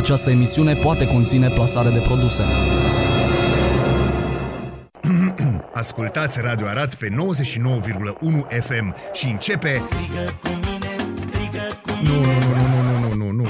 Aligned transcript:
Această 0.00 0.30
emisiune 0.30 0.74
poate 0.74 1.06
conține 1.06 1.48
plasare 1.48 1.88
de 1.88 1.98
produse. 1.98 2.42
Ascultați 5.74 6.40
Radio 6.40 6.66
Arat 6.66 6.94
pe 6.94 7.08
99,1 7.08 7.14
FM 8.60 8.94
și 9.12 9.26
începe... 9.26 9.82
Strigă 9.88 10.24
cu 10.42 10.48
mine, 10.48 10.92
strigă 11.14 11.66
cu 11.82 11.90
Nu, 12.02 12.14
nu, 12.14 12.32
nu, 12.40 12.66
nu, 12.72 12.80
nu, 12.88 12.98
nu, 13.00 13.14
nu, 13.14 13.30
nu. 13.30 13.46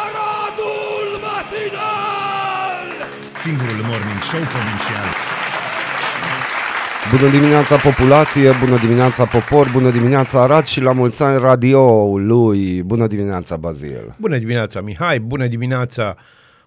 Aradul 0.00 1.08
matinal! 1.26 2.88
Singurul 3.34 3.80
morning 3.88 4.22
show 4.28 4.42
provincial. 4.52 5.11
Bună 7.18 7.30
dimineața 7.30 7.76
populație, 7.76 8.50
bună 8.64 8.78
dimineața 8.78 9.24
popor, 9.24 9.70
bună 9.72 9.90
dimineața 9.90 10.42
Arad 10.42 10.64
și 10.64 10.80
la 10.80 10.92
mulți 10.92 11.22
ani 11.22 11.40
radioului. 11.40 12.82
Bună 12.82 13.06
dimineața 13.06 13.56
Bazil. 13.56 14.14
Bună 14.18 14.38
dimineața, 14.38 14.80
Mihai! 14.80 15.20
Bună 15.20 15.46
dimineața, 15.46 16.16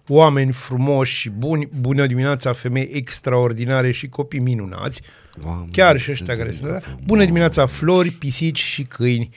oameni 0.08 0.52
frumoși 0.52 1.16
și 1.18 1.30
buni! 1.30 1.70
Bună 1.80 2.06
dimineața, 2.06 2.54
femei 2.54 2.90
extraordinare 2.94 3.92
și 3.92 4.08
copii 4.08 4.40
minunați! 4.40 5.02
Oameni 5.46 5.72
Chiar 5.72 6.00
și 6.00 6.12
ăștia 6.12 6.38
care 6.38 6.52
sunt. 6.52 6.98
Bună 7.06 7.26
dimineața, 7.26 7.66
flori, 7.66 8.12
pisici 8.12 8.60
și 8.60 8.84
câini! 8.84 9.30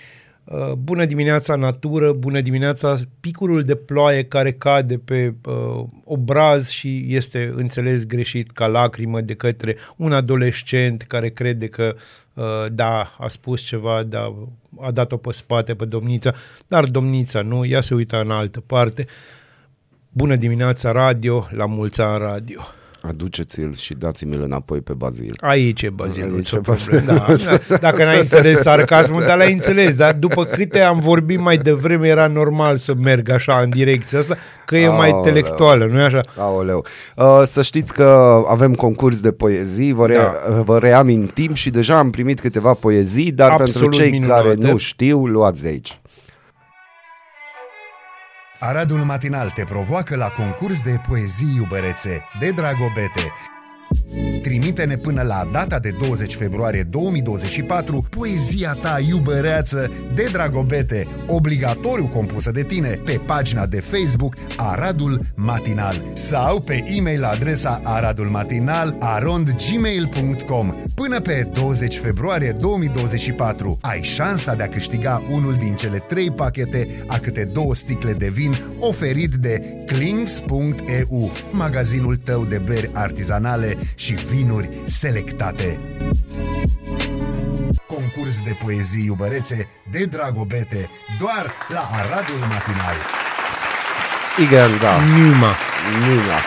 Uh, 0.51 0.73
Bună 0.73 1.05
dimineața, 1.05 1.55
natură! 1.55 2.12
Bună 2.12 2.41
dimineața, 2.41 2.98
picurul 3.20 3.62
de 3.62 3.75
ploaie 3.75 4.25
care 4.25 4.52
cade 4.52 4.98
pe 4.98 5.34
uh, 5.45 5.84
obraz 6.05 6.69
și 6.69 7.06
este 7.09 7.52
înțeles 7.55 8.06
greșit 8.06 8.51
ca 8.51 8.66
lacrimă 8.66 9.20
de 9.20 9.34
către 9.34 9.77
un 9.97 10.12
adolescent 10.12 11.03
care 11.03 11.29
crede 11.29 11.66
că 11.66 11.97
uh, 12.34 12.45
da, 12.73 13.15
a 13.19 13.29
spus 13.29 13.61
ceva, 13.61 14.03
da, 14.03 14.34
a 14.80 14.91
dat-o 14.91 15.16
pe 15.16 15.33
spate 15.33 15.75
pe 15.75 15.84
domnița, 15.84 16.33
dar 16.67 16.84
domnița 16.84 17.42
nu, 17.42 17.65
ea 17.65 17.80
se 17.80 17.95
uită 17.95 18.20
în 18.20 18.30
altă 18.30 18.61
parte. 18.61 19.06
Bună 20.12 20.37
dimineața, 20.37 20.92
radio, 20.92 21.48
la 21.51 21.67
mulți 21.67 22.00
ani 22.00 22.19
radio. 22.19 22.61
Aduceți-l 23.09 23.75
și 23.75 23.95
dați-mi-l 23.95 24.42
înapoi 24.42 24.81
pe 24.81 24.92
Bazil. 24.97 25.34
Aici 25.41 25.83
e 25.83 25.91
Bazil, 25.91 26.23
Aici 26.23 26.33
nicio 26.33 26.56
e 26.56 26.61
Bazil. 26.67 26.91
problemă. 26.91 27.25
Da, 27.28 27.34
da. 27.69 27.77
Dacă 27.77 28.05
n-ai 28.05 28.20
înțeles 28.20 28.61
sarcasmul, 28.61 29.23
dar 29.27 29.37
l-ai 29.37 29.53
înțeles. 29.53 29.95
Dar 29.95 30.12
după 30.12 30.45
câte 30.45 30.81
am 30.81 30.98
vorbit 31.00 31.41
mai 31.41 31.56
devreme, 31.59 32.09
era 32.09 32.27
normal 32.27 32.77
să 32.77 32.95
merg 32.95 33.31
așa 33.31 33.61
în 33.61 33.70
direcția 33.70 34.19
asta, 34.19 34.37
că 34.67 34.77
e 34.77 34.89
mai 34.89 34.97
Aoleu. 35.11 35.17
intelectuală, 35.17 35.84
nu-i 35.87 36.03
așa? 36.03 36.20
Aoleu. 36.37 36.84
Uh, 37.17 37.42
să 37.45 37.62
știți 37.62 37.92
că 37.95 38.41
avem 38.48 38.75
concurs 38.75 39.20
de 39.20 39.33
poezii, 39.33 39.93
vă, 39.93 40.06
re- 40.06 40.15
Da. 40.15 40.61
vă 40.62 40.78
reamintim 40.78 41.55
și 41.55 41.70
deja 41.70 41.98
am 41.98 42.11
primit 42.11 42.41
câteva 42.41 42.72
poezii, 42.72 43.33
dar 43.33 43.50
Absolut 43.50 43.72
pentru 43.81 44.00
cei 44.00 44.11
minunate. 44.11 44.43
care 44.43 44.55
nu 44.70 44.77
știu, 44.77 45.27
luați 45.27 45.62
de 45.62 45.69
aici. 45.69 46.00
Aradul 48.61 48.98
matinal 48.98 49.51
te 49.51 49.64
provoacă 49.64 50.17
la 50.17 50.28
concurs 50.28 50.83
de 50.83 51.01
poezii 51.09 51.55
iubărețe 51.56 52.25
de 52.41 52.51
Dragobete. 52.51 53.33
Trimite-ne 54.42 54.96
până 54.96 55.22
la 55.22 55.48
data 55.52 55.78
de 55.78 55.94
20 56.00 56.34
februarie 56.34 56.82
2024 56.82 58.06
poezia 58.10 58.72
ta 58.80 58.98
iubăreață 59.08 59.91
de 60.14 60.28
Dragobete, 60.32 61.06
obligatoriu 61.27 62.06
compusă 62.06 62.50
de 62.50 62.62
tine, 62.62 63.00
pe 63.04 63.20
pagina 63.26 63.66
de 63.66 63.80
Facebook 63.80 64.34
Aradul 64.56 65.20
Matinal 65.34 66.02
sau 66.14 66.60
pe 66.60 66.84
e-mail 66.96 67.20
la 67.20 67.28
adresa 67.28 67.80
aradulmatinal 67.84 68.96
arondgmail.com. 68.98 70.74
Până 70.94 71.20
pe 71.20 71.48
20 71.52 71.98
februarie 71.98 72.56
2024 72.60 73.78
ai 73.80 74.02
șansa 74.02 74.54
de 74.54 74.62
a 74.62 74.69
câștiga 74.69 75.22
unul 75.30 75.54
din 75.54 75.74
cele 75.74 75.98
trei 75.98 76.30
pachete 76.30 76.88
a 77.06 77.19
câte 77.19 77.44
două 77.52 77.74
sticle 77.74 78.12
de 78.12 78.28
vin 78.28 78.54
oferit 78.78 79.34
de 79.34 79.62
Klings.eu, 79.86 81.32
magazinul 81.52 82.16
tău 82.16 82.44
de 82.44 82.60
beri 82.66 82.91
artizanale 82.94 83.76
și 83.94 84.14
vinuri 84.14 84.69
selectate. 84.84 85.78
Concurs 87.87 88.41
de 88.44 88.56
poezii 88.65 89.04
iubărețe 89.04 89.69
de 89.91 90.04
Dragobete, 90.04 90.91
doar 91.21 91.53
la 91.69 91.88
Aradul 91.93 92.38
Matinal. 92.38 92.94
Igen, 94.47 94.71
da. 94.81 95.00
Numa. 95.19 95.53
Nina. 96.09 96.38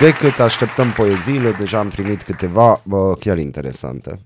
De 0.00 0.12
cât 0.12 0.38
așteptăm 0.40 0.90
poeziile, 0.90 1.50
deja 1.52 1.78
am 1.78 1.88
primit 1.88 2.22
câteva 2.22 2.80
bă, 2.84 3.14
chiar 3.14 3.38
interesante. 3.38 4.20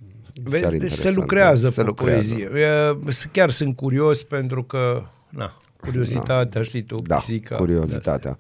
Vezi, 0.45 0.63
Chiar 0.63 0.71
deci 0.73 0.81
se 0.81 0.85
interesante. 0.87 1.21
lucrează 1.21 1.69
se 1.69 1.81
pe 1.81 1.87
lucrează. 1.87 2.35
poezie. 2.35 2.51
E, 2.61 3.11
s- 3.11 3.29
Chiar 3.33 3.51
sunt 3.51 3.77
curios 3.77 4.23
pentru 4.23 4.63
că, 4.63 5.03
na, 5.29 5.53
curiozitatea, 5.87 6.63
știi 6.63 6.83
tu, 6.83 6.97
Da, 7.07 7.17
pisica. 7.17 7.57
curiozitatea. 7.57 8.37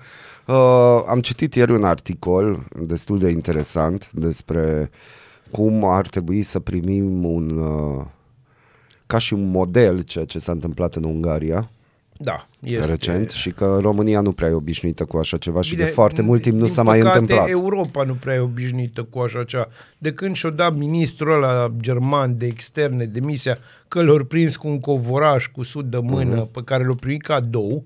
Uh, 0.46 1.02
am 1.06 1.20
citit 1.20 1.54
ieri 1.54 1.72
un 1.72 1.84
articol 1.84 2.64
destul 2.86 3.18
de 3.18 3.30
interesant 3.30 4.10
despre 4.12 4.90
cum 5.50 5.84
ar 5.84 6.08
trebui 6.08 6.42
să 6.42 6.60
primim 6.60 7.24
un 7.24 7.50
uh, 7.58 8.04
ca 9.06 9.18
și 9.18 9.32
un 9.34 9.50
model 9.50 10.02
ceea 10.02 10.24
ce 10.24 10.38
s-a 10.38 10.52
întâmplat 10.52 10.94
în 10.94 11.04
Ungaria 11.04 11.70
Da, 12.22 12.46
este. 12.60 12.90
recent 12.90 13.30
și 13.30 13.50
că 13.50 13.78
România 13.80 14.20
nu 14.20 14.32
prea 14.32 14.48
e 14.48 14.52
obișnuită 14.52 15.04
cu 15.04 15.16
așa 15.16 15.36
ceva 15.36 15.60
și 15.60 15.74
Bine, 15.74 15.84
de 15.84 15.90
foarte 15.90 16.22
mult 16.22 16.42
timp 16.42 16.56
nu 16.56 16.64
din 16.64 16.72
s-a 16.72 16.82
mai 16.82 16.98
păcate, 16.98 17.18
întâmplat. 17.18 17.48
Europa 17.48 18.04
nu 18.04 18.14
prea 18.14 18.34
e 18.34 18.38
obișnuită 18.38 19.02
cu 19.02 19.18
așa 19.18 19.44
ceva. 19.44 19.68
De 19.98 20.12
când 20.12 20.34
și-o 20.36 20.50
dat 20.50 20.76
ministrul 20.76 21.32
ăla 21.42 21.72
german 21.80 22.38
de 22.38 22.46
externe 22.46 23.04
demisia 23.04 23.58
că 23.88 24.02
l-au 24.02 24.24
prins 24.24 24.56
cu 24.56 24.68
un 24.68 24.80
covoraș 24.80 25.46
cu 25.46 25.62
sud 25.62 25.90
de 25.90 25.98
mână 25.98 26.46
Uh-huh. 26.46 26.52
pe 26.52 26.60
care 26.64 26.84
l-au 26.84 26.94
primit 26.94 27.22
cadou, 27.22 27.84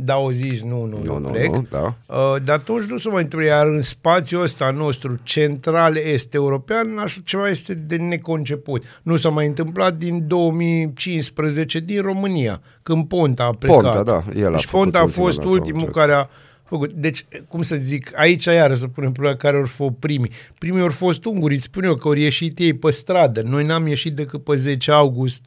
da, 0.00 0.12
au 0.12 0.30
zis 0.30 0.62
nu, 0.62 0.84
nu, 0.84 0.98
Nu, 0.98 1.12
eu 1.12 1.18
nu, 1.18 1.28
plec. 1.28 1.50
nu, 1.50 1.66
da. 1.70 1.94
Uh, 2.06 2.36
de 2.44 2.52
atunci 2.52 2.84
nu 2.84 2.98
se 2.98 3.08
mai 3.08 3.22
întâmplă, 3.22 3.48
iar 3.48 3.66
în 3.66 3.82
spațiul 3.82 4.42
ăsta 4.42 4.70
nostru 4.70 5.18
central 5.22 5.96
est 5.96 6.34
european, 6.34 6.98
așa 6.98 7.20
ceva 7.24 7.48
este 7.48 7.74
de 7.74 7.96
neconceput. 7.96 8.84
Nu 9.02 9.16
s-a 9.16 9.28
mai 9.28 9.46
întâmplat 9.46 9.94
din 9.96 10.26
2015 10.26 11.78
din 11.80 12.02
România, 12.02 12.60
când 12.82 13.06
Ponta 13.08 13.44
a 13.44 13.52
plecat. 13.52 13.80
Ponta, 13.82 14.02
da, 14.02 14.24
el 14.40 14.46
a 14.46 14.50
deci 14.50 14.64
făcut 14.64 14.82
Ponta 14.82 14.98
a 14.98 15.02
ultima 15.02 15.24
fost 15.24 15.36
dată 15.36 15.48
ultimul 15.48 15.80
acesta. 15.80 16.00
care 16.00 16.12
a 16.12 16.26
făcut. 16.68 16.92
Deci, 16.92 17.24
cum 17.48 17.62
să 17.62 17.76
zic, 17.76 18.12
aici 18.18 18.44
iară 18.44 18.74
să 18.74 18.88
punem 18.88 19.12
problema 19.12 19.36
care 19.36 19.56
ori 19.56 19.68
fost 19.68 19.94
primii. 19.98 20.30
Primii 20.58 20.82
ori 20.82 20.92
fost 20.92 21.24
ungurii, 21.24 21.56
îți 21.56 21.66
spun 21.66 21.84
eu 21.84 21.94
că 21.94 22.08
ori 22.08 22.22
ieșit 22.22 22.58
ei 22.58 22.74
pe 22.74 22.90
stradă. 22.90 23.42
Noi 23.42 23.64
n-am 23.64 23.86
ieșit 23.86 24.14
decât 24.14 24.44
pe 24.44 24.56
10 24.56 24.90
august, 24.90 25.42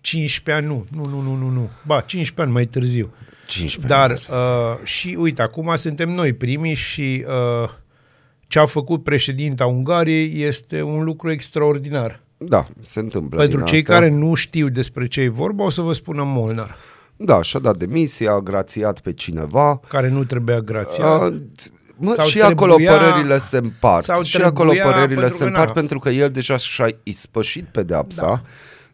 15 0.00 0.52
ani, 0.52 0.66
nu, 0.66 0.84
nu, 0.96 1.06
nu, 1.06 1.20
nu, 1.20 1.36
nu, 1.36 1.48
nu. 1.48 1.70
Ba, 1.86 2.00
15 2.00 2.40
ani 2.40 2.52
mai 2.52 2.66
târziu. 2.66 3.10
15 3.46 3.94
Dar 3.94 4.10
ani, 4.10 4.20
uh, 4.30 4.86
și 4.86 5.16
uite, 5.18 5.42
acum 5.42 5.74
suntem 5.74 6.10
noi 6.10 6.32
primii 6.32 6.74
și 6.74 7.24
uh, 7.26 7.70
ce 8.46 8.58
a 8.58 8.66
făcut 8.66 9.02
președinta 9.02 9.66
Ungariei 9.66 10.42
este 10.42 10.82
un 10.82 11.04
lucru 11.04 11.30
extraordinar. 11.30 12.20
Da, 12.36 12.68
se 12.82 12.98
întâmplă 13.00 13.38
Pentru 13.38 13.56
din 13.56 13.66
cei 13.66 13.78
asta. 13.78 13.92
care 13.92 14.08
nu 14.08 14.34
știu 14.34 14.68
despre 14.68 15.06
ce 15.06 15.20
e 15.20 15.28
vorba, 15.28 15.64
o 15.64 15.70
să 15.70 15.80
vă 15.80 15.92
spună 15.92 16.22
Molnar, 16.24 16.76
Da, 17.16 17.42
și-a 17.42 17.60
dat 17.60 17.76
demisia, 17.76 18.32
a 18.32 18.40
grațiat 18.40 19.00
pe 19.00 19.12
cineva. 19.12 19.80
care 19.88 20.08
nu 20.08 20.24
trebuia 20.24 20.60
grațiat. 20.60 21.22
Uh, 21.30 21.36
Mă, 21.96 22.12
Sau 22.16 22.26
și 22.26 22.40
acolo 22.40 22.74
trebuia- 22.74 22.96
părerile 22.98 23.38
se 23.38 23.56
împart. 23.56 24.04
sau 24.04 24.22
Și 24.22 24.36
acolo 24.36 24.70
trebuia, 24.70 24.92
părerile 24.92 25.20
pentru 25.20 25.36
se 25.36 25.42
că 25.42 25.48
împart 25.48 25.66
na. 25.66 25.72
pentru 25.72 25.98
că 25.98 26.08
el 26.08 26.30
deja 26.30 26.56
și-a 26.56 26.86
ispășit 27.02 27.64
pedeapsa, 27.64 28.22
da. 28.26 28.40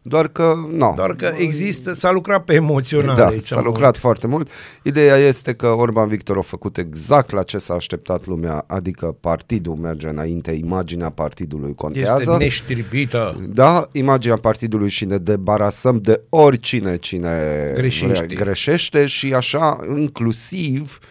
Doar 0.09 0.27
că 0.27 0.53
nu. 0.71 0.93
Doar 0.95 1.15
că 1.15 1.31
există, 1.37 1.93
s-a 1.93 2.11
lucrat 2.11 2.43
pe 2.43 2.53
emoțional 2.53 3.15
da, 3.15 3.25
aici. 3.25 3.47
s-a 3.47 3.55
mult. 3.55 3.67
lucrat 3.67 3.97
foarte 3.97 4.27
mult. 4.27 4.49
Ideea 4.83 5.15
este 5.15 5.53
că 5.53 5.67
Orban 5.67 6.07
Victor 6.07 6.37
a 6.37 6.41
făcut 6.41 6.77
exact 6.77 7.31
la 7.31 7.43
ce 7.43 7.57
s-a 7.57 7.73
așteptat 7.73 8.25
lumea, 8.25 8.63
adică 8.67 9.15
partidul 9.19 9.75
merge 9.75 10.07
înainte, 10.07 10.51
imaginea 10.51 11.09
partidului 11.09 11.75
contează. 11.75 12.21
Este 12.21 12.37
neștirbită. 12.37 13.35
Da, 13.49 13.87
imaginea 13.91 14.37
partidului 14.37 14.89
și 14.89 15.05
ne 15.05 15.17
debarasăm 15.17 15.99
de 16.01 16.21
oricine 16.29 16.97
cine 16.97 17.37
Greșește. 17.75 18.23
vrea- 18.25 18.25
greșește 18.43 19.05
și 19.05 19.33
așa 19.33 19.79
inclusiv 19.97 20.99
uh, 21.01 21.07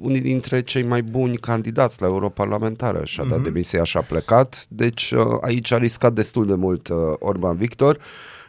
unii 0.00 0.20
dintre 0.20 0.60
cei 0.60 0.82
mai 0.82 1.02
buni 1.02 1.36
candidați 1.36 2.00
la 2.00 2.06
europarlamentară 2.06 3.04
și-a 3.04 3.24
dat 3.24 3.40
demisia 3.42 3.84
și 3.84 3.96
a 3.96 4.00
plecat, 4.00 4.66
deci 4.68 5.10
uh, 5.10 5.24
aici 5.40 5.72
a 5.72 5.78
riscat 5.78 6.12
destul 6.12 6.46
de 6.46 6.54
mult 6.54 6.88
uh, 6.88 6.96
Orban 7.18 7.56
Victor. 7.56 7.98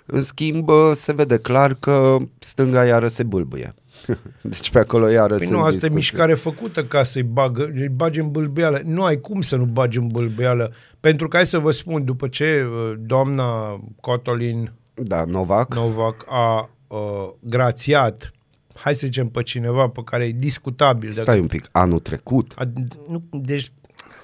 În 0.06 0.24
schimb, 0.24 0.70
uh, 0.70 0.76
se 0.94 1.14
vede 1.14 1.38
clar 1.38 1.74
că 1.74 2.18
stânga 2.40 2.86
iară 2.86 3.08
se 3.08 3.24
bâlbâie. 3.24 3.74
deci 4.42 4.72
pe 4.72 4.80
acolo 4.80 5.08
iară 5.10 5.36
Păi 5.36 5.46
sunt 5.46 5.58
nu, 5.58 5.64
asta 5.64 5.70
e 5.86 5.90
discuții. 5.90 5.96
mișcare 5.96 6.34
făcută 6.34 6.84
ca 6.86 7.04
să-i 7.04 7.24
bagă, 7.24 7.72
îi 7.76 7.90
bagi 7.90 8.20
în 8.20 8.32
bâlbeală. 8.32 8.82
Nu 8.84 9.04
ai 9.04 9.20
cum 9.20 9.42
să 9.42 9.56
nu 9.56 9.66
bagi 9.66 9.98
în 9.98 10.08
bâlbeală. 10.08 10.74
Pentru 11.00 11.28
că 11.28 11.36
hai 11.36 11.46
să 11.46 11.60
vă 11.60 11.72
spun, 11.72 12.06
după 12.06 12.28
ce 12.28 12.66
uh, 12.66 12.94
doamna 13.00 13.80
Cotolin 14.02 14.72
Da, 14.94 15.24
Novak. 15.26 15.76
Novak 15.76 16.26
a 16.30 16.70
uh, 16.88 16.98
grațiat, 17.40 18.32
hai 18.76 18.94
să 18.94 19.06
zicem 19.06 19.28
pe 19.28 19.44
cineva 19.44 19.88
pe 19.88 20.02
care 20.06 20.24
e 20.24 20.32
discutabil. 20.32 21.10
dacă- 21.10 21.22
Stai 21.22 21.40
un 21.40 21.48
pic, 21.48 21.68
anul 21.72 22.00
trecut. 22.00 22.52
A, 22.56 22.64
nu, 23.08 23.24
deci, 23.32 23.72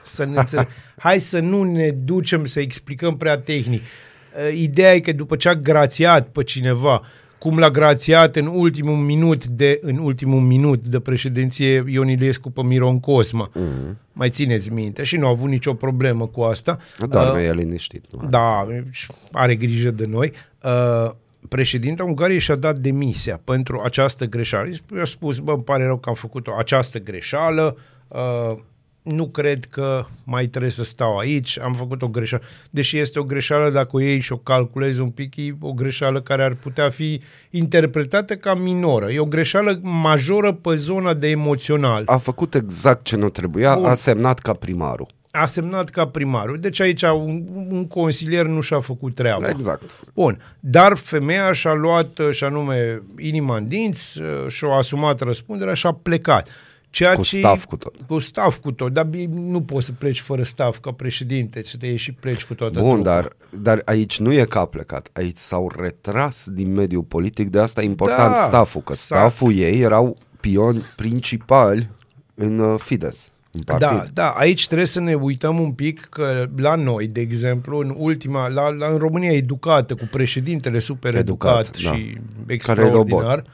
să 0.05 0.25
ne 0.25 0.37
înțeleg. 0.39 0.67
Hai 0.97 1.19
să 1.19 1.39
nu 1.39 1.63
ne 1.63 1.89
ducem 1.91 2.45
să 2.45 2.59
explicăm 2.59 3.17
prea 3.17 3.37
tehnic. 3.37 3.81
Uh, 3.81 4.57
Ideea 4.59 4.93
e 4.93 4.99
că 4.99 5.11
după 5.11 5.35
ce 5.35 5.49
a 5.49 5.55
grațiat 5.55 6.27
pe 6.27 6.43
cineva 6.43 7.01
cum 7.37 7.57
l-a 7.57 7.69
grațiat 7.69 8.35
în 8.35 8.45
ultimul 8.47 8.95
minut 8.95 9.45
de 9.45 9.79
în 9.81 9.97
ultimul 9.97 10.39
minut 10.41 10.85
de 10.85 10.99
președinție 10.99 11.83
Ion 11.87 12.07
Iliescu 12.07 12.49
pe 12.51 12.63
Miron 12.63 12.99
Cosma. 12.99 13.49
Mm-hmm. 13.51 13.95
Mai 14.13 14.29
țineți 14.29 14.71
minte 14.71 15.03
și 15.03 15.17
nu 15.17 15.25
a 15.25 15.29
avut 15.29 15.49
nicio 15.49 15.73
problemă 15.73 16.27
cu 16.27 16.41
asta. 16.41 16.77
Doamne, 17.09 17.41
e 17.43 17.53
liniștit. 17.53 18.03
Nu? 18.11 18.27
Da, 18.29 18.67
și 18.89 19.07
are 19.31 19.55
grijă 19.55 19.91
de 19.91 20.05
noi. 20.05 20.31
Uh, 20.63 21.11
președinta 21.49 22.03
Ungariei 22.03 22.39
și-a 22.39 22.55
dat 22.55 22.77
demisia 22.77 23.41
pentru 23.43 23.81
această 23.83 24.25
greșeală. 24.25 24.69
I-a 24.95 25.05
spus, 25.05 25.37
bă, 25.37 25.51
îmi 25.51 25.63
pare 25.63 25.85
rău 25.85 25.97
că 25.97 26.09
am 26.09 26.15
făcut 26.15 26.47
această 26.57 26.99
greșeală, 26.99 27.77
uh, 28.07 28.57
nu 29.01 29.27
cred 29.27 29.65
că 29.65 30.05
mai 30.23 30.45
trebuie 30.45 30.71
să 30.71 30.83
stau 30.83 31.17
aici, 31.17 31.59
am 31.59 31.73
făcut 31.73 32.01
o 32.01 32.07
greșeală. 32.07 32.43
Deși 32.69 32.97
este 32.97 33.19
o 33.19 33.23
greșeală, 33.23 33.69
dacă 33.69 33.89
o 33.91 33.99
iei 33.99 34.19
și 34.19 34.31
o 34.31 34.37
calculezi 34.37 34.99
un 34.99 35.09
pic, 35.09 35.35
e 35.35 35.55
o 35.61 35.73
greșeală 35.73 36.21
care 36.21 36.43
ar 36.43 36.53
putea 36.53 36.89
fi 36.89 37.21
interpretată 37.49 38.35
ca 38.35 38.53
minoră. 38.53 39.11
E 39.11 39.19
o 39.19 39.25
greșeală 39.25 39.79
majoră 39.81 40.53
pe 40.53 40.75
zona 40.75 41.13
de 41.13 41.27
emoțional. 41.29 42.03
A 42.05 42.17
făcut 42.17 42.55
exact 42.55 43.03
ce 43.03 43.15
nu 43.15 43.29
trebuia, 43.29 43.75
Bun. 43.75 43.85
a 43.85 43.93
semnat 43.93 44.39
ca 44.39 44.53
primarul. 44.53 45.07
A 45.31 45.45
semnat 45.45 45.89
ca 45.89 46.07
primarul. 46.07 46.59
Deci 46.59 46.79
aici 46.79 47.01
un, 47.01 47.43
un 47.69 47.87
consilier 47.87 48.45
nu 48.45 48.61
și-a 48.61 48.79
făcut 48.79 49.15
treaba. 49.15 49.49
Exact. 49.49 49.83
Bun, 50.13 50.41
dar 50.59 50.97
femeia 50.97 51.51
și-a 51.53 51.73
luat, 51.73 52.19
și 52.31 52.43
anume, 52.43 53.01
inima 53.17 53.57
în 53.57 53.67
dinți, 53.67 54.21
și-a 54.47 54.69
asumat 54.69 55.19
răspunderea 55.21 55.73
și 55.73 55.85
a 55.85 55.91
plecat. 55.93 56.49
Ceea 56.91 57.15
Cu 57.15 57.21
ce, 57.21 57.37
staff 57.37 57.65
cu 57.65 57.77
tot. 57.77 57.95
Cu 58.07 58.19
staff 58.19 58.57
cu 58.57 58.71
tot, 58.71 58.93
dar 58.93 59.05
bine, 59.05 59.29
nu 59.33 59.61
poți 59.61 59.85
să 59.85 59.91
pleci 59.91 60.19
fără 60.21 60.43
staff 60.43 60.79
ca 60.79 60.91
președinte, 60.91 61.61
să 61.63 61.75
te 61.79 61.85
ieși 61.85 62.03
și 62.03 62.11
pleci 62.11 62.43
cu 62.45 62.53
toată 62.53 62.79
Bun, 62.79 62.93
trupa. 62.93 63.09
dar, 63.09 63.27
dar 63.61 63.81
aici 63.85 64.19
nu 64.19 64.33
e 64.33 64.43
că 64.45 64.59
a 64.59 64.65
plecat, 64.65 65.09
aici 65.13 65.37
s-au 65.37 65.71
retras 65.77 66.47
din 66.51 66.73
mediul 66.73 67.03
politic, 67.03 67.49
de 67.49 67.59
asta 67.59 67.81
e 67.81 67.85
important 67.85 68.33
Da, 68.33 68.43
stafful, 68.47 68.81
că 68.81 68.93
s-a- 68.93 69.15
stafful 69.15 69.53
ei 69.55 69.79
erau 69.79 70.17
pioni 70.39 70.83
principali 70.95 71.89
în 72.35 72.59
uh, 72.59 72.79
Fides, 72.79 73.27
în 73.51 73.61
partid. 73.61 73.87
Da, 73.87 74.03
da, 74.13 74.29
aici 74.29 74.65
trebuie 74.65 74.87
să 74.87 74.99
ne 74.99 75.13
uităm 75.13 75.59
un 75.59 75.71
pic 75.71 76.07
că 76.09 76.49
la 76.57 76.75
noi, 76.75 77.07
de 77.07 77.19
exemplu, 77.19 77.79
în 77.79 77.93
ultima, 77.97 78.47
la, 78.47 78.69
la 78.69 78.87
în 78.87 78.97
România 78.97 79.31
educată, 79.31 79.95
cu 79.95 80.07
președintele 80.11 80.79
super 80.79 81.15
educat, 81.15 81.59
Educat, 81.59 81.81
da. 81.83 81.95
și 81.95 82.03
Care 82.03 82.21
e 82.47 82.53
extraordinar, 82.53 83.21
robot. 83.23 83.45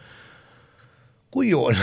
cu 1.30 1.44
Ion. 1.44 1.74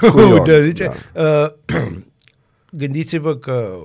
Cu 0.00 0.20
Ion, 0.20 0.32
Uite, 0.38 0.64
zice, 0.64 0.90
da. 1.12 1.22
uh, 1.22 1.76
gândiți-vă 2.80 3.36
că 3.36 3.78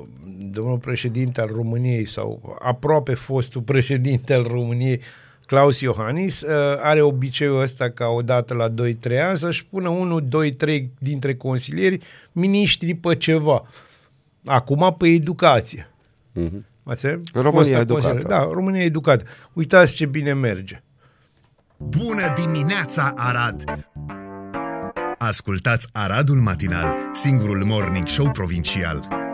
domnul 0.52 0.78
președinte 0.78 1.42
al 1.42 1.50
României 1.56 2.08
sau 2.08 2.58
aproape 2.62 3.14
fostul 3.14 3.62
președinte 3.62 4.34
al 4.34 4.44
României, 4.44 5.02
Claus 5.46 5.80
Iohannis, 5.80 6.42
uh, 6.42 6.50
are 6.82 7.02
obiceiul 7.02 7.62
ăsta 7.62 7.90
ca 7.90 8.08
odată 8.08 8.54
la 8.54 8.70
2-3 8.70 9.20
ani 9.22 9.38
să-și 9.38 9.66
pună 9.66 9.90
unul, 9.90 10.26
doi, 10.28 10.52
trei 10.54 10.92
dintre 11.00 11.36
consilieri 11.36 12.00
miniștri 12.32 12.94
pe 12.94 13.16
ceva. 13.16 13.68
Acum 14.46 14.96
pe 14.98 15.08
educație. 15.08 15.90
Mhm. 16.32 16.66
Ați 16.84 17.06
înțeles? 17.06 17.24
România 17.34 17.52
Fosta 17.62 17.80
educată. 17.80 18.08
consilier. 18.08 18.40
Da, 18.40 18.50
România 18.54 18.84
educată. 18.84 19.24
Uitați 19.54 19.96
ce 19.96 20.06
bine 20.06 20.34
merge. 20.34 20.84
Bună 21.78 22.34
dimineața, 22.42 23.14
Arad! 23.16 23.64
Ascultați 25.18 25.88
Aradul 25.92 26.36
Matinal, 26.38 26.96
singurul 27.14 27.64
morning 27.64 28.08
show 28.08 28.32
provincial. 28.32 29.25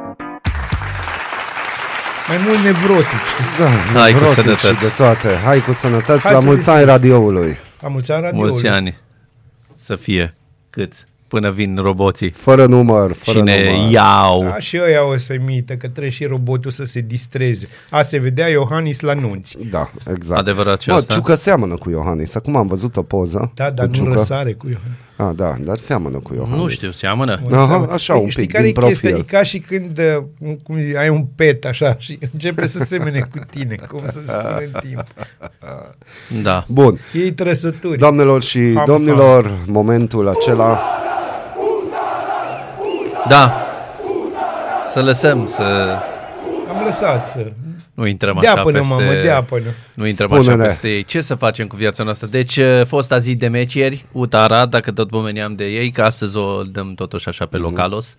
Mai 2.27 2.37
mult 2.47 2.59
nevrotic. 2.63 3.19
Da, 3.59 3.99
Hai 3.99 4.11
cu 4.11 4.17
nevrotic 4.19 4.43
sănătăți. 4.43 4.67
și 4.67 4.79
de 4.81 4.87
toate. 4.97 5.27
Hai 5.43 5.59
cu 5.59 5.73
sănătăți, 5.73 6.23
Hai 6.23 6.33
la 6.33 6.39
să 6.39 6.45
mulți 6.45 6.69
ani 6.69 6.85
radioului. 6.85 7.57
La 7.81 7.87
mulți 7.87 8.11
ani, 8.11 8.21
radio. 8.23 8.39
Mulți 8.39 8.67
ani 8.67 8.97
să 9.75 9.95
fie 9.95 10.35
câți 10.69 11.05
până 11.27 11.51
vin 11.51 11.75
roboții 11.81 12.29
Fără 12.29 12.65
număr, 12.65 13.13
fără 13.13 13.37
și 13.37 13.43
ne 13.43 13.71
număr. 13.71 13.91
iau. 13.91 14.43
Da, 14.43 14.59
și 14.59 14.79
ăia 14.85 15.05
o 15.05 15.17
să 15.17 15.35
mită, 15.45 15.73
că 15.73 15.87
trebuie 15.87 16.11
și 16.11 16.25
robotul 16.25 16.71
să 16.71 16.83
se 16.83 16.99
distreze. 16.99 17.67
A, 17.89 18.01
se 18.01 18.17
vedea 18.19 18.47
Iohannis 18.49 18.99
la 18.99 19.13
nunți. 19.13 19.57
Da, 19.69 19.91
exact. 20.13 20.39
Adevărat 20.39 20.81
și 20.81 20.89
Mă, 20.89 20.95
asta? 20.95 21.13
Ciucă 21.13 21.35
seamănă 21.35 21.75
cu 21.75 21.89
Iohannis. 21.89 22.35
Acum 22.35 22.55
am 22.55 22.67
văzut 22.67 22.97
o 22.97 23.01
poză 23.03 23.51
Da, 23.55 23.69
dar 23.69 23.85
cu 23.85 23.91
nu 23.91 23.97
Ciucă. 23.97 24.09
răsare 24.17 24.53
cu 24.53 24.67
Iohannis. 24.67 24.97
Ah, 25.27 25.29
da, 25.35 25.53
dar 25.59 25.77
seamănă 25.77 26.17
cu 26.17 26.33
Iohannis. 26.33 26.61
Nu 26.61 26.67
știu, 26.67 26.91
seamănă? 26.91 27.41
Nu 27.49 27.55
Aha, 27.57 27.65
seamănă. 27.65 27.91
așa, 27.91 28.15
un 28.15 28.29
Știi 28.29 28.43
pic, 28.43 28.51
care 28.51 28.71
din 28.71 28.75
e 28.83 28.85
chestia? 28.87 29.09
profil. 29.09 29.25
E 29.29 29.37
ca 29.37 29.43
și 29.43 29.59
când 29.59 29.97
uh, 29.99 30.55
cum 30.63 30.79
zic, 30.79 30.95
ai 30.97 31.09
un 31.09 31.25
pet 31.35 31.65
așa 31.65 31.95
și 32.05 32.19
începe 32.33 32.65
să 32.65 32.83
semene 32.83 33.19
cu 33.19 33.39
tine, 33.51 33.75
cum 33.89 34.01
să 34.05 34.19
spune 34.25 34.69
în 34.73 34.79
timp. 34.79 35.03
Da. 36.43 36.63
Bun. 36.67 36.99
Ei 37.13 37.31
trăsături. 37.31 37.97
Doamnelor 37.97 38.43
și 38.43 38.73
Ham, 38.75 38.85
domnilor, 38.85 39.51
momentul 39.65 40.27
acela 40.27 40.79
Da. 43.27 43.65
Să 44.87 45.01
lăsăm 45.01 45.47
să 45.47 45.63
Am 46.77 46.83
lăsat 46.85 47.25
să... 47.29 47.51
nu 47.93 48.07
intrăm 48.07 48.37
Dea 48.39 48.51
așa 48.53 48.61
până, 48.61 48.77
peste... 48.79 48.93
mamă, 48.93 49.13
dea 49.13 49.43
până. 49.43 49.65
Nu 49.93 50.07
intrăm 50.07 50.29
Spune-ne. 50.29 50.51
așa 50.61 50.63
peste 50.71 50.89
ei. 50.89 51.03
Ce 51.03 51.21
să 51.21 51.35
facem 51.35 51.67
cu 51.67 51.75
viața 51.75 52.03
noastră? 52.03 52.27
Deci, 52.27 52.57
uh, 52.57 52.81
fosta 52.85 53.17
zi 53.19 53.35
de 53.35 53.47
mecieri, 53.47 54.05
Uta 54.11 54.41
Arad, 54.43 54.69
dacă 54.69 54.91
tot 54.91 55.09
pomeneam 55.09 55.55
de 55.55 55.65
ei, 55.65 55.91
că 55.91 56.01
astăzi 56.01 56.37
o 56.37 56.61
dăm 56.63 56.93
totuși 56.93 57.27
așa 57.27 57.45
pe 57.45 57.57
localos. 57.57 58.15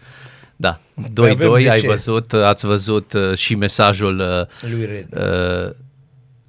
Da, 0.57 0.81
2-2, 1.03 1.13
Păi 1.15 1.31
avem 1.31 1.63
de 1.63 1.71
ai 1.71 1.81
ce. 1.81 1.87
văzut, 1.87 2.33
ați 2.33 2.67
văzut 2.67 3.13
uh, 3.13 3.37
și 3.37 3.55
mesajul 3.55 4.19
uh, 4.19 4.71
Lui 4.71 4.85
Red. 4.85 5.07
uh, 5.67 5.71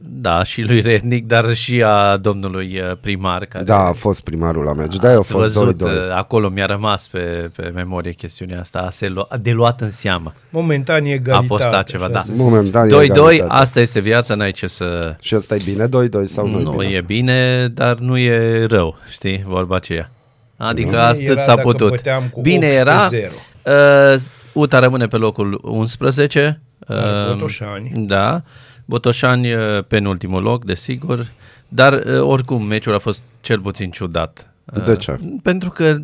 da, 0.06 0.44
și 0.44 0.62
lui 0.62 0.80
Rednic, 0.82 1.26
dar 1.28 1.54
și 1.54 1.84
a 1.84 2.18
domnului 2.18 2.80
uh, 2.80 2.92
primar 3.02 3.46
care 3.46 3.64
Da, 3.64 3.78
a 3.88 3.92
fost 3.92 4.22
primarul 4.22 4.64
la 4.64 4.74
meci. 4.74 4.96
Da, 4.96 5.10
a 5.10 5.18
ați 5.18 5.32
fost 5.32 5.54
văzut, 5.58 5.82
2-2. 5.82 5.86
uh, 5.86 5.90
acolo 6.16 6.50
mi-a 6.50 6.66
rămas 6.66 7.08
pe, 7.08 7.50
pe 7.56 7.72
memorie 7.76 8.12
chestiunea 8.12 8.60
asta, 8.60 8.80
a, 8.80 8.90
se 8.90 9.08
lua, 9.10 9.28
de 9.42 9.52
luat 9.52 9.82
în 9.82 9.92
seamă. 9.92 10.34
Momentan 10.50 11.06
e 11.06 11.10
A 11.10 11.14
egalitate. 11.14 11.48
postat 11.48 11.88
ceva, 11.90 12.04
așa 12.04 12.14
da. 12.14 12.22
să- 12.22 12.32
Momentan 12.36 12.86
e 12.90 12.92
2-2, 12.92 13.04
egalitate. 13.04 13.44
asta 13.54 13.80
este 13.80 14.00
viața, 14.00 14.36
n-ai 14.36 14.52
ce 14.52 14.68
să... 14.68 15.16
Și 15.20 15.34
asta 15.34 15.56
e 15.56 15.60
bine? 15.66 15.88
2-2 15.88 15.90
sau 16.26 16.48
nu, 16.48 16.60
Nu 16.60 16.82
e 16.82 16.86
bine? 16.86 16.96
e 16.98 17.02
bine, 17.02 17.68
dar 17.68 17.98
nu 17.98 18.18
e 18.18 18.66
rău, 18.66 18.98
știi, 19.10 19.44
vorba 19.48 19.76
aceea. 19.76 20.12
Adică 20.58 20.90
Bine 20.90 21.02
astăzi 21.02 21.24
era 21.32 21.42
s-a 21.42 21.56
dacă 21.56 21.68
putut. 21.68 21.90
băteam 21.90 22.24
cu 22.32 22.42
Bine 22.42 22.66
8 22.68 22.76
era. 22.76 23.08
pe 23.10 23.30
0. 23.64 24.14
Uh, 24.16 24.22
Uta 24.54 24.80
rămâne 24.80 25.08
pe 25.08 25.16
locul 25.18 25.60
11. 25.64 26.62
Are 26.88 27.00
Uh, 27.30 27.34
Botoșani. 27.34 27.92
Da. 27.96 28.42
Botoșani 28.86 29.54
uh, 29.54 29.84
penultimul 29.88 30.42
loc, 30.42 30.66
desigur. 30.66 31.28
Dar 31.68 31.94
uh, 31.94 32.20
oricum 32.20 32.64
meciul 32.64 32.94
a 32.94 33.00
fost 33.00 33.24
cel 33.42 33.60
puțin 33.60 33.92
ciudat. 33.92 34.54
Uh, 34.78 34.84
De 34.84 34.96
ce? 34.96 35.20
Pentru 35.42 35.70
că 35.70 35.98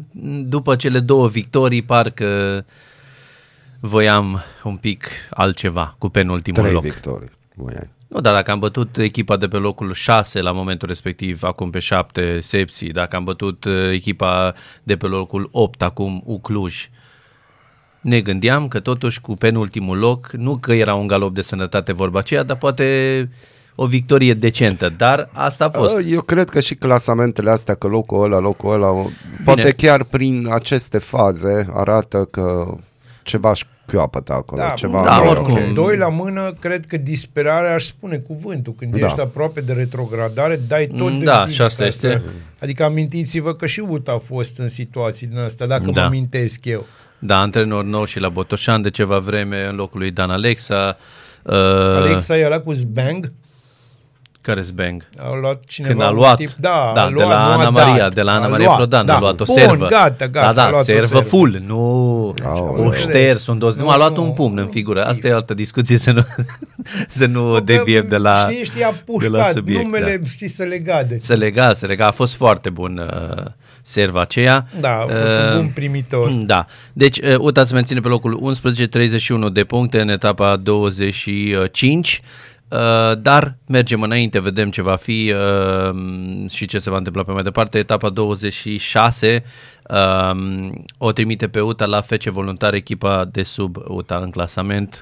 după 0.44 0.76
cele 0.76 1.00
două 1.00 1.28
victorii 1.28 1.82
parcă 1.82 2.66
voiam 3.80 4.42
un 4.64 4.76
pic 4.76 5.08
altceva 5.30 5.96
cu 5.98 6.10
penultimul 6.10 6.62
Trei 6.62 6.74
loc. 6.74 6.84
victorii. 6.84 7.30
voiai. 7.56 7.90
Nu, 8.08 8.22
dar 8.22 8.34
dacă 8.34 8.52
am 8.52 8.60
bătut 8.60 8.98
echipa 8.98 9.38
de 9.38 9.48
pe 9.48 9.58
locul 9.58 9.94
6 9.94 10.42
la 10.42 10.52
momentul 10.52 10.88
respectiv, 10.88 11.44
acum 11.44 11.70
pe 11.70 11.80
7 11.80 12.40
Sepsi, 12.40 12.88
dacă 12.88 13.16
am 13.16 13.24
bătut 13.24 13.64
uh, 13.64 13.92
echipa 13.92 14.54
de 14.84 14.98
pe 14.98 15.06
locul 15.06 15.50
8 15.52 15.82
acum 15.82 16.22
Ucluj, 16.26 16.90
ne 18.02 18.20
gândeam 18.22 18.68
că 18.68 18.80
totuși 18.80 19.22
cu 19.22 19.36
penultimul 19.36 19.98
loc, 19.98 20.32
nu 20.32 20.56
că 20.58 20.74
era 20.74 20.94
un 20.96 21.08
galop 21.08 21.34
de 21.34 21.42
sănătate 21.42 21.94
vorba 21.94 22.20
aceea, 22.20 22.44
dar 22.44 22.58
poate 22.58 23.30
o 23.76 23.86
victorie 23.86 24.34
decentă, 24.34 24.94
dar 24.98 25.30
asta 25.34 25.66
a 25.66 25.70
fost. 25.70 25.98
Eu 26.10 26.22
cred 26.22 26.50
că 26.50 26.60
și 26.60 26.76
clasamentele 26.76 27.50
astea, 27.50 27.76
că 27.76 27.88
locul 27.88 28.24
ăla, 28.24 28.40
locul 28.40 28.72
ăla, 28.74 29.06
poate 29.46 29.72
chiar 29.72 30.04
prin 30.04 30.48
aceste 30.52 30.98
faze 30.98 31.68
arată 31.74 32.28
că 32.32 32.76
ceva 33.24 33.54
șchioapătă 33.54 34.34
acolo, 34.34 34.62
Da, 34.62 34.70
ceva 34.70 35.04
da, 35.04 35.18
nu 35.18 35.24
e 35.24 35.28
oricum. 35.28 35.54
ok. 35.54 35.74
Doi 35.74 35.98
la 35.98 36.10
mână, 36.10 36.54
cred 36.60 36.86
că 36.86 36.98
disperarea 36.98 37.74
aș 37.74 37.86
spune 37.86 38.18
cuvântul. 38.18 38.74
Când 38.78 39.00
Da. 39.00 39.06
ești 39.06 39.20
aproape 39.20 39.62
de 39.62 39.74
retrogradare, 39.74 40.60
dai 40.68 40.86
tot 40.98 41.18
de 41.20 41.24
Da, 41.26 41.40
tine 41.42 41.54
și 41.54 41.62
asta 41.62 41.82
ca 41.82 41.88
este. 41.88 42.08
Să... 42.10 42.22
Adică 42.62 42.84
amintiți-vă 42.84 43.54
că 43.54 43.66
și 43.66 43.80
UTA 43.80 44.12
a 44.12 44.18
fost 44.18 44.58
în 44.58 44.70
situații 44.70 45.28
din 45.28 45.38
astea, 45.38 45.68
dacă 45.68 45.84
Da. 45.92 46.02
mă 46.02 46.08
amintesc 46.08 46.66
eu. 46.66 46.86
Da, 47.20 47.40
antrenor 47.40 47.84
nou 47.84 48.06
și 48.06 48.20
la 48.20 48.30
Botoșan 48.30 48.82
de 48.82 48.90
ceva 48.90 49.18
vreme 49.18 49.66
în 49.70 49.76
locul 49.76 50.00
lui 50.00 50.12
Dan 50.12 50.30
Alexa. 50.30 50.98
Uh, 51.44 51.54
Alexa 51.96 52.38
e 52.38 52.46
ăla 52.46 52.60
cu 52.60 52.72
Zbang, 52.74 53.32
care 54.42 54.64
Bang? 54.74 55.04
a 55.18 55.36
luat 55.42 55.64
cineva 55.66 55.94
Când 55.94 56.06
a 56.06 56.10
un 56.10 56.16
luat, 56.16 56.36
tip, 56.36 56.50
da, 56.60 56.92
da 56.96 57.02
a 57.02 57.08
de 57.08 57.12
luat, 57.14 57.28
la 57.30 57.36
nu 57.46 57.50
a 57.50 57.54
Ana 57.54 57.70
Maria, 57.70 57.98
dat. 58.04 58.14
de 58.14 58.22
la 58.22 58.32
Ana 58.32 58.46
A 58.46 58.48
Maria 58.48 58.66
luat, 58.66 58.78
Prodan, 58.78 59.06
da. 59.06 59.16
a 59.16 59.20
luat 59.20 59.40
o 59.40 59.44
Bun, 59.44 59.56
servă. 59.56 59.88
gata, 59.88 60.28
gata, 60.28 60.42
da, 60.42 60.48
a 60.48 60.54
da, 60.54 60.70
luat 60.70 60.82
o 60.82 60.84
servă 60.84 61.06
servă. 61.06 61.22
full, 61.24 61.62
nu 61.66 62.34
Aoleu. 62.44 62.86
un 62.86 62.92
șters, 62.92 63.48
un 63.48 63.58
dos, 63.60 63.76
nu, 63.76 63.84
Nu, 63.84 63.90
a 63.90 63.98
luat 63.98 64.16
nu, 64.16 64.24
un 64.24 64.32
pumn 64.32 64.58
în 64.58 64.64
nu. 64.64 64.70
figură. 64.70 65.06
Asta 65.06 65.28
e 65.28 65.34
altă 65.34 65.54
discuție, 65.54 65.98
să 65.98 66.12
nu, 66.12 66.26
să 67.10 67.26
nu 67.26 67.60
deviem 67.60 68.06
de 68.10 68.18
la, 68.18 68.48
Știi, 68.50 68.64
știi, 68.66 68.84
a 68.84 68.92
de 68.92 69.28
la 69.28 69.38
pușcat, 69.38 69.54
subiect. 69.54 69.84
numele, 69.84 70.18
da. 70.18 70.28
știi, 70.30 70.48
să 70.48 70.64
legade. 70.64 71.18
Se 71.20 71.36
lega, 71.36 71.74
se 71.74 71.86
lega, 71.86 72.08
a 72.08 72.12
fost 72.12 72.36
foarte 72.36 72.70
bun 72.70 72.98
uh, 72.98 73.46
serva 73.82 74.22
aceea. 74.22 74.68
Da, 74.80 74.96
a 74.96 75.02
fost 75.02 75.14
Uh, 75.14 75.54
un 75.54 75.60
bun 75.62 75.72
primitor. 75.74 76.30
Da. 76.32 76.66
Deci, 76.94 77.18
uh, 77.18 77.36
UTA 77.38 77.66
se 77.66 77.74
menține 77.74 78.00
pe 78.00 78.08
locul 78.08 78.38
11, 78.42 78.88
31 78.88 79.50
de 79.50 79.64
puncte 79.64 80.02
în 80.02 80.10
etapa 80.10 80.56
25. 80.56 82.22
Uh, 82.70 83.18
dar 83.22 83.56
mergem 83.68 84.02
înainte, 84.02 84.40
vedem 84.40 84.70
ce 84.70 84.82
va 84.82 84.96
fi 84.96 85.34
uh, 85.34 86.50
și 86.50 86.66
ce 86.66 86.80
se 86.80 86.90
va 86.90 86.98
întâmpla 86.98 87.24
pe 87.24 87.32
mai 87.32 87.44
departe. 87.44 87.78
Etapa 87.78 88.10
26 88.10 89.44
uh, 89.90 90.70
o 90.98 91.12
trimite 91.12 91.48
pe 91.48 91.60
UTA 91.60 91.86
la 91.86 92.02
FC 92.02 92.24
Voluntar, 92.24 92.74
echipa 92.74 93.26
de 93.32 93.44
sub 93.44 93.78
UTA 93.88 94.18
în 94.18 94.30
clasament, 94.30 95.02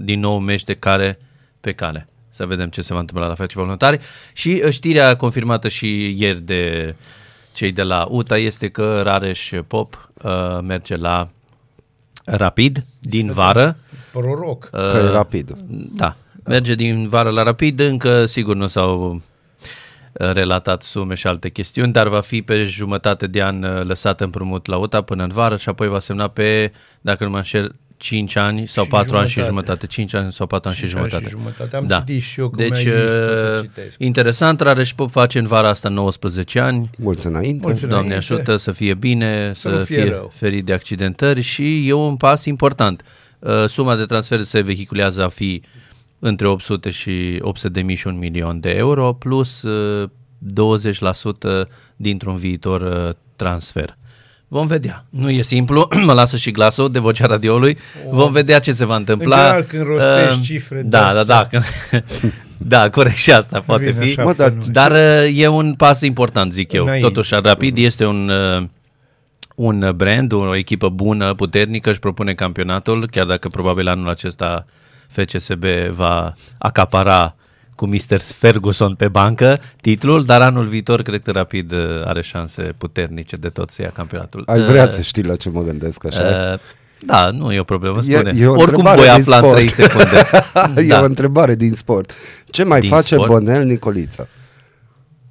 din 0.00 0.20
nou 0.20 0.38
meci 0.38 0.64
de 0.64 0.74
care 0.74 1.18
pe 1.60 1.72
cale. 1.72 2.08
Să 2.28 2.46
vedem 2.46 2.68
ce 2.68 2.82
se 2.82 2.92
va 2.92 3.00
întâmpla 3.00 3.26
la 3.26 3.34
FC 3.34 3.52
Voluntari. 3.52 3.98
Și 4.32 4.62
uh, 4.64 4.70
știrea 4.72 5.16
confirmată 5.16 5.68
și 5.68 6.16
ieri 6.18 6.40
de 6.40 6.94
cei 7.52 7.72
de 7.72 7.82
la 7.82 8.06
UTA 8.08 8.38
este 8.38 8.68
că 8.68 9.00
Rareș 9.02 9.52
Pop 9.66 10.10
uh, 10.22 10.58
merge 10.62 10.96
la 10.96 11.28
Rapid 12.24 12.84
din 13.00 13.30
vară. 13.32 13.76
Proroc. 14.12 14.64
Că 14.70 15.00
e 15.04 15.10
rapid. 15.10 15.56
Da, 15.96 16.16
merge 16.44 16.74
din 16.74 17.08
vară 17.08 17.30
la 17.30 17.42
rapid, 17.42 17.80
încă 17.80 18.24
sigur 18.24 18.56
nu 18.56 18.66
s-au 18.66 19.14
uh, 19.14 19.20
relatat 20.12 20.82
sume 20.82 21.14
și 21.14 21.26
alte 21.26 21.48
chestiuni, 21.48 21.92
dar 21.92 22.08
va 22.08 22.20
fi 22.20 22.42
pe 22.42 22.64
jumătate 22.64 23.26
de 23.26 23.42
an 23.42 23.62
uh, 23.62 23.84
lăsat 23.84 24.20
împrumut 24.20 24.66
la 24.66 24.76
UTA 24.76 25.02
până 25.02 25.22
în 25.22 25.28
vară 25.28 25.56
și 25.56 25.68
apoi 25.68 25.88
va 25.88 25.98
semna 25.98 26.28
pe, 26.28 26.72
dacă 27.00 27.24
nu 27.24 27.30
mă 27.30 27.36
înșel, 27.36 27.74
5 28.00 28.36
ani 28.36 28.66
sau 28.66 28.84
Și 28.84 28.90
4 28.90 29.16
ani 29.16 29.28
și 29.28 29.32
jumătate. 29.34 29.48
jumătate. 29.48 29.86
5 29.86 30.14
ani 30.14 30.32
sau 30.32 30.46
4 30.46 30.68
ani 30.68 30.78
și 30.78 30.82
Cinci 30.86 30.96
ani 30.96 31.08
jumătate. 31.10 31.30
și 31.30 31.36
jumătate. 31.38 31.76
Am 31.76 31.86
da. 31.86 31.98
citit 32.06 32.22
și 32.22 32.40
eu 32.40 32.48
că 32.48 32.56
Deci, 32.56 32.68
mi-ai 32.70 32.82
zis 32.84 32.92
tu 33.02 33.08
să 33.08 33.54
uh, 33.56 33.62
citesc. 33.62 33.94
interesant, 33.98 34.60
Rareș 34.60 34.92
Pop 34.92 35.10
face 35.10 35.38
în 35.38 35.46
vara 35.46 35.68
asta 35.68 35.88
19 35.88 36.60
ani. 36.60 36.90
Mulți 36.98 37.26
înainte. 37.26 37.66
Mulți 37.66 37.80
Doamne 37.86 37.96
înainte. 38.06 38.14
ajută 38.34 38.56
să 38.56 38.72
fie 38.72 38.94
bine, 38.94 39.52
să, 39.54 39.68
nu 39.68 39.78
să 39.78 39.84
fie 39.84 40.02
fie, 40.02 40.10
rău. 40.10 40.30
ferit 40.34 40.64
de 40.64 40.72
accidentări 40.72 41.40
și 41.40 41.88
e 41.88 41.92
un 41.92 42.16
pas 42.16 42.44
important. 42.44 43.02
Uh, 43.38 43.64
Suma 43.68 43.96
de 43.96 44.04
transfer 44.04 44.42
se 44.42 44.60
vehiculează 44.60 45.22
a 45.24 45.28
fi 45.28 45.62
între 46.18 46.48
800 46.48 46.90
și 46.90 47.38
800 47.40 47.72
de 47.72 47.80
mii 47.82 47.94
și 47.96 48.06
un 48.06 48.18
milion 48.18 48.60
de 48.60 48.70
euro 48.70 49.12
plus 49.12 49.62
uh, 49.62 50.08
20% 51.64 51.68
dintr-un 51.96 52.36
viitor 52.36 52.80
uh, 53.08 53.14
transfer. 53.36 53.96
Vom 54.52 54.66
vedea. 54.66 55.04
Nu 55.10 55.30
e 55.30 55.42
simplu, 55.42 55.88
mă 56.06 56.12
lasă 56.12 56.36
și 56.36 56.50
glasul 56.50 56.90
de 56.92 56.98
vocea 56.98 57.26
radioului. 57.26 57.78
Vom 58.10 58.32
vedea 58.32 58.58
ce 58.58 58.72
se 58.72 58.84
va 58.84 58.96
întâmpla. 58.96 59.36
general, 59.36 59.62
când 59.62 59.86
rostești 59.86 60.38
Uh, 60.38 60.44
cifre 60.44 60.82
Da, 60.82 61.12
da, 61.14 61.24
da. 61.24 61.46
când- 61.50 61.64
da, 62.72 62.90
corect 62.90 63.16
și 63.16 63.32
asta 63.32 63.60
poate 63.60 63.90
Vine 63.90 64.04
fi. 64.04 64.10
așa 64.10 64.22
Mă, 64.24 64.30
pe 64.30 64.36
dar- 64.42 64.50
nume. 64.50 64.62
Dar 64.66 64.90
uh, 64.90 65.38
e 65.40 65.46
un 65.46 65.74
pas 65.74 66.00
important, 66.00 66.52
zic 66.52 66.72
eu. 66.72 66.84
Înainte. 66.84 67.06
Totuși, 67.06 67.34
Rapid 67.42 67.78
este 67.78 68.04
un, 68.04 68.28
uh, 68.28 68.66
un 69.54 69.92
brand, 69.96 70.32
o 70.32 70.56
echipă 70.56 70.88
bună, 70.88 71.34
puternică, 71.34 71.90
își 71.90 71.98
propune 71.98 72.34
campionatul, 72.34 73.08
chiar 73.10 73.26
dacă 73.26 73.48
probabil 73.48 73.88
anul 73.88 74.08
acesta 74.08 74.66
FCSB 75.08 75.64
va 75.90 76.34
acapara 76.58 77.34
cu 77.80 77.86
Mr. 77.86 78.20
Ferguson 78.20 78.94
pe 78.94 79.08
bancă 79.08 79.60
titlul, 79.80 80.24
dar 80.24 80.40
anul 80.40 80.64
viitor 80.64 81.02
cred 81.02 81.22
că 81.22 81.30
Rapid 81.30 81.72
uh, 81.72 81.78
are 82.04 82.22
șanse 82.22 82.62
puternice 82.78 83.36
de 83.36 83.48
tot 83.48 83.70
să 83.70 83.82
ia 83.82 83.90
campionatul. 83.94 84.42
Ai 84.46 84.60
vrea 84.60 84.82
Uh, 84.82 84.88
să 84.88 85.00
știi 85.02 85.22
la 85.24 85.36
ce 85.36 85.48
mă 85.50 85.62
gândesc 85.62 86.04
așa? 86.06 86.52
uh, 86.52 86.58
da, 87.06 87.30
nu 87.30 87.52
e 87.52 87.60
o 87.60 87.64
problemă, 87.64 87.98
E- 87.98 88.02
spune. 88.14 88.32
e 88.38 88.46
o 88.46 88.50
Oricum 88.50 88.64
întrebare 88.86 88.96
voi 88.96 89.04
din 89.10 89.20
afla 89.20 89.36
în 89.36 89.42
sport. 89.42 89.56
3 89.56 89.68
secunde. 89.70 90.26
e 90.82 90.86
da. 90.86 91.00
o 91.00 91.04
întrebare 91.04 91.54
din 91.54 91.72
sport. 91.72 92.12
Ce 92.50 92.64
mai 92.64 92.80
Din 92.80 92.90
face 92.90 93.14
sport? 93.14 93.28
Bonel 93.28 93.64
Nicolița? 93.64 94.26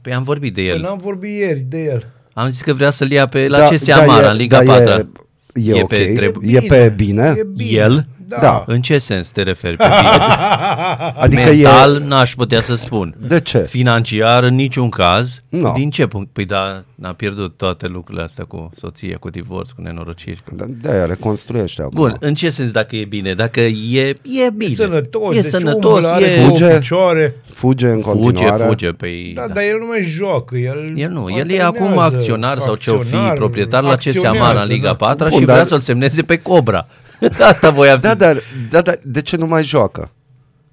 Păi 0.01 0.13
am 0.13 0.23
vorbit 0.23 0.53
de 0.53 0.61
Păi 0.61 0.69
el. 0.69 0.79
n-am 0.81 0.97
vorbit 1.03 1.37
ieri 1.39 1.59
de 1.59 1.83
el. 1.83 2.07
Am 2.33 2.49
zis 2.49 2.61
că 2.61 2.73
vrea 2.73 2.89
să-l 2.91 3.11
ia 3.11 3.27
pe 3.27 3.47
la 3.47 3.57
Da, 3.57 3.63
CS 3.65 3.85
da, 3.85 3.95
Amara, 3.95 4.27
e- 4.27 4.29
în 4.31 4.35
Liga 4.37 4.63
da, 4.63 4.73
4. 4.73 5.11
E, 5.53 5.71
e, 5.71 5.75
E 5.77 5.81
ok. 5.81 5.87
pe 5.87 6.13
trebu- 6.15 6.41
e 6.45 6.59
pe 6.59 6.93
bine? 6.95 7.33
E 7.37 7.43
bine. 7.55 7.69
El? 7.77 8.07
Da. 8.29 8.37
Da. 8.41 8.63
În 8.67 8.81
ce 8.81 8.97
sens 8.97 9.27
te 9.29 9.41
referi 9.41 9.75
pe 9.75 9.83
bine? 9.83 10.09
Adică 11.23 11.41
Mental 11.41 11.95
e... 12.01 12.05
n-aș 12.07 12.33
putea 12.35 12.61
să 12.61 12.75
spun. 12.75 13.15
De 13.27 13.39
ce? 13.39 13.57
Financiar 13.59 14.43
în 14.43 14.55
niciun 14.55 14.89
caz. 14.89 15.41
Nu. 15.49 15.73
Din 15.75 15.89
ce 15.89 16.05
punct? 16.07 16.29
Păi 16.33 16.45
da, 16.45 16.83
a 17.01 17.13
pierdut 17.13 17.57
toate 17.57 17.87
lucrurile 17.87 18.23
astea 18.23 18.45
cu 18.45 18.69
soție, 18.77 19.15
cu 19.19 19.29
divorț, 19.29 19.69
cu 19.69 19.81
nenorociri. 19.81 20.43
Da, 20.51 20.65
de-aia 20.81 21.05
reconstruiește 21.05 21.81
acum. 21.81 21.93
Bun, 21.95 22.17
în 22.19 22.33
ce 22.33 22.49
sens 22.49 22.71
dacă 22.71 22.95
e 22.95 23.05
bine? 23.05 23.33
Dacă 23.33 23.59
e, 23.59 24.07
e 24.07 24.49
bine. 24.55 24.71
E 24.71 24.75
sănătos. 24.75 25.35
E 25.37 25.41
deci 25.41 25.49
sănătos, 25.49 25.91
omul 25.97 26.05
are 26.05 26.23
e... 26.25 26.35
două 26.35 26.49
Fuge. 26.57 26.77
picioare. 26.77 27.35
Fuge 27.53 27.87
în 27.87 27.99
Fuge, 28.01 28.19
continuare. 28.19 28.63
fuge. 28.63 28.89
Păi, 28.89 29.31
Da, 29.35 29.47
da. 29.47 29.53
dar 29.53 29.63
el 29.63 29.77
nu 29.79 29.85
mai 29.85 30.01
joacă. 30.01 30.57
El, 30.57 30.93
El 30.95 31.09
nu, 31.09 31.29
el 31.29 31.35
e 31.35 31.39
antrenează. 31.39 31.73
acum 31.77 31.97
acționar 31.97 32.57
sau 32.57 32.75
ce 32.75 32.89
o 32.89 32.93
fi, 32.99 32.99
Acționar, 33.15 33.33
proprietar 33.33 33.83
la 33.83 33.95
CS 33.95 34.05
Amara 34.17 34.31
în 34.31 34.39
acționează, 34.39 34.71
Liga 34.71 34.87
da. 34.87 34.95
4 34.95 35.27
Bun, 35.29 35.37
și 35.39 35.43
vrea 35.43 35.55
dar- 35.57 35.65
să-l 35.65 35.79
semneze 35.79 36.21
pe 36.21 36.37
Cobra. 36.41 36.87
Asta 37.51 37.69
voiam 37.69 37.97
Da, 38.01 38.09
să 38.09 38.15
dar, 38.15 38.37
da, 38.69 38.81
dar 38.81 38.97
de 39.03 39.21
ce 39.21 39.35
nu 39.35 39.45
mai 39.47 39.63
joacă? 39.63 40.11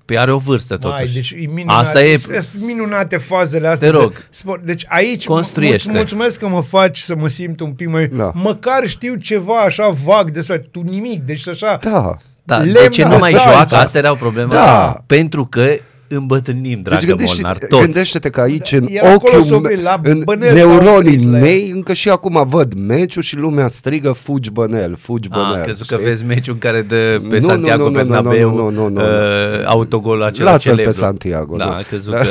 Păi 0.05 0.19
are 0.19 0.33
o 0.33 0.39
vârstă 0.39 0.77
totuși. 0.77 1.03
Mai, 1.03 1.11
deci 1.15 1.31
e 1.31 1.47
minunat, 1.55 1.87
Asta 1.87 2.03
e... 2.03 2.17
Sunt 2.19 2.63
minunate 2.63 3.17
fazele 3.17 3.69
astea. 3.69 3.91
Te 3.91 3.97
rog. 3.97 4.13
De 4.13 4.19
sport. 4.31 4.63
Deci 4.65 4.85
aici 4.89 5.25
Construiește. 5.25 5.91
mulț- 5.91 5.97
mulțumesc 5.97 6.39
că 6.39 6.49
mă 6.49 6.63
faci 6.63 6.99
să 6.99 7.17
mă 7.17 7.29
simt 7.29 7.61
un 7.61 7.73
pic 7.73 7.89
mai... 7.89 8.07
Da. 8.07 8.31
Măcar 8.35 8.87
știu 8.87 9.15
ceva 9.15 9.55
așa 9.61 9.89
vag 10.05 10.31
despre 10.31 10.59
tu 10.59 10.81
nimic. 10.81 11.23
Deci 11.23 11.49
așa... 11.49 11.79
Da. 11.83 12.17
Da, 12.45 12.59
de 12.63 12.71
Lemn 12.71 12.91
ce 12.91 13.05
nu 13.05 13.19
mai 13.19 13.33
asalt, 13.33 13.53
joacă? 13.53 13.69
da. 13.75 13.81
Asta 13.81 13.99
era 13.99 14.11
o 14.11 14.15
problemă. 14.15 14.53
Da. 14.53 14.97
Pentru 15.07 15.47
că 15.47 15.67
îmbătrânim, 16.09 16.81
dragă 16.83 16.99
Deci 17.01 17.09
gândește, 17.09 17.41
Molnar, 17.43 17.59
toți. 17.69 17.83
gândește-te 17.83 18.31
că 18.31 18.41
aici 18.41 18.73
în 18.73 18.87
El 18.91 19.05
acolo 19.05 19.15
ochiul, 19.35 19.43
s-o 19.45 19.59
me- 19.59 19.69
vede, 19.69 19.83
la 19.83 20.01
în 20.03 20.21
Bănel 20.25 20.49
s-a 20.49 20.55
neuronii 20.55 20.97
oprit 20.97 21.31
la 21.31 21.37
el. 21.37 21.43
mei, 21.43 21.71
încă 21.75 21.93
și 21.93 22.09
acum 22.09 22.45
văd 22.49 22.73
meciul 22.87 23.23
și 23.23 23.37
lumea 23.37 23.69
strigă 23.69 24.13
fugi 24.13 24.51
Bănel, 24.51 24.97
fugi 25.01 25.29
Ah, 25.33 25.39
Bănel. 25.49 25.63
crezut 25.63 25.87
că 25.87 25.95
știi? 25.95 26.07
vezi 26.07 26.25
meciul 26.25 26.53
în 26.53 26.59
care 26.59 26.83
dă 26.83 26.95
pe 26.95 27.19
Nu, 27.23 27.29
nu, 27.35 27.41
Santiago 27.41 27.83
nu, 27.83 27.89
nu, 27.91 27.97
nu, 27.97 28.05
Bernabeu 28.05 28.51
nu, 28.51 28.57
nu, 28.71 28.71
nu, 28.71 28.89
nu. 28.89 29.01
uh, 29.01 29.65
autogolul 29.65 30.23
acela 30.23 30.51
Lasă-l 30.51 30.75
pe 30.75 30.77
celebru. 30.81 31.01
Santiago, 31.01 31.57
Da, 31.57 31.65
nu. 31.65 31.71
a 31.71 31.83
crezut 31.89 32.13
Da. 32.17 32.21
că... 32.21 32.29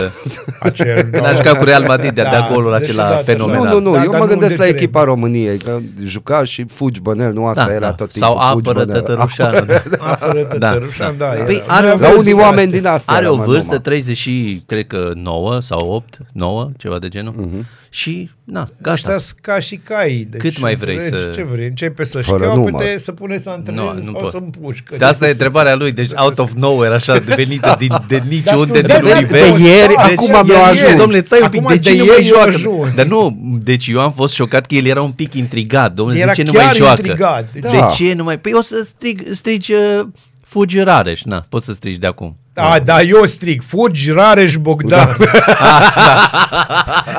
Acel, 0.60 1.10
N-a 1.22 1.34
jucat 1.34 1.58
cu 1.58 1.63
Real 1.63 1.84
Madrid, 1.88 2.12
de-a 2.13 2.32
dat 2.32 2.51
golul 2.53 2.74
acela 2.74 3.10
deși, 3.10 3.24
fenomenal. 3.24 3.63
Nu, 3.65 3.74
nu, 3.74 3.79
nu, 3.79 3.91
Da, 3.96 4.03
eu 4.03 4.10
dar 4.12 4.20
mă 4.20 4.25
nu 4.25 4.29
gândesc 4.32 4.51
unde 4.51 4.63
la 4.63 4.63
trebuie. 4.63 4.82
echipa 4.84 5.03
României, 5.03 5.58
că 5.58 5.77
juca 6.03 6.44
și 6.44 6.65
fugi 6.74 7.00
Bănel, 7.01 7.34
nu 7.34 7.46
asta 7.46 7.65
Da, 7.65 7.72
era 7.74 7.79
da. 7.86 7.91
tot 7.94 8.10
timpul. 8.12 8.29
Sau 8.36 8.50
fugi 8.51 8.70
apără 8.70 8.86
Bănel. 8.86 9.01
Tătărușanu. 9.01 9.58
Apără 10.00 10.55
Da, 10.60 10.72
Tătărușan, 10.72 11.15
da. 11.17 11.25
Păi 11.25 11.55
era. 11.55 11.74
are- 11.74 11.88
Noi 11.88 11.98
La 12.00 12.05
avem 12.08 12.17
unii 12.20 12.24
zile 12.32 12.41
oameni 12.41 12.65
astea. 12.67 12.79
din 12.79 12.88
astea. 12.89 13.13
Are 13.15 13.25
o 13.25 13.29
rămân 13.29 13.46
vârstă, 13.46 13.64
numai. 13.65 13.81
30 13.81 14.17
și, 14.17 14.63
cred 14.65 14.88
că 14.88 15.12
9 15.15 15.60
sau 15.60 15.89
8, 15.91 16.17
9, 16.34 16.69
ceva 16.77 17.00
de 17.00 17.07
genul. 17.07 17.34
Mhm. 17.38 17.65
Și, 17.89 18.29
na, 18.43 18.67
gata. 18.81 18.91
Ăștia 18.93 19.17
sunt 19.17 19.39
ca 19.41 19.60
și 19.60 19.75
cai. 19.77 20.27
Deci, 20.29 20.41
Cât 20.41 20.60
mai 20.60 20.75
vrei 20.75 20.95
înțelegi? 20.95 21.24
să- 21.24 21.31
Ce 21.36 21.43
vrei? 21.43 21.67
Începe 21.67 22.03
să-și 22.03 22.29
Fără 22.29 22.43
capete, 22.43 22.69
număr. 22.69 22.84
să 22.98 23.12
pune 23.12 23.38
să 23.38 23.50
antreneze 23.50 23.84
Nu, 23.84 23.93
nu 23.98 24.01
sau 24.03 24.13
pot. 24.13 24.31
să 24.31 24.38
împușcă. 24.38 24.95
De 24.98 25.05
asta 25.05 25.27
e 25.27 25.31
întrebarea 25.31 25.75
lui, 25.75 25.91
deci 25.91 26.10
out 26.15 26.39
of 26.39 26.51
nowhere, 26.53 26.93
așa, 26.93 27.13
venită 27.36 27.75
din, 27.79 27.95
de 28.07 28.17
Dar 28.17 28.27
niciunde, 28.27 28.81
tu 28.81 28.88
din 28.88 28.98
stai 28.98 29.00
să 29.10 29.15
univers. 29.17 29.27
te 29.57 29.63
ieri, 29.63 29.88
uiți, 29.88 30.12
acum 30.13 30.27
deci 30.27 30.43
mi-a 30.45 30.55
el 30.57 30.63
ajuns. 30.63 30.79
ieri. 30.79 30.98
Domnule, 30.98 31.24
stai 31.24 31.39
un 31.41 31.50
pic, 31.50 31.60
Acum 31.60 31.74
de 31.75 31.79
ce 31.81 31.91
de 31.91 31.98
nu 31.98 32.05
mai 32.05 32.13
ieri 32.15 32.27
i-a 32.27 32.34
joacă? 32.36 32.50
ajuns. 32.50 32.95
Dar 32.95 33.05
nu, 33.05 33.38
deci 33.63 33.88
eu 33.88 34.00
am 34.00 34.12
fost 34.13 34.34
șocat 34.34 34.65
că 34.65 34.75
el 34.75 34.86
era 34.86 35.01
un 35.01 35.12
pic 35.12 35.34
intrigat, 35.34 35.93
domnule, 35.93 36.19
Era 36.19 36.27
de 36.31 36.34
ce 36.34 36.43
nu 36.43 36.51
chiar 36.51 36.65
mai 36.65 36.74
joacă? 36.75 37.00
intrigat. 37.01 37.50
De 37.53 37.60
Da. 37.60 37.86
ce 37.95 38.13
nu 38.13 38.24
mai... 38.24 38.39
Păi 38.39 38.51
o 38.53 38.62
să 38.62 38.81
strig, 38.84 39.22
strigi 39.34 39.74
uh, 39.74 40.01
fugi 40.45 40.79
Rareș, 40.79 41.24
na, 41.24 41.45
poți 41.50 41.65
să 41.65 41.74
strigi 41.74 42.00
de 42.00 42.07
acum. 42.07 42.38
Da, 42.55 42.79
da, 42.83 43.01
eu 43.01 43.24
strig, 43.24 43.62
fugi 43.67 44.12
Rareș 44.12 44.55
Bogdan. 44.57 45.17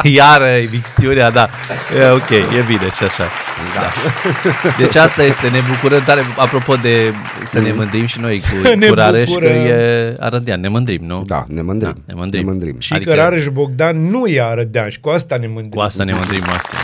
Iar 0.02 0.42
e 0.42 0.68
mixtiunea, 0.72 1.30
da. 1.30 1.48
E, 2.00 2.08
ok, 2.10 2.30
e 2.30 2.62
bine 2.66 2.88
și 2.96 3.04
așa. 3.04 3.24
Da. 3.74 3.90
Deci 4.78 4.94
asta 4.94 5.22
este, 5.22 5.48
ne 5.48 5.58
bucurăm 5.70 6.02
tare. 6.04 6.20
Apropo 6.36 6.74
de 6.74 7.12
să 7.44 7.60
ne 7.60 7.72
mândrim 7.72 8.06
și 8.06 8.20
noi 8.20 8.38
Să 8.38 8.48
cu, 8.64 8.74
ne 8.74 8.86
cu 8.86 8.94
Rareș, 8.94 9.28
că 9.28 9.34
bucurăm. 9.38 9.52
e 9.66 10.16
arădean, 10.20 10.60
ne 10.60 10.68
mândrim, 10.68 11.00
nu? 11.06 11.22
Da, 11.26 11.44
ne 11.48 11.62
mândrim. 11.62 11.92
Da, 11.92 12.00
ne 12.06 12.14
mândrim. 12.20 12.44
Ne 12.44 12.50
mândrim. 12.50 12.76
Și 12.78 12.92
Adică- 12.92 13.10
că 13.10 13.16
Rareș 13.16 13.46
Bogdan 13.48 14.10
nu 14.10 14.26
e 14.26 14.42
arădean 14.42 14.88
și 14.88 15.00
cu 15.00 15.08
asta 15.08 15.36
ne 15.36 15.46
mândrim. 15.46 15.70
Cu 15.70 15.80
asta 15.80 16.04
ne 16.04 16.12
mândrim 16.12 16.42
maxim. 16.46 16.78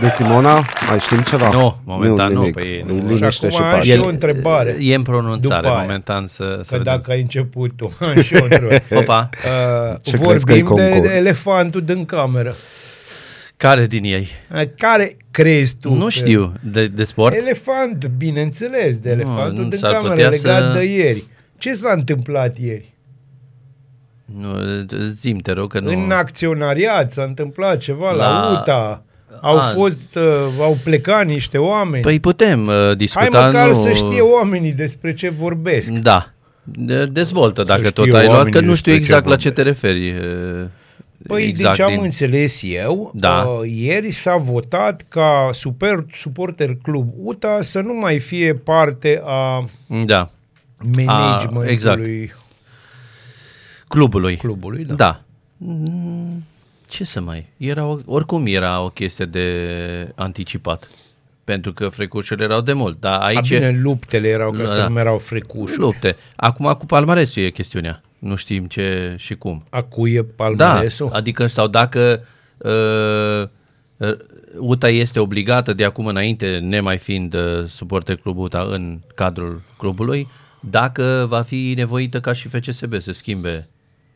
De 0.00 0.08
Simona, 0.08 0.52
mai 0.88 0.98
știm 1.00 1.20
ceva? 1.20 1.48
Nu, 1.52 1.76
momentan 1.84 2.32
nu, 2.32 2.38
nimic. 2.40 2.54
păi 2.54 2.82
Îi 2.86 2.98
nu. 3.00 3.06
liniște 3.08 3.48
Și 3.48 3.54
și 3.54 3.60
acum 3.62 3.64
am 3.70 3.74
pace. 3.78 3.92
și 3.92 3.98
o 3.98 4.08
întrebare. 4.08 4.76
E 4.80 4.94
în 4.94 5.02
pronunțare, 5.02 5.60
După 5.60 5.72
aia. 5.74 5.80
momentan 5.80 6.26
să, 6.26 6.44
să 6.62 6.70
Că 6.70 6.76
vedem. 6.76 6.82
dacă 6.96 7.10
ai 7.10 7.20
început 7.20 7.72
tu, 7.76 7.92
am 8.00 8.20
și 8.22 8.34
o 8.34 8.42
întrebare. 8.42 8.84
Opa, 8.94 9.28
Uh, 9.92 9.96
Ce 10.02 10.18
crezi 10.18 10.44
că 10.44 10.52
e 10.52 10.62
vorbim 10.62 10.76
de, 10.84 10.88
concurs? 10.90 11.08
de 11.10 11.16
elefantul 11.16 11.82
din 11.84 12.04
cameră. 12.04 12.54
care 13.56 13.86
din 13.86 14.04
ei? 14.04 14.28
Uh, 14.54 14.62
Care 14.76 15.16
crezi 15.30 15.76
tu? 15.76 15.94
Nu 15.94 16.04
că- 16.04 16.10
știu, 16.10 16.52
de, 16.60 16.86
de 16.86 17.04
sport? 17.04 17.34
Elefant, 17.34 18.06
bineînțeles, 18.16 18.98
de 18.98 19.14
Nu, 19.14 19.20
elefantul 19.20 19.62
nu 19.62 19.68
din 19.68 19.78
s-ar 19.78 19.92
cameră 19.92 20.12
putea 20.14 20.28
legat 20.28 20.72
să- 20.72 20.78
de 20.78 20.84
ieri. 20.84 21.24
Ce 21.58 21.72
s-a 21.72 21.92
întâmplat 21.92 22.58
ieri? 22.58 22.94
Nu, 24.24 24.48
zim, 25.08 25.38
te 25.38 25.52
rog, 25.52 25.70
că 25.72 25.80
nu... 25.80 25.90
În 25.90 26.10
acționariat 26.10 27.10
s-a 27.10 27.22
întâmplat 27.22 27.78
ceva 27.78 28.10
la, 28.10 28.28
La- 28.28 28.58
UTA. 28.60 29.04
Au 29.40 29.56
A. 29.56 29.62
fost, 29.74 30.14
uh, 30.16 30.22
au 30.60 30.76
plecat 30.84 31.26
niște 31.26 31.58
oameni. 31.58 32.02
Păi 32.02 32.20
putem 32.20 32.66
uh, 32.66 32.74
Hai 32.74 32.96
discuta, 32.96 33.44
măcar 33.46 33.66
nu... 33.66 33.72
să 33.72 33.90
știe 33.92 34.20
oamenii 34.20 34.72
despre 34.72 35.14
ce 35.14 35.28
vorbesc. 35.28 35.90
Da. 35.90 36.30
De- 36.62 37.06
Dezvoltă 37.06 37.62
dacă 37.62 37.84
Să 37.84 37.90
tot 37.90 38.06
știe 38.06 38.18
ai 38.18 38.24
luat, 38.24 38.36
oamenii 38.36 38.60
că 38.60 38.66
nu 38.66 38.74
știu 38.74 38.92
despre 38.92 38.92
ce 38.92 38.98
exact 39.18 39.26
la 39.26 39.36
ce 39.36 39.50
te 39.50 39.62
vorbesc. 39.62 39.82
referi. 39.82 40.10
uh, 40.10 40.64
Păi 41.26 41.42
exact 41.44 41.76
deci 41.76 41.86
am 41.86 41.92
din... 41.94 42.02
înțeles 42.04 42.60
eu, 42.64 43.10
Da. 43.14 43.42
uh, 43.60 43.70
ieri 43.74 44.12
s-a 44.12 44.36
votat 44.36 45.02
ca 45.08 45.50
super 45.52 46.04
suporter 46.20 46.76
club 46.82 47.12
UTA 47.16 47.58
să 47.60 47.80
nu 47.80 47.92
mai 47.94 48.18
fie 48.18 48.54
parte 48.54 49.22
a 49.24 49.68
Da, 50.06 50.30
managementului 51.06 51.72
exact. 51.72 52.00
clubului. 53.88 54.36
clubului. 54.36 54.84
Da. 54.84 54.94
Da. 54.94 55.20
Mm, 55.56 56.44
Ce 56.90 57.04
să 57.04 57.20
mai... 57.20 57.48
Era 57.56 57.86
o, 57.86 57.98
oricum 58.04 58.46
era 58.46 58.80
o 58.82 58.88
chestie 58.88 59.24
de 59.24 60.12
anticipat. 60.14 60.90
Pentru 61.44 61.72
că 61.72 61.88
frecușurile 61.88 62.44
erau 62.46 62.60
de 62.60 62.72
mult. 62.72 63.00
Dar 63.00 63.20
A, 63.20 63.24
aici... 63.24 63.48
bine, 63.48 63.78
luptele 63.82 64.28
erau, 64.28 64.50
că 64.50 64.62
Da, 64.62 64.66
se 64.66 64.76
da. 64.76 64.86
numerau 64.88 65.18
frecușuri. 65.18 65.78
Lupte. 65.78 66.16
Acum 66.36 66.72
cu 66.78 66.86
palmaresul 66.86 67.42
e 67.42 67.50
chestiunea. 67.50 68.02
Nu 68.18 68.34
știm 68.34 68.66
ce 68.66 69.14
și 69.18 69.34
cum. 69.34 69.64
A 69.70 69.82
cui 69.82 70.12
e 70.12 70.20
Da, 70.20 70.26
palmaresul? 70.36 71.10
adică 71.12 71.46
sau 71.46 71.66
dacă 71.66 72.24
uh, 72.58 73.48
uh, 73.96 74.16
UTA 74.58 74.88
este 74.88 75.20
obligată 75.20 75.72
de 75.72 75.84
acum 75.84 76.06
înainte, 76.06 76.58
nemai 76.58 76.98
fiind 76.98 77.34
uh, 77.34 77.64
suporter 77.66 78.16
club 78.16 78.38
UTA 78.38 78.66
în 78.70 78.98
cadrul 79.14 79.62
clubului, 79.76 80.28
dacă 80.60 81.24
va 81.28 81.42
fi 81.42 81.72
nevoită 81.76 82.20
ca 82.20 82.32
și 82.32 82.48
FCSB 82.48 83.00
să 83.00 83.12
schimbe 83.12 83.68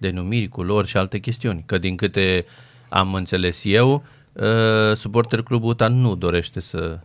denumiri, 0.04 0.48
culori 0.48 0.88
și 0.88 0.96
alte 0.96 1.18
chestiuni. 1.18 1.62
Că 1.66 1.78
din 1.78 1.96
câte 1.96 2.44
am 2.88 3.14
înțeles 3.14 3.62
eu, 3.64 4.04
uh, 4.32 4.96
suporter 4.96 5.42
club 5.42 5.62
UTA 5.62 5.88
nu 5.88 6.14
dorește 6.14 6.60
să 6.60 6.98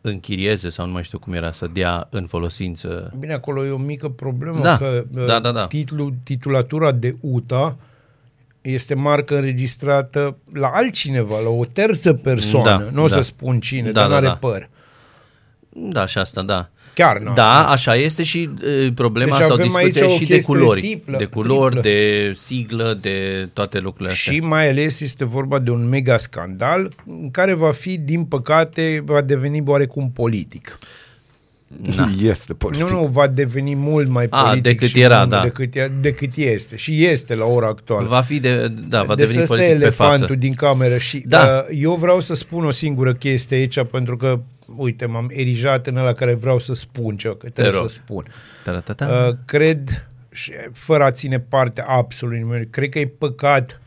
închirieze 0.00 0.68
sau 0.68 0.86
nu 0.86 0.92
mai 0.92 1.02
știu 1.02 1.18
cum 1.18 1.32
era, 1.32 1.50
să 1.50 1.66
dea 1.72 2.06
în 2.10 2.26
folosință 2.26 3.12
Bine, 3.18 3.32
acolo 3.32 3.64
e 3.64 3.70
o 3.70 3.76
mică 3.76 4.08
problemă 4.08 4.60
Da, 4.62 4.76
că 4.76 5.04
uh, 5.16 5.24
da, 5.26 5.40
da, 5.40 5.52
da. 5.52 5.66
Titlu, 5.66 6.12
titulatura 6.22 6.92
de 6.92 7.16
UTA 7.20 7.76
este 8.60 8.94
marcă 8.94 9.34
înregistrată 9.34 10.36
la 10.52 10.68
altcineva, 10.68 11.40
la 11.40 11.48
o 11.48 11.64
terță 11.64 12.12
persoană. 12.12 12.84
Da, 12.84 12.90
nu 12.92 13.02
o 13.02 13.06
da. 13.06 13.14
să 13.14 13.20
spun 13.20 13.60
cine, 13.60 13.90
Da, 13.90 14.00
dar 14.00 14.02
da, 14.02 14.08
nu 14.08 14.14
are 14.14 14.26
da. 14.26 14.34
păr. 14.48 14.68
Da, 15.78 16.06
și 16.06 16.18
asta, 16.18 16.42
da. 16.42 16.68
Chiar 16.94 17.18
nu. 17.18 17.32
Da, 17.34 17.68
așa 17.68 17.94
este 17.96 18.22
și 18.22 18.50
e, 18.86 18.92
problema 18.92 19.36
Deci 19.36 19.46
sau 19.46 19.54
avem 19.54 19.74
aici 19.74 19.86
discuția 19.92 20.14
o 20.14 20.18
și 20.18 20.24
de 20.24 20.34
chestie 20.34 20.54
culori. 20.54 20.80
triplă- 20.80 21.18
de 21.18 21.24
culori, 21.24 21.70
triplă. 21.80 21.90
de 21.90 22.32
siglă, 22.36 22.98
de 23.00 23.48
toate 23.52 23.78
lucrurile 23.78 24.10
astea. 24.14 24.32
Și 24.32 24.40
mai 24.40 24.68
ales 24.68 25.00
este 25.00 25.24
vorba 25.24 25.58
de 25.58 25.70
un 25.70 25.88
mega 25.88 26.16
scandal 26.16 26.92
în 27.20 27.30
care 27.30 27.52
va 27.54 27.70
fi, 27.72 27.98
din 27.98 28.24
păcate, 28.24 29.02
va 29.04 29.20
deveni 29.20 29.62
oarecum 29.66 30.10
politic. 30.14 30.78
Da. 31.96 32.08
Este 32.22 32.54
politic. 32.54 32.88
Nu, 32.88 33.00
nu, 33.00 33.06
va 33.06 33.26
deveni 33.26 33.74
mult 33.74 34.08
mai 34.08 34.26
A, 34.30 34.42
politic 34.42 34.62
decât 34.62 34.88
și 34.88 35.00
era, 35.00 35.18
mult 35.18 35.30
da. 35.30 35.42
decât, 35.42 35.74
e- 35.74 35.92
decât 36.00 36.36
este. 36.36 36.76
Și 36.76 37.04
este 37.04 37.34
la 37.34 37.44
ora 37.44 37.66
actuală. 37.66 38.06
Va 38.06 38.20
fi 38.20 38.40
de, 38.40 38.68
da, 38.88 39.02
va 39.02 39.14
deci 39.14 39.26
deveni 39.26 39.42
ăsta 39.42 39.54
e 39.54 39.56
politic 39.58 39.78
pe 39.78 39.84
elefantul 39.84 40.26
față. 40.26 40.34
din 40.34 40.54
cameră 40.54 40.98
și 40.98 41.22
Da. 41.26 41.64
uh, 41.70 41.76
eu 41.80 41.94
vreau 41.94 42.20
să 42.20 42.34
spun 42.34 42.64
o 42.64 42.70
singură 42.70 43.14
chestie 43.14 43.56
aici 43.56 43.78
pentru 43.90 44.16
că, 44.16 44.40
uite, 44.76 45.06
m-am 45.06 45.30
erijat 45.32 45.86
în 45.86 45.96
ăla 45.96 46.12
care 46.12 46.34
vreau 46.34 46.58
să 46.58 46.74
spun 46.74 47.16
ceva, 47.16 47.34
că 47.34 47.48
trebuie 47.48 47.78
rog. 47.78 47.88
să 47.90 47.94
spun. 48.04 48.24
Ta-ta-ta. 48.64 49.26
Uh, 49.28 49.36
cred, 49.44 50.06
și 50.30 50.52
fără 50.72 51.04
a 51.04 51.10
ține 51.10 51.40
parte 51.40 51.84
absolut 51.86 52.36
nimeni, 52.36 52.66
cred 52.70 52.88
că 52.88 52.98
e 52.98 53.06
păcat 53.06 53.80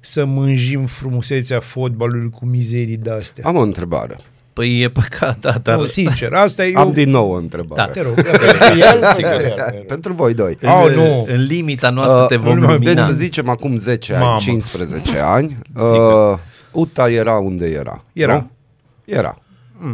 să 0.00 0.24
mânjim 0.24 0.86
frumusețea 0.86 1.60
fotbalului 1.60 2.30
cu 2.30 2.46
mizerii 2.46 2.96
de-astea. 2.96 3.44
Am 3.46 3.56
o 3.56 3.60
întrebare. 3.60 4.16
Păi 4.52 4.80
e 4.82 4.88
păcat, 4.88 5.38
da, 5.38 5.50
dar... 5.62 5.78
Nu, 5.78 5.86
sincer, 5.86 6.32
asta 6.32 6.64
e... 6.64 6.72
Am 6.74 6.86
eu... 6.86 6.92
din 6.92 7.10
nou 7.10 7.30
o 7.30 7.34
întrebare. 7.36 7.82
Da. 7.82 7.88
Te 7.88 8.02
rog, 8.02 8.14
ia- 8.24 8.32
ia- 8.76 9.16
ia- 9.20 9.56
ia- 9.56 9.84
Pentru 9.86 10.12
voi 10.12 10.34
doi. 10.34 10.58
Oh, 10.62 10.84
în, 10.88 10.94
nu. 10.94 11.26
în 11.28 11.42
limita 11.44 11.90
noastră 11.90 12.26
te 12.26 12.36
vom 12.36 12.58
nu, 12.58 12.70
lumina. 12.72 12.92
Deci 12.92 13.02
să 13.04 13.12
zicem 13.12 13.48
acum 13.48 13.76
10 13.76 14.14
ani, 14.14 14.24
Mamă. 14.24 14.38
15 14.40 15.18
ani, 15.18 15.58
Sigur. 15.76 16.32
uh, 16.32 16.38
UTA 16.72 17.10
era 17.10 17.38
unde 17.38 17.66
era. 17.66 18.02
Era. 18.12 18.34
Nu? 18.34 18.50
Era. 19.04 19.38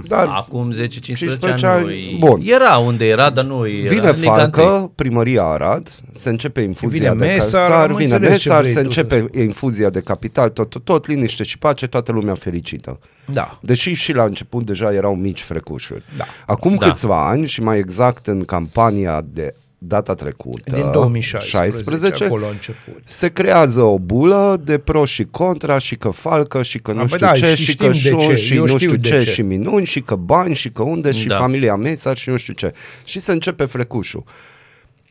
Dar 0.07 0.27
Acum 0.27 0.73
10-15 0.73 0.75
15 1.01 1.67
ani, 1.67 1.85
ani, 1.85 2.13
nu 2.13 2.27
bun. 2.27 2.41
Era 2.45 2.77
unde 2.77 3.09
era, 3.09 3.31
dar 3.31 3.45
nu 3.45 3.67
era. 3.69 3.89
vine 3.89 4.09
în 4.09 4.21
Liga 4.21 4.43
întâi. 4.43 4.63
Falcă, 4.65 4.91
primăria 4.95 5.43
Arad, 5.43 5.93
se 6.13 6.29
începe 6.29 6.61
infuzia 6.61 6.99
Vine 7.13 7.27
de 7.27 7.33
Mesar, 7.33 7.61
capital, 7.61 7.91
am 7.91 7.97
vine 7.97 8.15
înțeles 8.15 8.39
ce 8.39 8.49
Mesar, 8.49 8.61
vrei 8.61 8.73
se 8.73 8.79
tu 8.81 8.85
începe 8.85 9.27
infuzia 9.41 9.91
de 9.91 10.01
capital, 10.01 10.49
tot, 10.49 10.69
tot, 10.71 10.85
tot, 10.85 11.07
liniște 11.07 11.43
și 11.43 11.59
pace, 11.59 11.87
toată 11.87 12.13
lumea 12.13 12.35
fericită. 12.35 12.99
Da. 13.25 13.59
Deși 13.61 13.93
și 13.93 14.13
la 14.13 14.25
început 14.25 14.67
deja 14.67 14.93
erau 14.93 15.15
mici 15.15 15.41
frecușuri. 15.43 16.03
Da. 16.17 16.25
Acum 16.47 16.77
Da. 16.77 16.87
câțiva 16.87 17.29
ani 17.29 17.47
și 17.47 17.63
mai 17.63 17.79
exact 17.79 18.27
în 18.27 18.45
campania 18.45 19.25
de 19.33 19.55
data 19.85 20.15
trecută, 20.15 20.75
Din 20.75 20.91
2016, 20.93 21.57
16, 21.73 22.25
acolo 22.25 22.45
a 22.45 22.49
început. 22.51 23.03
se 23.05 23.29
creează 23.29 23.81
o 23.83 23.99
bulă 23.99 24.61
de 24.65 24.79
pro 24.79 25.05
și 25.05 25.25
contra 25.31 25.79
și 25.79 25.97
că 25.97 26.11
falcă 26.11 26.63
și 26.63 26.79
că 26.79 26.93
nu 26.93 27.01
A, 27.01 27.05
bă, 27.05 27.15
știu 27.15 27.27
da, 27.27 27.33
ce 27.33 27.55
și 27.55 27.65
și 27.65 27.77
că 27.77 27.93
știm 27.93 28.17
de 28.17 28.23
șun 28.23 28.35
ce. 28.35 28.41
și 28.41 28.55
Eu 28.55 28.61
nu 28.61 28.67
știu 28.67 28.79
știu 28.79 28.97
de 28.97 29.09
ce 29.09 29.25
ce. 29.25 29.31
și 29.31 29.43
minuni 29.43 29.87
și 29.87 30.01
că 30.01 30.15
bani 30.15 30.55
și 30.55 30.71
că 30.71 30.83
unde 30.83 31.11
și 31.11 31.27
Da. 31.27 31.37
familia 31.39 31.75
Mesar 31.77 32.17
și 32.17 32.29
nu 32.29 32.37
știu 32.37 32.53
ce. 32.53 32.73
Și 33.05 33.21
se 33.21 33.33
începe 33.33 33.65
frecușul. 33.65 34.25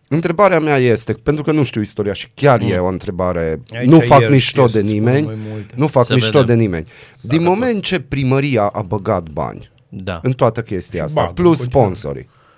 Întrebarea 0.08 0.60
mea 0.60 0.78
este, 0.78 1.14
pentru 1.14 1.44
că 1.44 1.52
nu 1.52 1.64
știu 1.64 1.82
istoria 1.82 2.14
și 2.14 2.28
chiar 2.34 2.62
e 2.62 2.78
o 2.78 2.88
întrebare, 2.88 3.56
Mm. 3.72 3.78
Aici 3.78 3.90
nu 3.90 4.00
fac 4.00 4.22
el 4.22 4.30
mișto 4.30 4.68
știe 4.68 4.80
de 4.82 4.86
să-ți 4.88 4.94
nimeni, 4.98 5.18
spun 5.18 5.34
mai 5.42 5.48
multe. 5.52 5.74
nu 5.76 5.88
fac 5.88 6.06
Să 6.06 6.14
mișto 6.14 6.40
vedem. 6.40 6.56
de 6.58 6.62
nimeni. 6.62 6.86
Din 7.22 7.44
moment 7.44 7.84
ce 7.84 8.00
primăria 8.00 8.64
a 8.64 8.82
băgat 8.82 9.30
bani 9.30 9.72
Da. 9.90 10.20
în 10.24 10.32
toată 10.32 10.62
chestia 10.62 11.04
asta, 11.04 11.22
bagă 11.22 11.34
plus 11.34 11.60
în 11.60 11.94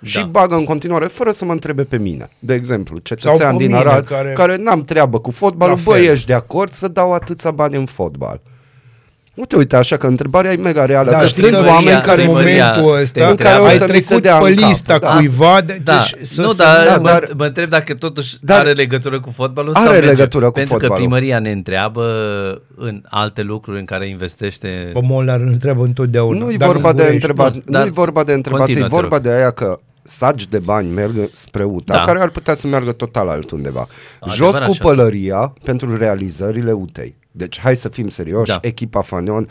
continuare. 0.04 0.10
sponsorii. 0.10 0.12
Da. 0.12 0.20
Și 0.20 0.26
bagă 0.26 0.54
în 0.54 0.64
continuare, 0.64 1.06
fără 1.06 1.30
să 1.30 1.44
mă 1.44 1.52
întrebe 1.52 1.82
pe 1.82 1.96
mine. 1.98 2.30
De 2.38 2.54
exemplu, 2.54 2.94
Sau 2.94 3.02
cetățean 3.16 3.50
pe 3.50 3.62
din 3.62 3.66
mine, 3.66 3.78
Arad, 3.78 4.04
care- 4.06 4.22
care, 4.22 4.32
care 4.32 4.62
n-am 4.62 4.84
treabă 4.84 5.18
cu 5.20 5.30
fotbalul, 5.30 5.74
La 5.76 5.82
bă, 5.84 5.96
fel. 5.96 6.04
ești 6.10 6.26
de 6.26 6.34
acord 6.34 6.72
să 6.72 6.88
dau 6.88 7.12
atâția 7.12 7.50
bani 7.50 7.76
în 7.76 7.84
fotbal? 7.86 8.40
Nu 9.34 9.44
te 9.44 9.56
uite 9.56 9.76
așa 9.76 9.96
că 9.96 10.06
întrebarea 10.06 10.52
e 10.52 10.56
mega 10.56 10.84
reală, 10.84 11.10
Da, 11.10 11.18
că 11.18 11.26
știi 11.26 11.42
sunt 11.42 11.52
că 11.54 11.58
oameni 11.58 11.76
primăria- 11.76 12.00
care 12.04 12.22
în 12.24 12.28
se... 12.28 12.34
primăria 12.34 12.64
momentul 12.76 12.94
te 12.96 13.00
ăsta 13.02 13.28
întreabă. 13.30 13.66
ai 13.66 13.76
Să 13.76 13.86
mi 13.92 13.98
se 14.00 14.04
trecut 14.06 14.22
dea 14.22 14.36
pe 14.38 14.48
în 14.48 14.54
cap. 14.56 14.68
lista 14.68 14.98
Da. 14.98 15.14
cuiva, 15.16 15.60
de, 15.66 15.80
Da, 15.84 15.96
deci 15.96 16.26
să 16.26 16.40
nu, 16.42 16.48
se- 16.48 16.54
dar, 16.56 16.86
da, 16.86 16.96
mă, 16.98 17.08
dar- 17.08 17.28
mă 17.36 17.44
întreb 17.44 17.68
dacă 17.68 17.94
totuși 17.94 18.36
Dar- 18.40 18.60
are 18.60 18.72
legătură 18.72 19.20
cu 19.20 19.30
fotbalul 19.30 19.72
Are 19.74 19.84
sau 19.84 19.92
merge? 19.92 20.08
legătură 20.08 20.46
cu 20.46 20.52
Pentru 20.52 20.72
că 20.74 20.80
fotbalul. 20.80 21.04
primăria 21.06 21.38
ne 21.38 21.50
întreabă 21.50 22.04
în 22.76 23.02
alte 23.10 23.42
lucruri 23.42 23.78
în 23.78 23.84
care 23.84 24.06
investește... 24.08 24.90
Bă, 24.92 25.00
Molnar 25.02 25.40
îl 25.40 25.46
întreabă 25.48 25.84
întotdeauna. 25.84 26.38
Nu-i 26.38 26.56
Dar 26.56 26.68
vorba 26.68 26.88
în 26.90 26.96
de 26.96 27.02
București, 27.02 27.26
întrebat, 27.28 27.54
nu, 27.54 27.60
dar 27.66 27.82
nu-i 27.82 27.92
vorba 27.92 28.24
de 28.24 28.32
întrebat, 28.32 28.60
e 28.60 28.64
continuă, 28.64 28.88
te 28.88 28.94
vorba 28.94 29.16
rog. 29.16 29.24
de 29.24 29.30
aia 29.32 29.50
că 29.50 29.78
sagi 30.06 30.48
de 30.48 30.58
bani 30.58 30.90
merg 30.90 31.14
spre 31.32 31.64
UTA, 31.64 31.92
Da. 31.96 32.00
care 32.00 32.20
ar 32.20 32.28
putea 32.30 32.54
să 32.54 32.66
meargă 32.66 32.92
total 32.92 33.28
altundeva. 33.28 33.86
Adevărat 34.20 34.36
Jos 34.36 34.54
și 34.54 34.64
cu 34.64 34.70
asta. 34.70 34.84
pălăria 34.84 35.52
pentru 35.62 35.96
realizările 35.96 36.72
UTEI. 36.72 37.16
Deci 37.30 37.60
hai 37.60 37.76
să 37.76 37.88
fim 37.88 38.08
serioși, 38.08 38.50
Da. 38.50 38.58
echipa 38.62 39.00
Fanion, 39.02 39.48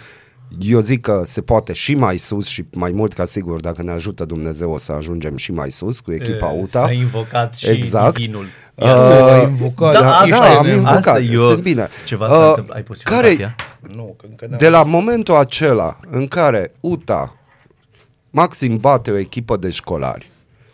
eu 0.60 0.80
zic 0.80 1.02
că 1.02 1.22
se 1.26 1.42
poate 1.42 1.74
și 1.74 1.96
mai 1.96 2.18
sus 2.18 2.48
și 2.48 2.66
mai 2.74 2.92
mult 2.92 3.14
ca 3.14 3.26
sigur, 3.26 3.60
dacă 3.62 3.84
ne 3.84 3.92
ajută 3.92 4.26
Dumnezeu 4.26 4.72
o 4.72 4.78
să 4.78 4.92
ajungem 4.92 5.36
și 5.36 5.52
mai 5.52 5.72
sus 5.72 6.00
cu 6.00 6.12
echipa 6.12 6.54
E, 6.54 6.62
UTA. 6.62 6.80
S-a 6.80 6.92
invocat 6.92 7.56
și 7.56 7.70
Exact. 7.70 8.16
divinul. 8.18 8.46
Uh, 8.76 8.88
ai 8.88 9.44
invocat, 9.44 9.94
da, 9.94 10.00
da, 10.00 10.10
da, 10.10 10.24
ești 10.26 10.34
am 10.58 10.66
ai- 10.66 10.72
invocat, 10.74 10.96
Asta 10.98 11.20
eu- 11.20 11.50
sunt 11.50 11.62
bine. 11.64 11.88
Ceva 12.06 12.26
Uh, 12.26 12.32
s-a 12.32 12.48
întâmplat. 12.48 12.76
Ai 12.78 12.84
pus 12.84 13.02
care, 13.02 13.28
fotografia? 13.28 13.56
Nu, 13.96 14.16
că 14.18 14.26
încă 14.30 14.46
n-am. 14.50 14.58
de 14.58 14.70
la 14.70 14.84
momentul 14.84 15.36
acela 15.36 16.00
în 16.10 16.28
care 16.28 16.72
UTA 16.80 17.36
maxim 18.30 18.78
bate 18.78 19.12
o 19.12 19.18
echipă 19.18 19.58
de 19.58 19.70
școlari 19.70 20.32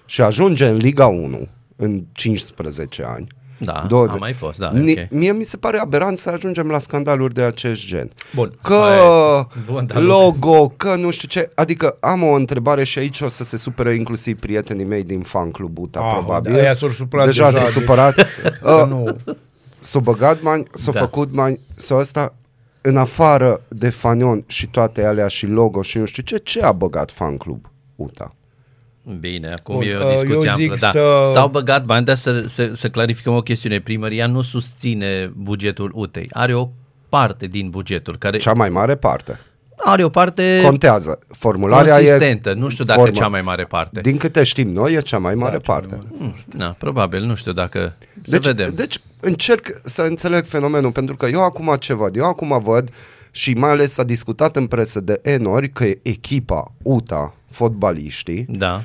și 0.09 0.21
ajunge 0.21 0.67
în 0.67 0.75
Liga 0.75 1.07
1 1.07 1.47
în 1.75 2.03
15 2.11 3.03
ani, 3.03 3.27
Da, 3.57 3.85
20. 3.87 4.15
a 4.15 4.19
mai 4.19 4.33
fost, 4.33 4.59
da, 4.59 4.71
Ni- 4.71 4.91
ok. 4.91 5.09
Mie 5.09 5.31
mi 5.31 5.43
se 5.43 5.57
pare 5.57 5.77
aberant 5.79 6.17
să 6.17 6.29
ajungem 6.29 6.67
la 6.69 6.77
scandaluri 6.79 7.33
de 7.33 7.41
acest 7.41 7.85
gen. 7.85 8.09
Bun. 8.35 8.53
Că 8.63 8.73
Mai- 8.73 9.47
bun, 9.65 9.85
dar 9.85 10.01
logo, 10.01 10.67
că 10.67 10.95
nu 10.95 11.09
știu 11.11 11.27
ce. 11.27 11.51
Adică 11.55 11.97
am 11.99 12.23
o 12.23 12.31
întrebare 12.33 12.83
și 12.83 12.99
aici 12.99 13.21
o 13.21 13.29
să 13.29 13.43
se 13.43 13.57
supere 13.57 13.95
inclusiv 13.95 14.39
prietenii 14.39 14.85
mei 14.85 15.03
din 15.03 15.21
fan 15.21 15.51
club 15.51 15.77
UTA, 15.77 15.99
Ah, 15.99 16.17
probabil. 16.17 16.53
da, 16.53 16.59
aia 16.59 16.73
s-au 16.73 16.89
supărat 16.89 17.25
deja. 17.25 17.45
deja, 17.45 17.57
s-au 17.57 17.67
deci- 17.69 17.77
supărat. 17.81 18.13
Să 18.61 18.71
Uh, 18.83 18.89
nu... 18.89 19.17
s-au 19.79 20.01
băgat 20.01 20.41
bani, 20.41 20.63
s-au 20.73 20.93
Da. 20.93 20.99
făcut 20.99 21.29
bani, 21.29 21.59
s-au 21.75 21.97
ăsta, 21.97 22.33
în 22.81 22.97
afară 22.97 23.61
de 23.67 23.89
fanion 23.89 24.43
și 24.47 24.67
toate 24.67 25.05
alea 25.05 25.27
și 25.27 25.45
logo 25.45 25.81
și 25.81 25.97
nu 25.97 26.05
știu 26.05 26.23
ce, 26.23 26.37
ce 26.37 26.61
a 26.61 26.71
băgat 26.71 27.11
fan 27.11 27.37
club 27.37 27.65
UTA? 27.95 28.33
Bine, 29.19 29.51
acum 29.53 29.75
Bun, 29.75 29.83
e 29.87 29.95
uh, 29.97 30.05
o 30.05 30.09
discuție 30.11 30.49
eu 30.49 30.55
zic 30.55 30.69
amplă. 30.71 30.75
Da. 30.79 30.89
să- 30.89 31.31
S-au 31.33 31.47
băgat 31.47 31.85
bani, 31.85 32.05
dar 32.05 32.15
să, 32.15 32.43
să, 32.47 32.71
să 32.73 32.89
clarificăm 32.89 33.35
o 33.35 33.41
chestiune. 33.41 33.79
Primăria 33.79 34.27
nu 34.27 34.41
susține 34.41 35.31
bugetul 35.35 35.91
UTEI. 35.95 36.27
Are 36.33 36.53
o 36.53 36.69
parte 37.09 37.47
din 37.47 37.69
bugetul 37.69 38.17
care 38.17 38.37
Cea 38.37 38.53
mai 38.53 38.69
mare 38.69 38.95
parte. 38.95 39.39
are 39.75 40.03
o 40.03 40.09
parte 40.09 40.59
Contează. 40.63 41.19
Formularea 41.27 41.93
consistentă. 41.95 42.49
e... 42.49 42.53
Nu 42.53 42.69
știu 42.69 42.83
dacă 42.83 42.99
formă- 42.99 43.15
cea 43.15 43.27
mai 43.27 43.41
mare 43.41 43.63
parte. 43.63 44.01
Din 44.01 44.17
câte 44.17 44.43
știm 44.43 44.71
noi, 44.71 44.93
e 44.93 44.99
cea 45.01 45.17
mai 45.17 45.35
mare 45.35 45.57
Da, 45.57 45.61
cea 45.63 45.71
mai 45.71 45.81
parte. 45.89 46.07
Hmm, 46.17 46.35
Da, 46.57 46.75
probabil, 46.77 47.23
nu 47.23 47.35
știu 47.35 47.51
dacă... 47.51 47.93
Să 48.23 48.29
Deci, 48.31 48.45
vedem. 48.45 48.71
deci 48.75 48.99
încerc 49.19 49.67
să 49.83 50.01
înțeleg 50.01 50.45
fenomenul, 50.45 50.91
pentru 50.91 51.15
că 51.15 51.25
eu 51.25 51.43
acum 51.43 51.75
ce 51.79 51.93
văd? 51.93 52.15
Eu 52.15 52.25
acum 52.25 52.59
văd 52.63 52.89
și 53.31 53.53
mai 53.53 53.69
ales 53.69 53.91
s-a 53.91 54.03
discutat 54.03 54.55
în 54.55 54.67
presă 54.67 54.99
de 54.99 55.21
N 55.39 55.45
ori 55.45 55.69
că 55.69 55.85
echipa 56.01 56.71
UTA, 56.83 57.33
fotbaliștii, 57.51 58.45
Da. 58.49 58.81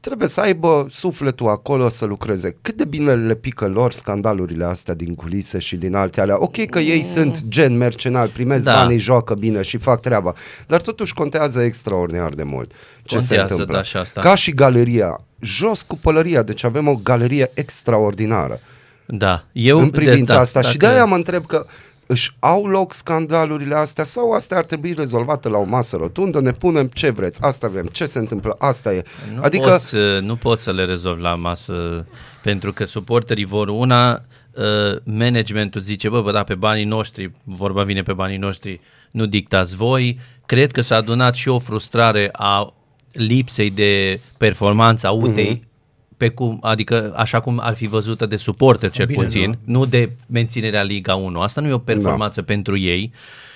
trebuie 0.00 0.28
să 0.28 0.40
aibă 0.40 0.86
sufletul 0.90 1.48
acolo 1.48 1.88
să 1.88 2.04
lucreze. 2.04 2.56
Cât 2.62 2.74
de 2.76 2.84
bine 2.84 3.14
le 3.14 3.34
pică 3.34 3.66
lor 3.68 3.92
scandalurile 3.92 4.64
astea 4.64 4.94
din 4.94 5.14
culise 5.14 5.58
și 5.58 5.76
din 5.76 5.94
alte 5.94 6.20
alea. 6.20 6.36
Ok 6.42 6.66
că 6.66 6.78
ei 6.78 7.02
sunt 7.02 7.42
gen 7.48 7.76
mercenari, 7.76 8.30
primesc 8.30 8.64
Da. 8.64 8.72
da. 8.72 8.78
banii, 8.78 8.98
joacă 8.98 9.34
bine 9.34 9.62
și 9.62 9.76
fac 9.76 10.00
treaba, 10.00 10.34
dar 10.66 10.80
totuși 10.80 11.14
contează 11.14 11.60
extraordinar 11.62 12.30
de 12.34 12.42
mult 12.42 12.70
ce 13.02 13.18
se 13.18 13.26
Contează, 13.26 13.50
întâmplă. 13.52 13.76
da, 13.76 13.82
și 13.82 13.96
asta. 13.96 14.20
Ca 14.20 14.34
și 14.34 14.50
galeria, 14.54 15.20
jos 15.40 15.82
cu 15.82 15.96
pălăria, 15.96 16.42
deci 16.42 16.64
avem 16.64 16.88
o 16.88 16.94
galerie 17.02 17.50
extraordinară 17.54 18.60
Da. 19.06 19.44
Eu, 19.52 19.78
în 19.78 19.90
privința 19.90 20.34
da, 20.34 20.40
asta 20.40 20.60
și 20.62 20.76
dacă- 20.76 20.86
de-aia 20.92 21.04
mă 21.04 21.14
întreb 21.14 21.46
că 21.46 21.66
își 22.06 22.36
au 22.38 22.66
loc 22.66 22.92
scandalurile 22.92 23.74
astea 23.74 24.04
sau 24.04 24.32
astea 24.32 24.56
ar 24.58 24.64
trebui 24.64 24.92
rezolvate 24.92 25.48
la 25.48 25.58
o 25.58 25.64
masă 25.64 25.96
rotundă, 25.96 26.40
ne 26.40 26.52
punem 26.52 26.86
ce 26.86 27.10
vreți, 27.10 27.42
asta 27.42 27.68
vrem, 27.68 27.86
ce 27.86 28.06
se 28.06 28.18
întâmplă, 28.18 28.56
asta 28.58 28.94
e. 28.94 29.02
Nu, 29.34 29.42
adică 29.42 29.70
poți, 29.70 29.94
uh, 29.94 30.20
nu 30.20 30.36
poți 30.36 30.62
să 30.62 30.72
le 30.72 30.84
rezolvi 30.84 31.22
la 31.22 31.34
masă 31.34 32.06
pentru 32.42 32.72
că 32.72 32.84
suporterii 32.84 33.44
vor 33.44 33.68
una, 33.68 34.12
uh, 34.12 34.96
managementul 35.04 35.80
zice, 35.80 36.08
bă, 36.08 36.20
bă, 36.22 36.32
da, 36.32 36.42
pe 36.42 36.54
banii 36.54 36.84
noștri, 36.84 37.30
vorba 37.44 37.82
vine 37.82 38.02
pe 38.02 38.12
banii 38.12 38.36
noștri, 38.36 38.80
nu 39.10 39.26
dictați 39.26 39.76
voi. 39.76 40.18
Cred 40.46 40.72
că 40.72 40.80
s-a 40.80 40.96
adunat 40.96 41.34
și 41.34 41.48
o 41.48 41.58
frustrare 41.58 42.28
a 42.32 42.74
lipsei 43.12 43.70
de 43.70 44.20
performanță 44.36 45.06
a 45.06 45.10
UTEI, 45.10 45.50
Mhm. 45.50 45.72
Pe 46.16 46.28
cum, 46.28 46.58
adică 46.62 47.12
așa 47.16 47.40
cum 47.40 47.60
ar 47.62 47.74
fi 47.74 47.86
văzută 47.86 48.26
de 48.26 48.36
suporter 48.36 48.90
cel 48.90 49.06
Bine, 49.06 49.22
puțin, 49.22 49.50
da. 49.50 49.58
nu 49.64 49.86
de 49.86 50.10
menținerea 50.28 50.82
Liga 50.82 51.14
1. 51.14 51.40
Asta 51.40 51.60
nu 51.60 51.68
e 51.68 51.72
o 51.72 51.78
performanță 51.78 52.40
da. 52.40 52.46
pentru 52.46 52.78
ei 52.78 53.12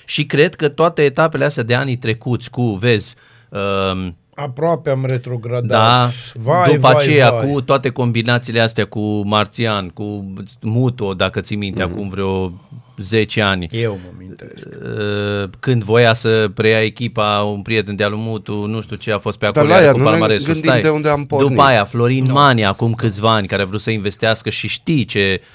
și 0.07 0.27
cred 0.27 0.55
că 0.55 0.68
toate 0.68 1.03
etapele 1.03 1.44
astea 1.44 1.62
de 1.62 1.75
anii 1.75 1.97
trecuți 1.97 2.51
cu, 2.51 2.62
vezi, 2.62 3.14
um, 3.49 4.16
Aproape 4.40 4.90
am 4.90 5.05
retrogradat. 5.09 5.66
da, 5.66 6.11
vai, 6.35 6.66
după 6.72 6.81
vai, 6.81 6.94
aceea 6.94 7.31
vai. 7.31 7.51
cu 7.51 7.61
toate 7.61 7.88
combinațiile 7.88 8.61
astea 8.61 8.85
cu 8.85 9.01
Marțian, 9.27 9.88
cu 9.88 10.33
Muto, 10.62 11.14
dacă 11.14 11.40
ții 11.40 11.57
minte, 11.57 11.83
Mhm. 11.83 11.90
mm-hmm. 11.90 11.94
acum 11.96 12.09
vreo 12.09 12.53
10 12.96 13.40
ani, 13.42 13.68
Eu 13.72 13.92
mă 14.05 14.11
mintesc. 14.18 14.68
uh, 14.83 15.48
când 15.61 15.83
voia 15.83 16.14
să 16.14 16.51
preia 16.55 16.83
echipa 16.85 17.42
un 17.42 17.62
prieten 17.62 17.96
de-al 17.96 18.11
lui 18.11 18.20
Mutu, 18.22 18.66
nu 18.66 18.81
știu 18.81 18.96
ce 18.96 19.12
a 19.12 19.18
fost 19.18 19.38
pe 19.38 19.44
Dar 19.53 19.57
acolo, 19.64 19.68
la 19.68 19.74
iar 19.74 19.83
aia 19.83 19.92
cu 19.92 19.98
nu 19.98 20.05
ne 20.05 20.11
palmaresul, 20.11 20.46
gândim 20.53 20.62
stai. 20.70 20.81
de 20.81 20.88
unde 20.88 21.09
am 21.09 21.27
pornit. 21.27 21.48
După 21.48 21.62
aia, 21.62 21.85
Florin 21.85 22.24
no. 22.24 22.33
Mani, 22.33 22.64
acum 22.64 22.94
câțiva 22.94 23.35
ani, 23.35 23.46
care 23.46 23.62
a 23.62 23.64
vrut 23.64 23.81
să 23.81 23.90
investească 23.90 24.51
și 24.51 24.68
știi 24.68 25.05
ce 25.05 25.40
uh, 25.42 25.46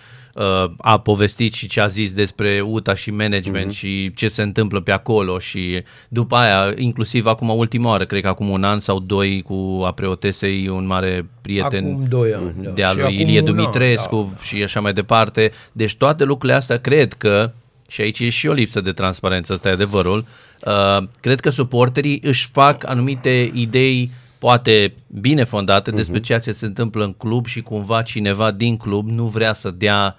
a 0.77 0.99
povestit 0.99 1.53
și 1.53 1.67
ce 1.67 1.81
a 1.81 1.87
zis 1.87 2.13
despre 2.13 2.61
UTA 2.65 2.95
și 2.95 3.11
management 3.11 3.65
Mhm. 3.65 3.73
mm-hmm. 3.75 3.77
și 3.77 4.11
ce 4.15 4.27
se 4.27 4.41
întâmplă 4.41 4.79
pe 4.81 4.91
acolo 4.91 5.39
și 5.39 5.83
după 6.09 6.35
aia, 6.35 6.73
inclusiv 6.77 7.25
acum 7.25 7.49
ultima 7.49 7.89
oară, 7.89 8.05
cred 8.05 8.21
că 8.21 8.27
acum 8.27 8.49
un 8.49 8.63
an 8.63 8.79
sau 8.79 8.99
doi 8.99 9.41
cu 9.41 9.81
Apreotesei, 9.85 10.67
un 10.67 10.85
mare 10.85 11.25
prieten 11.41 11.85
Acum 11.85 12.05
doi 12.09 12.33
ani, 12.33 12.53
da. 12.63 12.69
de 12.69 12.83
a 12.83 12.89
Și 12.89 12.95
lui 12.95 13.03
acum 13.03 13.19
Ilie 13.19 13.41
un 13.41 13.47
an, 13.47 13.55
Dumitrescu 13.55 14.31
da. 14.35 14.43
și 14.43 14.63
așa 14.63 14.79
mai 14.79 14.93
departe. 14.93 15.51
Deci 15.71 15.95
toate 15.95 16.23
lucrurile 16.23 16.57
astea 16.57 16.77
cred 16.77 17.13
că, 17.13 17.51
și 17.87 18.01
aici 18.01 18.19
e 18.19 18.29
și 18.29 18.47
o 18.47 18.53
lipsă 18.53 18.81
de 18.81 18.91
transparență, 18.91 19.53
ăsta 19.53 19.69
e 19.69 19.71
adevărul, 19.71 20.25
uh, 20.65 21.03
cred 21.19 21.39
că 21.39 21.49
suporterii 21.49 22.19
își 22.23 22.49
fac 22.51 22.89
anumite 22.89 23.51
idei 23.53 24.11
poate 24.43 24.93
bine 25.07 25.43
fondate 25.43 25.91
uh-huh. 25.91 25.95
despre 25.95 26.19
ceea 26.19 26.39
ce 26.39 26.51
se 26.51 26.65
întâmplă 26.65 27.03
în 27.03 27.13
club 27.13 27.45
și 27.45 27.61
cumva 27.61 28.01
cineva 28.01 28.51
din 28.51 28.77
club 28.77 29.09
nu 29.09 29.25
vrea 29.25 29.53
să 29.53 29.71
dea 29.71 30.17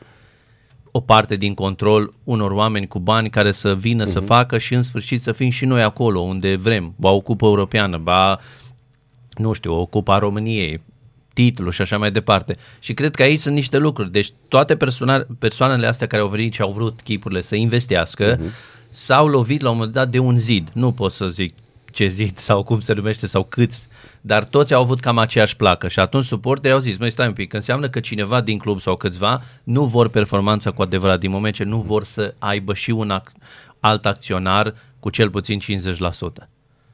o 0.90 1.00
parte 1.00 1.36
din 1.36 1.54
control 1.54 2.14
unor 2.24 2.50
oameni 2.50 2.86
cu 2.86 2.98
bani 2.98 3.30
care 3.30 3.52
să 3.52 3.74
vină 3.74 4.04
uh-huh. 4.04 4.10
să 4.10 4.20
facă 4.20 4.58
și 4.58 4.74
în 4.74 4.82
sfârșit 4.82 5.22
să 5.22 5.32
fim 5.32 5.50
și 5.50 5.64
noi 5.64 5.82
acolo 5.82 6.20
unde 6.20 6.56
vrem, 6.56 6.94
ba 6.96 7.10
o 7.10 7.20
cupă 7.20 7.46
europeană, 7.46 7.96
ba 7.96 8.38
nu 9.34 9.52
știu, 9.52 9.80
o 9.80 9.86
cupa 9.86 10.18
României, 10.18 10.82
titlul 11.32 11.70
și 11.70 11.80
așa 11.80 11.98
mai 11.98 12.10
departe. 12.10 12.56
Și 12.78 12.94
cred 12.94 13.14
că 13.14 13.22
aici 13.22 13.40
sunt 13.40 13.54
niște 13.54 13.78
lucruri. 13.78 14.12
Deci 14.12 14.32
toate 14.48 14.76
persoana, 14.76 15.26
persoanele 15.38 15.86
astea 15.86 16.06
care 16.06 16.22
au 16.22 16.28
venit 16.28 16.52
și 16.52 16.62
au 16.62 16.72
vrut 16.72 17.00
chipurile 17.00 17.40
să 17.40 17.56
investească 17.56 18.36
uh-huh. 18.36 18.50
s-au 18.88 19.26
lovit 19.26 19.60
la 19.60 19.70
un 19.70 19.76
moment 19.76 19.94
dat 19.94 20.08
de 20.08 20.18
un 20.18 20.38
zid. 20.38 20.68
Nu 20.72 20.92
pot 20.92 21.12
să 21.12 21.28
zic 21.28 21.54
ce 21.92 22.08
zid 22.08 22.38
sau 22.38 22.62
cum 22.62 22.80
se 22.80 22.92
numește 22.92 23.26
sau 23.26 23.44
câți, 23.44 23.88
dar 24.26 24.44
toți 24.44 24.74
au 24.74 24.82
avut 24.82 25.00
cam 25.00 25.18
aceeași 25.18 25.56
placă 25.56 25.88
și 25.88 26.00
atunci 26.00 26.24
suporterii 26.24 26.72
au 26.72 26.78
zis, 26.78 26.96
măi 26.96 27.10
stai 27.10 27.26
un 27.26 27.32
pic, 27.32 27.48
că 27.48 27.56
înseamnă 27.56 27.88
că 27.88 28.00
cineva 28.00 28.40
din 28.40 28.58
club 28.58 28.80
sau 28.80 28.96
câțiva 28.96 29.40
nu 29.64 29.84
vor 29.84 30.08
performanța 30.08 30.70
cu 30.70 30.82
adevărat 30.82 31.18
din 31.18 31.30
moment 31.30 31.54
ce 31.54 31.64
nu 31.64 31.80
vor 31.80 32.04
să 32.04 32.34
aibă 32.38 32.74
și 32.74 32.90
un 32.90 33.20
ac- 33.20 33.32
alt 33.80 34.06
acționar 34.06 34.74
cu 35.00 35.10
cel 35.10 35.30
puțin 35.30 35.58
50%. 35.58 36.48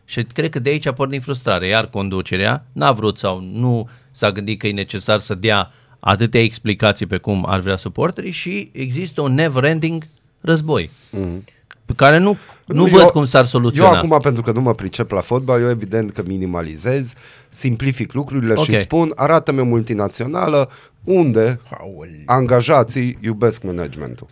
Și 0.05 0.23
cred 0.23 0.51
că 0.51 0.59
de 0.59 0.71
aici 0.71 0.87
a 0.87 0.93
pornit 0.93 1.23
frustrare, 1.23 1.67
iar 1.67 1.87
conducerea 1.87 2.65
n-a 2.73 2.93
vrut 2.93 3.19
sau 3.19 3.41
nu 3.41 3.89
s-a 4.11 4.33
gândit 4.33 4.59
că 4.59 4.67
e 4.67 4.73
necesar 4.73 5.19
să 5.19 5.35
dea 5.35 5.71
atâtea 6.01 6.43
explicații 6.43 7.07
pe 7.07 7.17
cum 7.17 7.45
ar 7.49 7.61
vrea 7.61 7.77
suporterii 7.77 8.31
și 8.31 8.71
există 8.73 9.21
un 9.21 9.35
never-ending 9.35 10.03
război, 10.41 10.91
mm. 11.11 11.45
pe 11.85 11.93
care 11.97 12.19
nu, 12.19 12.39
nu, 12.73 12.85
văd 12.85 13.01
eu- 13.01 13.11
cum 13.11 13.25
s-ar 13.25 13.45
soluționa. 13.45 13.89
Eu 13.91 13.95
acum, 13.97 14.19
pentru 14.23 14.43
că 14.43 14.53
nu 14.53 14.61
mă 14.61 14.75
pricep 14.75 15.11
la 15.11 15.21
fotbal, 15.21 15.61
eu 15.61 15.69
evident 15.69 16.11
că 16.13 16.23
minimalizez, 16.27 17.13
simplific 17.49 18.13
lucrurile 18.13 18.53
Ok. 18.57 18.65
și 18.65 18.81
spun, 18.81 19.13
arată-mi 19.15 19.61
o 19.61 19.65
multinațională 19.65 20.71
unde 21.05 21.61
Aoleu. 21.79 22.23
angajații 22.27 23.19
iubesc 23.21 23.63
managementul. 23.63 24.27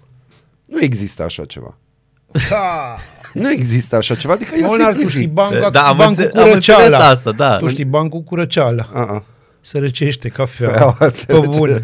Nu 0.64 0.80
există 0.82 1.22
așa 1.22 1.44
ceva. 1.44 1.76
Da. 2.50 2.96
Nu 3.32 3.50
există 3.50 3.96
așa 3.96 4.14
ceva, 4.14 4.32
adică 4.32 4.54
e 4.54 4.60
Molnar, 4.64 4.86
tu 4.86 4.92
simplific. 4.92 5.14
știi 5.20 5.26
banca, 5.32 5.70
Da, 5.70 5.82
am 5.86 5.96
bancul 5.96 6.16
înțe- 6.22 6.32
cu 6.32 6.38
am 6.46 6.52
înțeles 6.52 6.78
răceala. 6.78 7.08
asta, 7.08 7.32
da. 7.32 7.56
Tu 7.56 7.68
știi 7.68 7.84
bancul 7.84 8.20
cu 8.20 8.34
răceala. 8.34 8.86
Uh-uh. 8.94 9.20
Sărăcește 9.68 10.28
cafea. 10.28 10.68
Cafeaua 10.68 10.92
Pe 10.98 11.08
sărăcește. 11.10 11.58
bun. 11.58 11.80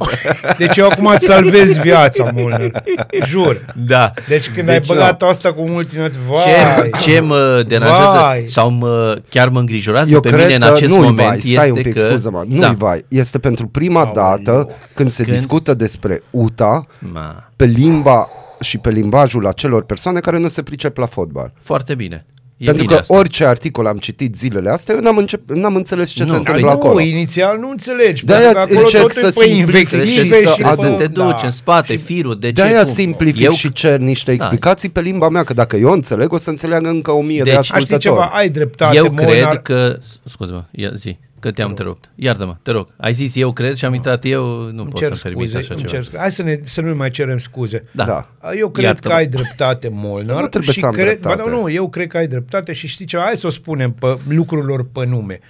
Deci 0.58 0.76
eu 0.76 0.86
acum 0.88 1.06
îți 1.06 1.24
salvez 1.26 1.76
viața, 1.78 2.30
Molnar. 2.34 2.82
Jur. 3.26 3.64
Da. 3.86 4.12
Deci 4.28 4.50
când 4.50 4.66
Deci 4.66 4.74
ai 4.74 4.80
băgat 4.96 5.22
asta 5.22 5.52
cu 5.52 5.62
multinaționale, 5.62 6.34
vai. 6.80 6.90
Ce, 7.00 7.10
ce 7.10 7.20
mă 7.20 7.64
deranjează 7.68 8.16
Vai. 8.18 8.44
sau 8.48 8.70
mă, 8.70 9.18
chiar 9.28 9.48
mă 9.48 9.58
îngrijorează 9.58 10.12
Eu 10.12 10.20
pe 10.20 10.28
cred 10.28 10.40
mine 10.40 10.54
în 10.54 10.60
că 10.60 10.66
acest 10.72 10.94
nu-i 10.96 11.04
moment 11.06 11.28
vai, 11.28 11.38
stai 11.40 11.52
este 11.52 11.70
un 11.70 11.82
pic, 11.82 11.92
că... 11.94 12.00
scuză-mă, 12.00 12.44
nu-i 12.46 12.60
da. 12.60 12.70
vai. 12.78 13.04
Este 13.08 13.38
pentru 13.38 13.66
prima 13.66 14.00
Aoleu. 14.00 14.14
dată 14.14 14.68
când 14.94 15.10
se 15.10 15.22
Când? 15.24 15.36
discută 15.36 15.74
despre 15.74 16.20
UTA 16.30 16.86
Ma, 17.12 17.50
pe 17.56 17.64
limba 17.64 18.28
și 18.60 18.78
pe 18.78 18.90
limbajul 18.90 19.46
acelor 19.46 19.84
persoane 19.84 20.20
care 20.20 20.38
nu 20.38 20.48
se 20.48 20.62
pricep 20.62 20.96
la 20.96 21.06
fotbal. 21.06 21.52
foarte 21.62 21.94
bine. 21.94 22.26
E 22.64 22.70
Pentru 22.70 22.84
bine 22.84 22.94
că 22.94 23.00
asta. 23.00 23.14
orice 23.14 23.44
articol 23.44 23.86
am 23.86 23.96
citit 23.96 24.36
zilele 24.36 24.70
astea, 24.70 24.94
eu 24.94 25.00
n-am, 25.00 25.16
încep, 25.16 25.50
n-am 25.50 25.74
înțeles 25.74 26.10
ce 26.10 26.22
Nu, 26.24 26.24
se 26.24 26.30
păi 26.30 26.38
întâmplă 26.38 26.64
nu, 26.66 26.70
acolo. 26.78 27.00
inițial 27.00 27.58
nu 27.58 27.70
înțelegi. 27.70 28.24
De-aia 28.24 28.40
pentru 28.42 28.64
că 28.64 28.70
acolo 28.70 28.80
încerc 28.80 29.02
totul 29.02 29.22
e 29.22 29.24
să 29.30 29.38
pe 29.40 29.46
simplific 29.46 29.88
Trebuie 29.88 30.08
să, 30.10 30.20
invective 30.20 30.46
și 30.46 30.54
și 30.54 30.62
trebuie 30.62 30.76
să 30.90 30.96
pe- 30.96 31.02
te 31.02 31.06
duci 31.06 31.40
da. 31.40 31.44
în 31.44 31.50
spate, 31.50 31.96
firul, 31.96 32.38
de 32.38 32.46
ce, 32.46 32.52
De-aia 32.52 32.82
cum? 32.82 32.92
simplific 32.92 33.42
Eu- 33.44 33.52
și 33.52 33.72
cer 33.72 33.98
niște 33.98 34.32
explicații 34.32 34.88
pe 34.88 35.00
limba 35.00 35.28
mea, 35.28 35.44
că 35.44 35.52
dacă 35.54 35.76
eu 35.76 35.90
înțeleg, 35.90 36.32
o 36.32 36.38
să 36.38 36.50
înțeleagă 36.50 36.88
încă 36.88 37.10
o 37.10 37.22
mie 37.22 37.38
de 37.38 37.42
Deci, 37.50 37.54
Aș, 37.58 37.64
știi 37.64 37.76
ascultători. 37.76 38.14
ceva? 38.14 38.30
Ai 38.38 38.48
dreptate, 38.48 38.96
Eu 38.96 39.12
Molnar. 39.12 39.48
cred 39.48 39.62
că... 39.62 39.96
Scuze-mă, 40.24 40.64
ia, 40.70 40.90
zi, 40.94 41.16
că 41.44 41.52
te-am 41.52 41.68
întrerupt. 41.68 42.10
Iartă-mă, 42.14 42.56
te 42.62 42.70
rog. 42.70 42.88
Ai 42.96 43.12
zis 43.12 43.36
eu 43.36 43.52
cred 43.52 43.74
și 43.74 43.84
am 43.84 43.94
intrat 43.94 44.24
eu, 44.24 44.44
nu 44.46 44.82
Îmi 44.82 44.90
pot 44.90 45.00
cer 45.00 45.14
să 45.14 45.22
permit 45.22 45.48
scuze, 45.48 45.56
așa 45.56 45.74
îmi 45.74 45.82
ceva. 45.82 45.92
cer 45.92 46.02
scuze. 46.02 46.18
Hai 46.18 46.30
să, 46.30 46.42
ne, 46.42 46.58
să 46.62 46.80
nu 46.80 46.94
mai 46.94 47.10
cerem 47.10 47.38
scuze. 47.38 47.84
Da. 47.92 48.04
Da. 48.04 48.28
Eu 48.58 48.68
cred 48.70 48.84
Iartă-mă. 48.84 49.14
că 49.14 49.20
ai 49.20 49.26
dreptate, 49.26 49.88
Molnar. 49.92 50.40
Nu 50.40 50.48
trebuie 50.48 50.72
și 50.72 50.80
să 50.80 50.86
am 50.86 50.92
cred, 50.92 51.06
dreptate. 51.06 51.42
Ba, 51.42 51.50
nu, 51.50 51.60
nu, 51.60 51.70
eu 51.70 51.88
cred 51.88 52.06
că 52.06 52.16
ai 52.16 52.26
dreptate 52.26 52.72
și 52.72 52.86
știi 52.86 53.06
ceva, 53.06 53.22
hai 53.22 53.36
să 53.36 53.46
o 53.46 53.50
spunem 53.50 53.92
pe 53.92 54.18
lucrurilor 54.28 54.86
pe 54.92 55.06
nume. 55.06 55.40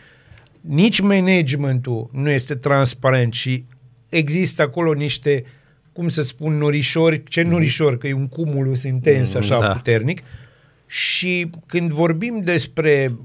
Nici 0.60 1.00
managementul 1.00 2.08
nu 2.12 2.30
este 2.30 2.54
transparent 2.54 3.32
și 3.32 3.64
există 4.08 4.62
acolo 4.62 4.92
niște, 4.92 5.44
cum 5.92 6.08
să 6.08 6.22
spun, 6.22 6.58
norișori, 6.58 7.22
ce 7.28 7.42
norișori, 7.42 7.98
că 7.98 8.06
e 8.06 8.12
un 8.12 8.28
cumulus 8.28 8.82
intens 8.82 9.34
așa 9.34 9.60
da. 9.60 9.66
puternic. 9.66 10.22
Și 10.86 11.50
când 11.66 11.90
vorbim 11.90 12.40
despre 12.44 13.16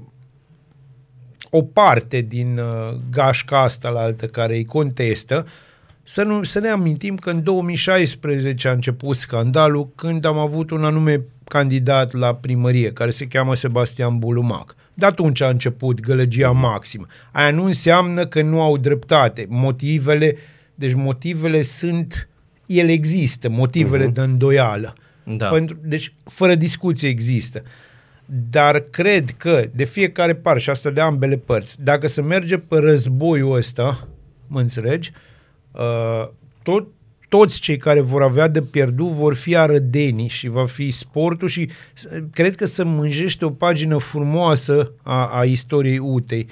o 1.50 1.62
parte 1.62 2.20
din 2.20 2.58
uh, 2.58 2.98
gașca 3.10 3.62
asta 3.62 3.88
la 3.88 4.00
altă 4.00 4.26
care 4.26 4.54
îi 4.54 4.64
contestă, 4.64 5.46
să, 6.02 6.22
nu, 6.22 6.42
să 6.42 6.58
ne 6.58 6.68
amintim 6.68 7.16
că 7.16 7.30
în 7.30 7.42
2016 7.42 8.68
a 8.68 8.72
început 8.72 9.16
scandalul 9.16 9.88
când 9.94 10.24
am 10.24 10.38
avut 10.38 10.70
un 10.70 10.84
anume 10.84 11.20
candidat 11.44 12.12
la 12.12 12.34
primărie 12.34 12.92
care 12.92 13.10
se 13.10 13.26
cheamă 13.26 13.54
Sebastian 13.54 14.18
Bulumac. 14.18 14.74
De 14.94 15.06
atunci 15.06 15.40
a 15.40 15.48
început 15.48 16.00
gălăgia 16.00 16.50
maximă. 16.50 17.06
Aia 17.32 17.50
nu 17.50 17.64
înseamnă 17.64 18.26
că 18.26 18.42
nu 18.42 18.60
au 18.60 18.76
dreptate. 18.76 19.46
Motivele, 19.48 20.36
deci 20.74 20.94
motivele 20.94 21.62
sunt, 21.62 22.28
ele 22.66 22.92
există, 22.92 23.48
motivele 23.48 24.10
uh-huh. 24.10 24.12
de 24.12 24.20
îndoială. 24.20 24.94
Da. 25.24 25.48
Pentru, 25.48 25.76
deci, 25.82 26.12
fără 26.24 26.54
discuție 26.54 27.08
există. 27.08 27.62
Dar 28.50 28.78
cred 28.80 29.30
că 29.30 29.64
de 29.74 29.84
fiecare 29.84 30.34
parte, 30.34 30.60
și 30.60 30.70
asta 30.70 30.90
de 30.90 31.00
ambele 31.00 31.36
părți, 31.36 31.82
dacă 31.82 32.06
se 32.06 32.22
merge 32.22 32.58
pe 32.58 32.78
războiul 32.78 33.56
ăsta, 33.56 34.08
mă 34.46 34.60
înțelegi, 34.60 35.12
uh, 35.72 36.28
tot, 36.62 36.86
toți 37.28 37.60
cei 37.60 37.76
care 37.76 38.00
vor 38.00 38.22
avea 38.22 38.48
de 38.48 38.62
pierdut 38.62 39.08
vor 39.08 39.34
fi 39.34 39.56
arădenii 39.56 40.28
și 40.28 40.48
va 40.48 40.66
fi 40.66 40.90
sportul 40.90 41.48
și 41.48 41.68
s- 41.92 42.06
cred 42.32 42.54
că 42.54 42.64
se 42.64 42.82
mânjește 42.82 43.44
o 43.44 43.50
pagină 43.50 43.98
frumoasă 43.98 44.92
a, 45.02 45.26
a 45.26 45.44
istoriei 45.44 45.98
UTEI. 45.98 46.46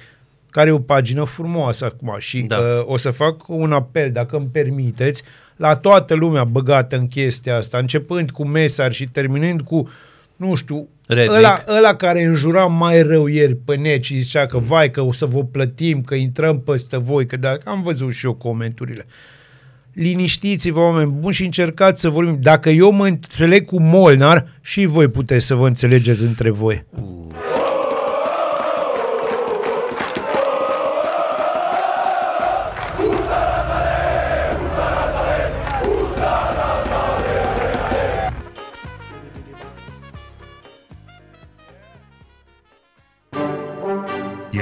care 0.51 0.69
e 0.69 0.73
o 0.73 0.79
pagină 0.79 1.25
frumoasă 1.25 1.85
acum 1.85 2.15
și 2.19 2.41
Da. 2.41 2.57
da. 2.57 2.63
uh, 2.63 2.85
o 2.87 2.97
să 2.97 3.11
fac 3.11 3.49
un 3.49 3.73
apel, 3.73 4.13
dacă 4.13 4.37
îmi 4.37 4.49
permiteți, 4.53 5.23
la 5.57 5.77
toată 5.77 6.15
lumea 6.15 6.45
băgată 6.45 6.97
în 6.97 7.09
chestia 7.09 7.57
asta, 7.57 7.79
începând 7.79 8.31
cu 8.31 8.47
Mesar 8.47 8.93
și 8.93 9.09
terminând 9.09 9.61
cu, 9.61 9.89
nu 10.37 10.55
știu, 10.55 10.89
Rednic. 11.09 11.37
ăla, 11.37 11.65
ăla 11.69 11.95
care 11.95 12.25
înjura 12.25 12.67
mai 12.67 13.03
rău 13.03 13.27
ieri 13.27 13.55
pe 13.55 13.77
net 13.77 14.03
și 14.03 14.19
zicea 14.19 14.47
că 14.47 14.59
vai 14.59 14.91
că 14.91 15.01
o 15.01 15.13
să 15.13 15.27
vă 15.27 15.45
plătim, 15.45 16.03
că 16.03 16.15
intrăm 16.15 16.61
peste 16.61 16.97
voi, 16.97 17.27
că 17.27 17.37
dacă 17.37 17.61
am 17.65 17.83
văzut 17.83 18.13
și 18.13 18.27
eu 18.27 18.35
comenturile. 18.35 19.07
Liniștiți-vă, 19.93 20.81
oameni 20.81 21.11
buni, 21.11 21.35
și 21.35 21.45
încercați 21.45 22.01
să 22.01 22.09
vorbim. 22.09 22.39
Dacă 22.41 22.71
eu 22.71 22.91
mă 22.91 23.07
înțeleg 23.07 23.65
cu 23.65 23.81
Molnar, 23.81 24.47
și 24.61 24.85
voi 24.85 25.09
puteți 25.09 25.47
să 25.47 25.55
vă 25.55 25.67
înțelegeți 25.67 26.23
între 26.23 26.51
voi. 26.51 26.85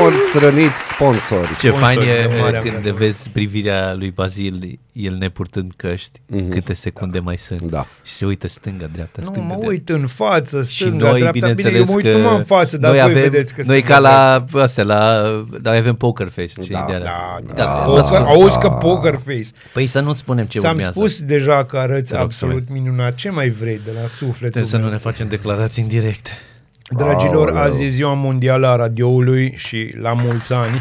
Morți, 0.00 0.38
răniți, 0.38 0.88
sponsori. 0.92 1.56
Ce 1.58 1.70
fain 1.70 1.98
e 2.00 2.02
de 2.04 2.34
marea 2.40 2.60
când 2.60 2.82
mea. 2.84 2.92
vezi 2.92 3.30
privirea 3.30 3.94
lui 3.94 4.10
Bazil, 4.10 4.78
el 4.92 5.14
nepurtând 5.14 5.72
căști, 5.76 6.20
câte 6.50 6.72
secunde 6.72 7.18
mai 7.18 7.36
sunt. 7.38 7.60
Da. 7.62 7.86
Și 8.04 8.12
se 8.12 8.26
uită 8.26 8.48
stânga, 8.48 8.86
dreapta, 8.92 9.20
Nu, 9.20 9.24
stânga, 9.24 9.40
mă 9.40 9.46
dreapta. 9.54 9.68
uit 9.68 9.88
în 9.88 10.06
față, 10.06 10.62
Și 10.62 10.76
stânga, 10.82 11.08
noi, 11.08 11.18
dreapta. 11.20 11.30
Bine, 11.30 11.48
eu 11.48 11.54
bineînțeles 11.54 11.88
mă 11.88 11.94
uit 11.94 12.04
că 12.04 12.16
numai 12.22 12.36
în 12.36 12.44
față, 12.44 12.76
dar 12.78 12.90
noi 12.90 13.00
voi 13.00 13.10
avem, 13.10 13.30
vedeți 13.30 13.54
că 13.54 13.62
noi 13.66 13.76
sunt 13.76 13.88
ca 13.88 13.98
dreapta. 13.98 14.44
la 14.52 14.62
astea, 14.62 14.84
la, 14.84 15.22
noi 15.62 15.76
avem 15.76 15.94
poker 15.94 16.28
face, 16.28 16.46
știi, 16.46 16.68
Da, 16.68 16.84
de 16.88 16.94
alea. 16.94 17.04
Da, 17.04 17.38
Da, 17.46 17.52
da. 17.54 17.62
da. 17.64 17.82
Auzi, 17.84 18.10
că, 18.10 18.16
auzi 18.16 18.58
că 18.58 18.68
poker 18.68 19.20
face. 19.26 19.46
Păi 19.72 19.86
să 19.86 20.00
nu 20.00 20.12
spunem 20.12 20.44
ce 20.44 20.58
Ți-am 20.58 20.70
urmează. 20.72 20.92
spus 20.94 21.20
deja 21.20 21.64
că 21.64 21.76
arăți 21.78 22.10
Te 22.10 22.16
rog, 22.16 22.24
absolut 22.24 22.64
să 22.66 22.72
minunat. 22.72 23.14
Ce 23.14 23.30
mai 23.30 23.48
vrei 23.48 23.80
de 23.84 23.90
la 23.94 24.08
sufletul 24.08 24.46
Putem 24.48 24.64
să 24.64 24.76
nu 24.76 24.82
meu? 24.82 24.92
ne 24.92 24.98
facem 24.98 25.28
declarații 25.28 25.82
în 25.82 25.88
direct. 25.88 26.28
Dragilor, 26.90 27.48
Aoleu. 27.48 27.62
azi 27.62 27.84
e 27.84 27.88
ziua 27.88 28.12
mondială 28.14 28.66
a 28.66 28.76
radioului 28.76 29.54
și 29.56 29.94
la 30.00 30.12
mulți 30.12 30.52
ani. 30.52 30.80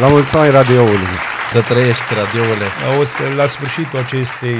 La 0.00 0.08
mulți 0.08 0.36
ani 0.36 0.50
radioului. 0.50 1.06
Să 1.52 1.60
trăiești 1.60 2.02
radioule. 2.14 2.64
O 3.00 3.04
să, 3.04 3.22
la 3.36 3.46
sfârșitul 3.46 3.98
acestei 3.98 4.54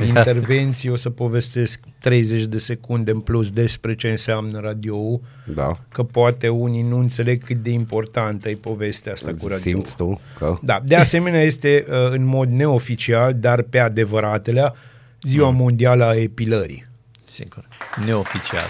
uh, 0.00 0.06
intervenții 0.14 0.90
o 0.90 0.96
să 0.96 1.10
povestesc 1.10 1.80
30 2.00 2.42
de 2.44 2.58
secunde 2.58 3.10
în 3.10 3.20
plus 3.20 3.50
despre 3.50 3.94
ce 3.94 4.08
înseamnă 4.08 4.60
radioul, 4.60 5.20
Da. 5.54 5.78
că 5.92 6.02
poate 6.02 6.48
unii 6.48 6.82
nu 6.82 6.98
înțeleg 6.98 7.44
cât 7.44 7.56
de 7.56 7.70
importantă 7.70 8.48
e 8.48 8.54
povestea 8.54 9.12
asta 9.12 9.30
cu 9.30 9.46
radioul. 9.48 9.58
Simți 9.58 9.96
tu 9.96 10.20
că... 10.38 10.58
Da, 10.62 10.80
de 10.84 10.96
asemenea 10.96 11.42
este 11.42 11.86
uh, 11.88 11.96
în 12.10 12.24
mod 12.24 12.48
neoficial, 12.48 13.34
dar 13.34 13.62
pe 13.62 13.78
adevăratele, 13.78 14.72
ziua 15.22 15.50
mondială 15.50 16.04
a 16.04 16.14
epilării. 16.16 16.86
Sigur. 17.24 17.64
Neoficial. 18.06 18.66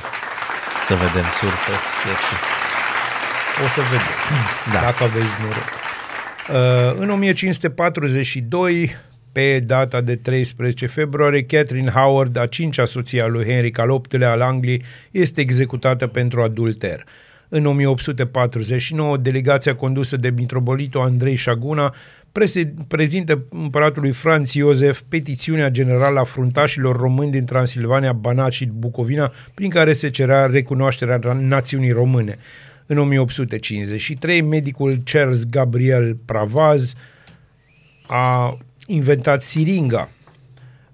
Să 0.90 0.96
vedem 0.96 1.28
sursă. 1.40 1.70
Este. 2.12 2.34
O 3.64 3.68
să 3.68 3.80
vedem, 3.80 4.06
Da. 4.72 4.80
dacă 4.80 5.04
aveți 5.04 5.30
noroc. 5.40 5.68
Uh, 6.48 7.00
în 7.00 7.10
1542, 7.10 8.96
pe 9.32 9.60
data 9.66 10.00
de 10.00 10.16
13 10.16 10.86
februarie, 10.86 11.42
Catherine 11.42 11.90
Howard, 11.90 12.36
a 12.36 12.46
cincea 12.46 12.84
soție 12.84 13.22
a 13.22 13.26
lui 13.26 13.44
Henric 13.44 13.78
al 13.78 14.00
VIII-lea 14.08 14.30
al 14.30 14.40
Angliei, 14.40 14.82
este 15.10 15.40
executată 15.40 16.06
pentru 16.06 16.42
adulter. 16.42 17.04
În 17.48 17.66
1849, 17.66 19.16
delegația 19.16 19.74
condusă 19.74 20.16
de 20.16 20.30
mitropolitul 20.30 21.00
Andrei 21.00 21.34
Șaguna 21.34 21.94
prese- 22.32 22.74
prezintă 22.88 23.44
împăratului 23.50 24.12
Franz 24.12 24.52
Iosef 24.52 25.02
petițiunea 25.08 25.68
generală 25.68 26.20
a 26.20 26.24
fruntașilor 26.24 26.96
români 26.96 27.30
din 27.30 27.44
Transilvania, 27.44 28.12
Banat 28.12 28.52
și 28.52 28.66
Bucovina, 28.66 29.32
prin 29.54 29.70
care 29.70 29.92
se 29.92 30.10
cerea 30.10 30.46
recunoașterea 30.46 31.32
națiunii 31.32 31.90
române. 31.90 32.38
În 32.86 32.98
1853, 32.98 34.40
medicul 34.40 35.00
Charles 35.04 35.44
Gabriel 35.44 36.16
Pravaz 36.24 36.94
a 38.06 38.58
inventat 38.86 39.42
siringa. 39.42 40.10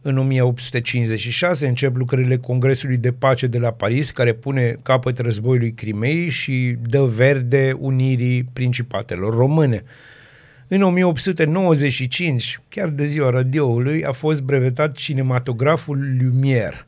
În 0.03 0.19
1856 0.19 1.67
încep 1.67 1.97
lucrările 1.97 2.37
Congresului 2.37 2.97
de 2.97 3.13
Pace 3.13 3.47
de 3.47 3.59
la 3.59 3.71
Paris, 3.71 4.11
care 4.11 4.33
pune 4.33 4.79
capăt 4.83 5.19
războiului 5.19 5.73
Crimei 5.73 6.29
și 6.29 6.77
dă 6.89 7.05
verde 7.05 7.77
unirii 7.79 8.45
principatelor 8.53 9.35
române. 9.35 9.83
În 10.69 10.83
1895, 10.83 12.61
chiar 12.69 12.89
de 12.89 13.05
ziua 13.05 13.31
radioului, 13.31 14.05
a 14.05 14.13
fost 14.13 14.43
brevetat 14.43 14.97
cinematograful 14.97 16.17
Lumière, 16.19 16.87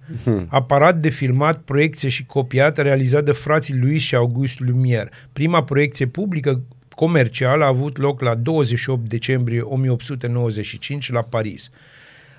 aparat 0.49 1.01
de 1.01 1.09
filmat, 1.09 1.59
proiecție 1.59 2.09
și 2.09 2.27
copiat 2.27 2.79
realizat 2.79 3.25
de 3.25 3.33
frații 3.33 3.77
lui 3.77 3.99
și 3.99 4.14
August 4.14 4.61
Lumière. 4.64 5.09
Prima 5.33 5.64
proiecție 5.64 6.07
publică 6.07 6.62
comercială 6.95 7.64
a 7.64 7.67
avut 7.67 7.99
loc 7.99 8.21
la 8.21 8.35
28 8.35 9.09
decembrie 9.09 9.61
1895 9.61 11.12
la 11.12 11.23
Paris. 11.23 11.71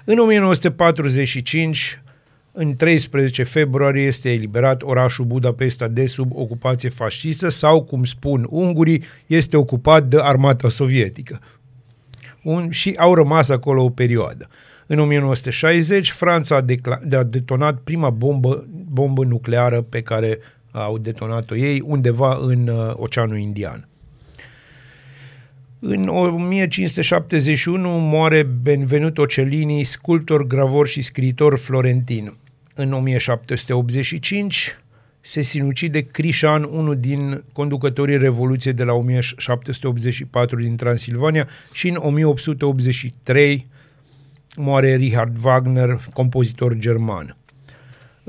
În 0.03 0.17
1945, 0.17 2.01
în 2.51 2.75
13 2.75 3.43
februarie 3.43 4.03
este 4.03 4.31
eliberat 4.31 4.81
orașul 4.81 5.25
Budapesta 5.25 5.87
de 5.87 6.05
sub 6.05 6.31
ocupație 6.33 6.89
fascistă 6.89 7.49
sau, 7.49 7.83
cum 7.83 8.03
spun 8.03 8.47
ungurii, 8.49 9.03
este 9.25 9.57
ocupat 9.57 10.03
de 10.03 10.17
armata 10.21 10.69
sovietică. 10.69 11.39
Un, 12.43 12.69
și 12.69 12.93
au 12.97 13.13
rămas 13.13 13.49
acolo 13.49 13.83
o 13.83 13.89
perioadă. 13.89 14.47
În 14.87 14.99
1960, 14.99 16.11
Franța 16.11 16.55
a, 16.55 16.61
decla- 16.61 17.17
a 17.17 17.23
detonat 17.23 17.77
prima 17.77 18.09
bombă, 18.09 18.67
bombă 18.91 19.23
nucleară 19.23 19.81
pe 19.81 20.01
care 20.01 20.39
au 20.71 20.97
detonat-o 20.97 21.55
ei 21.55 21.83
undeva 21.85 22.37
în 22.41 22.67
uh, 22.67 22.93
Oceanul 22.95 23.37
Indian. 23.37 23.88
În 25.81 26.07
1571 26.07 27.89
moare 27.89 28.43
Benvenuto 28.43 29.25
Cellini, 29.25 29.83
sculptor, 29.83 30.47
gravor 30.47 30.87
și 30.87 31.01
scriitor 31.01 31.57
florentin. 31.57 32.33
În 32.75 32.93
1785 32.93 34.77
se 35.21 35.41
sinucide 35.41 36.01
Crișan, 36.01 36.63
unul 36.63 36.97
din 36.99 37.43
conducătorii 37.53 38.17
Revoluției 38.17 38.73
de 38.73 38.83
la 38.83 38.93
1784 38.93 40.59
din 40.59 40.75
Transilvania 40.75 41.47
și 41.73 41.89
în 41.89 41.95
1883 41.95 43.67
moare 44.55 44.95
Richard 44.95 45.35
Wagner, 45.43 46.07
compozitor 46.13 46.73
german. 46.73 47.38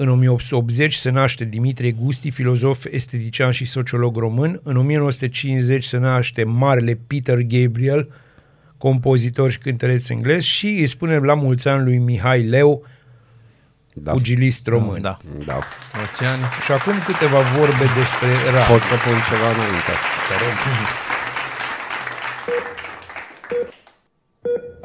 În 0.03 0.09
1880 0.09 0.95
se 0.95 1.11
naște 1.11 1.45
Dimitrie 1.45 1.91
Gusti, 1.91 2.31
filozof, 2.31 2.85
estetician 2.91 3.51
și 3.51 3.65
sociolog 3.65 4.17
român. 4.17 4.61
În 4.63 4.77
1950 4.77 5.85
se 5.85 5.97
naște 5.99 6.45
marele 6.45 6.99
Peter 7.07 7.39
Gabriel, 7.39 8.09
compozitor 8.79 9.51
și 9.51 9.59
cântăreț 9.59 10.09
englez 10.09 10.43
și 10.43 10.67
îi 10.67 10.87
spunem 10.87 11.23
la 11.23 11.35
mulți 11.35 11.69
ani 11.69 11.85
lui 11.85 11.99
Mihai 11.99 12.43
Leu, 12.43 12.87
Da. 13.95 14.13
pugilist 14.13 14.67
român. 14.67 15.01
Da. 15.01 15.19
Da. 15.45 15.59
Oceani. 16.03 16.43
Și 16.65 16.73
acum 16.73 16.93
câteva 17.07 17.41
vorbe 17.41 17.85
despre 17.99 18.29
rap. 18.55 18.67
Pot 18.67 18.81
să 18.81 18.95
pun 19.05 19.17
ceva 19.29 19.49
înainte. 19.55 19.93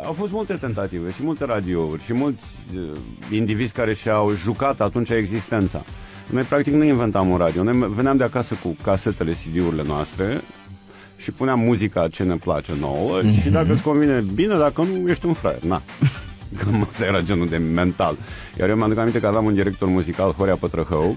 Au 0.05 0.13
fost 0.13 0.31
multe 0.31 0.53
tentative 0.53 1.11
și 1.11 1.23
multe 1.23 1.45
radiouri 1.45 2.03
și 2.03 2.13
mulți 2.13 2.45
uh, 2.75 2.91
indivizi 3.31 3.73
care 3.73 3.93
și-au 3.93 4.31
jucat 4.35 4.81
atunci 4.81 5.09
existența. 5.09 5.83
Noi 6.29 6.43
practic 6.43 6.73
nu 6.73 6.83
inventam 6.83 7.29
un 7.29 7.37
radio, 7.37 7.63
noi 7.63 7.93
veneam 7.93 8.17
de 8.17 8.23
acasă 8.23 8.55
cu 8.63 8.75
casetele, 8.83 9.31
CD-urile 9.31 9.83
noastre 9.87 10.41
și 11.17 11.31
puneam 11.31 11.59
muzica 11.59 12.07
ce 12.07 12.23
ne 12.23 12.35
place 12.35 12.71
nouă 12.79 13.19
mm-hmm. 13.21 13.41
și 13.41 13.49
dacă 13.49 13.73
îți 13.73 13.81
convine 13.81 14.23
bine, 14.33 14.57
dacă 14.57 14.81
nu, 14.81 15.09
ești 15.09 15.25
un 15.25 15.33
fraier, 15.33 15.61
na. 15.61 15.81
Cam 16.57 16.85
asta 16.89 17.05
era 17.05 17.21
genul 17.21 17.47
de 17.47 17.57
mental. 17.57 18.17
Iar 18.59 18.69
eu 18.69 18.75
mi-aduc 18.75 18.97
aminte 18.97 19.19
că 19.19 19.27
aveam 19.27 19.45
un 19.45 19.53
director 19.53 19.87
muzical, 19.87 20.31
Horea 20.31 20.55
Pătrăhău, 20.55 21.15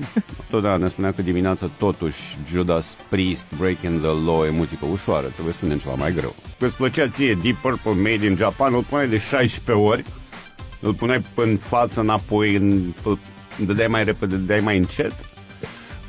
totdeauna 0.50 0.82
ne 0.82 0.88
spunea 0.88 1.12
că 1.12 1.22
dimineața 1.22 1.70
totuși 1.78 2.38
Judas 2.46 2.96
Priest, 3.08 3.46
Breaking 3.58 4.00
the 4.00 4.10
Law 4.26 4.44
e 4.44 4.50
muzică 4.50 4.86
ușoară, 4.92 5.26
trebuie 5.26 5.52
să 5.52 5.58
spunem 5.58 5.78
ceva 5.78 5.94
mai 5.94 6.12
greu. 6.12 6.34
Că 6.58 6.64
îți 6.66 6.76
plăcea 6.76 7.08
ție 7.08 7.38
Deep 7.42 7.56
Purple 7.56 7.92
Made 7.92 8.26
in 8.26 8.36
Japan, 8.36 8.74
îl 8.74 8.82
pune 8.82 9.04
de 9.04 9.18
16 9.18 9.84
ori 9.84 10.04
Îl 10.80 10.94
puneai 10.94 11.24
în 11.34 11.56
față, 11.56 12.00
înapoi, 12.00 12.54
în, 12.54 12.94
îl 13.04 13.18
dădeai 13.66 13.88
mai 13.88 14.04
repede, 14.04 14.36
dădeai 14.36 14.60
mai 14.60 14.76
încet. 14.76 15.12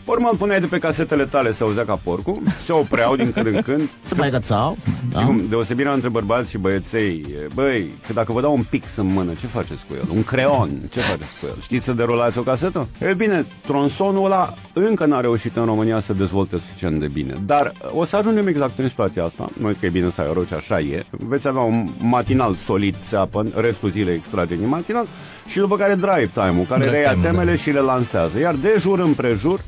Urmă 0.09 0.29
îl 0.31 0.37
puneai 0.37 0.59
de 0.59 0.65
pe 0.65 0.77
casetele 0.77 1.25
tale 1.25 1.51
să 1.51 1.63
auzea 1.63 1.85
ca 1.85 1.99
porcul, 2.03 2.41
se 2.61 2.73
opreau 2.73 3.15
din 3.15 3.31
când 3.31 3.45
în 3.45 3.61
când. 3.61 3.89
Să 4.09 4.13
mai 4.17 4.29
gățau. 4.29 4.77
Da? 5.11 5.23
Cum, 5.23 5.45
deosebirea 5.49 5.93
între 5.93 6.09
bărbați 6.09 6.49
și 6.49 6.57
băieței, 6.57 7.25
e, 7.27 7.47
băi, 7.53 7.93
că 8.07 8.13
dacă 8.13 8.31
vă 8.31 8.41
dau 8.41 8.53
un 8.55 8.63
pix 8.69 8.95
în 8.95 9.05
mână, 9.05 9.31
ce 9.39 9.47
faceți 9.47 9.85
cu 9.87 9.93
el? 9.95 10.07
Un 10.15 10.23
creon, 10.23 10.69
ce 10.91 10.99
faceți 10.99 11.39
cu 11.39 11.45
el? 11.45 11.55
Știți 11.61 11.85
să 11.85 11.93
derulați 11.93 12.37
o 12.37 12.41
casetă? 12.41 12.87
E 12.99 13.13
bine, 13.13 13.45
tronsonul 13.65 14.25
ăla 14.25 14.53
încă 14.73 15.05
n-a 15.05 15.19
reușit 15.19 15.55
în 15.55 15.65
România 15.65 15.99
să 15.99 16.13
dezvolte 16.13 16.55
suficient 16.55 16.99
de 16.99 17.07
bine. 17.07 17.33
Dar 17.45 17.71
o 17.91 18.03
să 18.03 18.15
ajungem 18.15 18.47
exact 18.47 18.79
în 18.79 18.89
situația 18.89 19.23
asta. 19.23 19.49
Nu 19.57 19.69
zic 19.69 19.79
că 19.79 19.85
e 19.85 19.89
bine 19.89 20.09
să 20.09 20.21
ai 20.21 20.27
o 20.29 20.33
roce, 20.33 20.55
așa 20.55 20.79
e. 20.79 21.05
Veți 21.09 21.47
avea 21.47 21.61
un 21.61 21.87
matinal 21.97 22.55
solid, 22.55 22.95
țeapă, 23.01 23.45
restul 23.55 23.89
zilei 23.89 24.15
extrage 24.15 24.55
din 24.55 24.67
matinal 24.67 25.07
și 25.47 25.57
după 25.57 25.77
care 25.77 25.93
drive 25.95 26.29
time-ul, 26.33 26.65
care 26.69 26.81
Drive 26.81 26.95
reia 26.97 27.11
time-ul, 27.13 27.31
temele 27.31 27.51
da. 27.51 27.57
și 27.57 27.69
le 27.71 27.79
lansează. 27.79 28.39
Iar 28.39 28.55
de 28.55 28.75
jur 28.79 28.99
împrejur, 28.99 29.59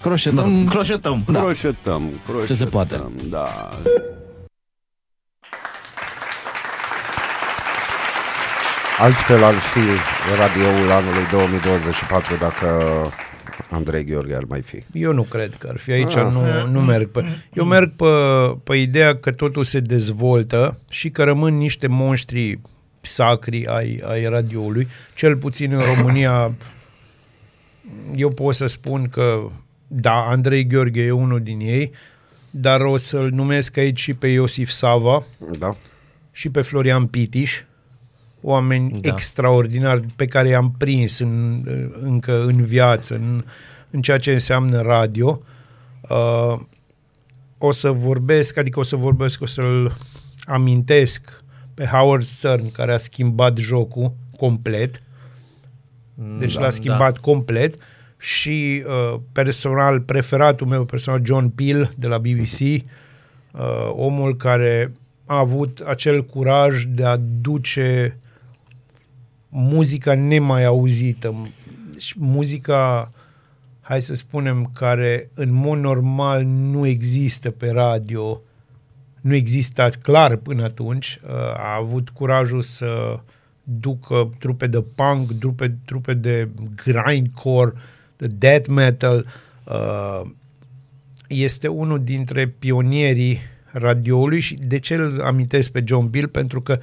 Croșetăm. 0.00 0.66
Croșetăm. 0.68 1.24
da. 1.26 1.40
croșetăm, 1.40 2.10
croșetăm. 2.24 2.46
Ce 2.46 2.54
se 2.54 2.64
poate. 2.64 3.00
Da. 3.28 3.68
Altfel 8.98 9.44
ar 9.44 9.54
fi 9.54 9.80
radioul 10.38 10.90
anului 10.90 11.26
2024 11.30 12.36
dacă 12.36 12.66
Andrei 13.70 14.04
Gheorghe 14.04 14.34
ar 14.34 14.44
mai 14.48 14.62
fi. 14.62 14.84
Eu 14.92 15.12
nu 15.12 15.22
cred 15.22 15.54
că 15.58 15.68
ar 15.70 15.76
fi 15.76 15.90
aici, 15.90 16.14
nu, 16.14 16.66
nu 16.70 16.80
merg 16.80 17.08
pe... 17.10 17.24
Eu 17.52 17.64
merg 17.64 17.92
pe, 17.96 18.04
pe 18.64 18.76
ideea 18.76 19.16
că 19.16 19.30
totul 19.32 19.64
se 19.64 19.80
dezvoltă 19.80 20.78
și 20.88 21.10
că 21.10 21.24
rămân 21.24 21.56
niște 21.56 21.86
monștri 21.86 22.60
sacri 23.00 23.66
ai, 23.66 24.02
ai 24.06 24.28
radioului, 24.28 24.88
cel 25.14 25.36
puțin 25.36 25.72
în 25.72 25.80
România 25.94 26.52
eu 28.14 28.30
pot 28.30 28.54
să 28.54 28.66
spun 28.66 29.08
că 29.08 29.50
da, 29.92 30.28
Andrei 30.28 30.66
Gheorghe 30.66 31.02
e 31.02 31.10
unul 31.10 31.40
din 31.42 31.60
ei, 31.60 31.90
dar 32.50 32.80
o 32.80 32.96
să-l 32.96 33.30
numesc 33.30 33.76
aici 33.76 34.00
și 34.00 34.14
pe 34.14 34.26
Iosif 34.26 34.70
Sava 34.70 35.22
Da? 35.58 35.76
și 36.32 36.48
pe 36.48 36.62
Florian 36.62 37.06
Pitiș, 37.06 37.62
oameni 38.40 38.90
Da. 38.90 38.98
da. 38.98 39.08
extraordinari 39.08 40.06
pe 40.16 40.26
care 40.26 40.48
i-am 40.48 40.74
prins 40.78 41.18
în, 41.18 41.64
încă 42.02 42.44
în 42.44 42.64
viață, 42.64 43.14
în, 43.14 43.44
în 43.90 44.02
ceea 44.02 44.18
ce 44.18 44.32
înseamnă 44.32 44.80
radio. 44.80 45.42
Uh, 46.08 46.60
o 47.58 47.70
să 47.70 47.90
vorbesc, 47.90 48.56
adică 48.56 48.78
o 48.78 48.82
să 48.82 48.96
vorbesc, 48.96 49.42
o 49.42 49.46
să-l 49.46 49.96
amintesc 50.44 51.42
pe 51.74 51.84
Howard 51.84 52.22
Stern, 52.22 52.72
care 52.72 52.92
a 52.92 52.96
schimbat 52.96 53.56
jocul 53.56 54.12
complet. 54.36 55.02
Deci 56.38 56.54
Da, 56.54 56.60
l-a 56.60 56.70
schimbat 56.70 57.18
complet 57.18 57.74
și 58.22 58.84
uh, 58.86 59.20
personal, 59.32 60.00
preferatul 60.00 60.66
meu 60.66 60.84
personal, 60.84 61.20
John 61.24 61.48
Peel 61.48 61.92
de 61.96 62.06
la 62.06 62.18
BBC, 62.18 62.58
uh, 62.60 62.80
omul 63.92 64.36
care 64.36 64.92
a 65.26 65.38
avut 65.38 65.80
acel 65.86 66.24
curaj 66.24 66.84
de 66.84 67.04
a 67.04 67.16
duce 67.40 68.18
muzica 69.48 70.14
nemai 70.14 70.64
auzită, 70.64 71.34
deci 71.92 72.14
muzica, 72.18 73.12
hai 73.80 74.00
să 74.00 74.14
spunem, 74.14 74.70
care 74.74 75.30
în 75.34 75.52
mod 75.52 75.78
normal 75.78 76.44
nu 76.44 76.86
există 76.86 77.50
pe 77.50 77.70
radio, 77.70 78.40
nu 79.20 79.34
exista 79.34 79.88
clar 80.02 80.36
până 80.36 80.64
atunci, 80.64 81.18
uh, 81.24 81.30
a 81.56 81.74
avut 81.74 82.08
curajul 82.08 82.62
să 82.62 83.20
ducă 83.62 84.30
trupe 84.38 84.66
de 84.66 84.84
punk, 84.94 85.38
trupe, 85.38 85.76
trupe 85.84 86.14
de 86.14 86.48
grindcore, 86.84 87.72
de 87.72 87.78
death 88.26 88.68
metal. 88.68 89.26
Uh, 89.64 90.22
Este 91.26 91.68
unul 91.68 92.04
dintre 92.04 92.48
pionierii 92.48 93.38
radioului 93.72 94.40
și 94.40 94.54
de 94.54 94.78
ce 94.78 94.94
îl 94.94 95.20
amintesc 95.20 95.70
pe 95.70 95.82
John 95.86 96.06
Bill? 96.06 96.28
Pentru 96.28 96.60
că 96.60 96.80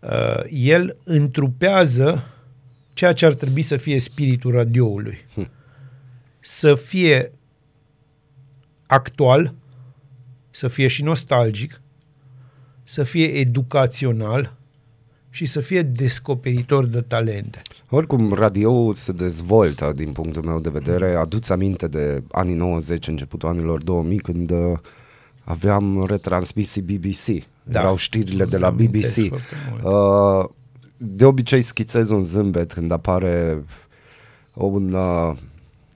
uh, 0.00 0.42
el 0.50 0.96
întrupează 1.04 2.24
ceea 2.92 3.12
ce 3.12 3.26
ar 3.26 3.34
trebui 3.34 3.62
să 3.62 3.76
fie 3.76 3.98
spiritul 3.98 4.52
radioului. 4.52 5.18
Să 6.38 6.74
fie 6.74 7.32
actual, 8.86 9.54
să 10.50 10.68
fie 10.68 10.86
și 10.88 11.02
nostalgic, 11.02 11.80
să 12.82 13.02
fie 13.02 13.26
educațional 13.26 14.56
și 15.30 15.46
să 15.46 15.60
fie 15.60 15.82
descoperitor 15.82 16.86
de 16.86 17.00
talente. 17.00 17.62
Oricum, 17.88 18.32
radioul 18.32 18.94
se 18.94 19.12
dezvoltă 19.12 19.92
din 19.96 20.12
punctul 20.12 20.42
meu 20.42 20.60
de 20.60 20.68
vedere. 20.68 21.14
Aduți 21.14 21.52
aminte 21.52 21.88
de 21.88 22.22
anii 22.30 22.54
90, 22.54 23.06
începutul 23.08 23.48
anilor 23.48 23.82
2000, 23.82 24.18
când 24.18 24.50
uh, 24.50 24.72
aveam 25.44 26.04
retransmisii 26.06 26.82
BBC. 26.82 27.26
Da. 27.26 27.42
Da. 27.62 27.80
Erau 27.80 27.96
știrile 27.96 28.44
de 28.44 28.58
la 28.58 28.68
Îmi 28.68 28.76
amintesc 28.78 29.18
BBC. 29.20 29.28
foarte 29.28 29.54
mult. 29.70 29.84
Uh, 29.84 30.48
de 30.96 31.24
obicei 31.24 31.62
schițez 31.62 32.10
un 32.10 32.20
zâmbet 32.20 32.72
când 32.72 32.90
apare 32.90 33.64
un 34.54 34.92
uh, 34.92 35.32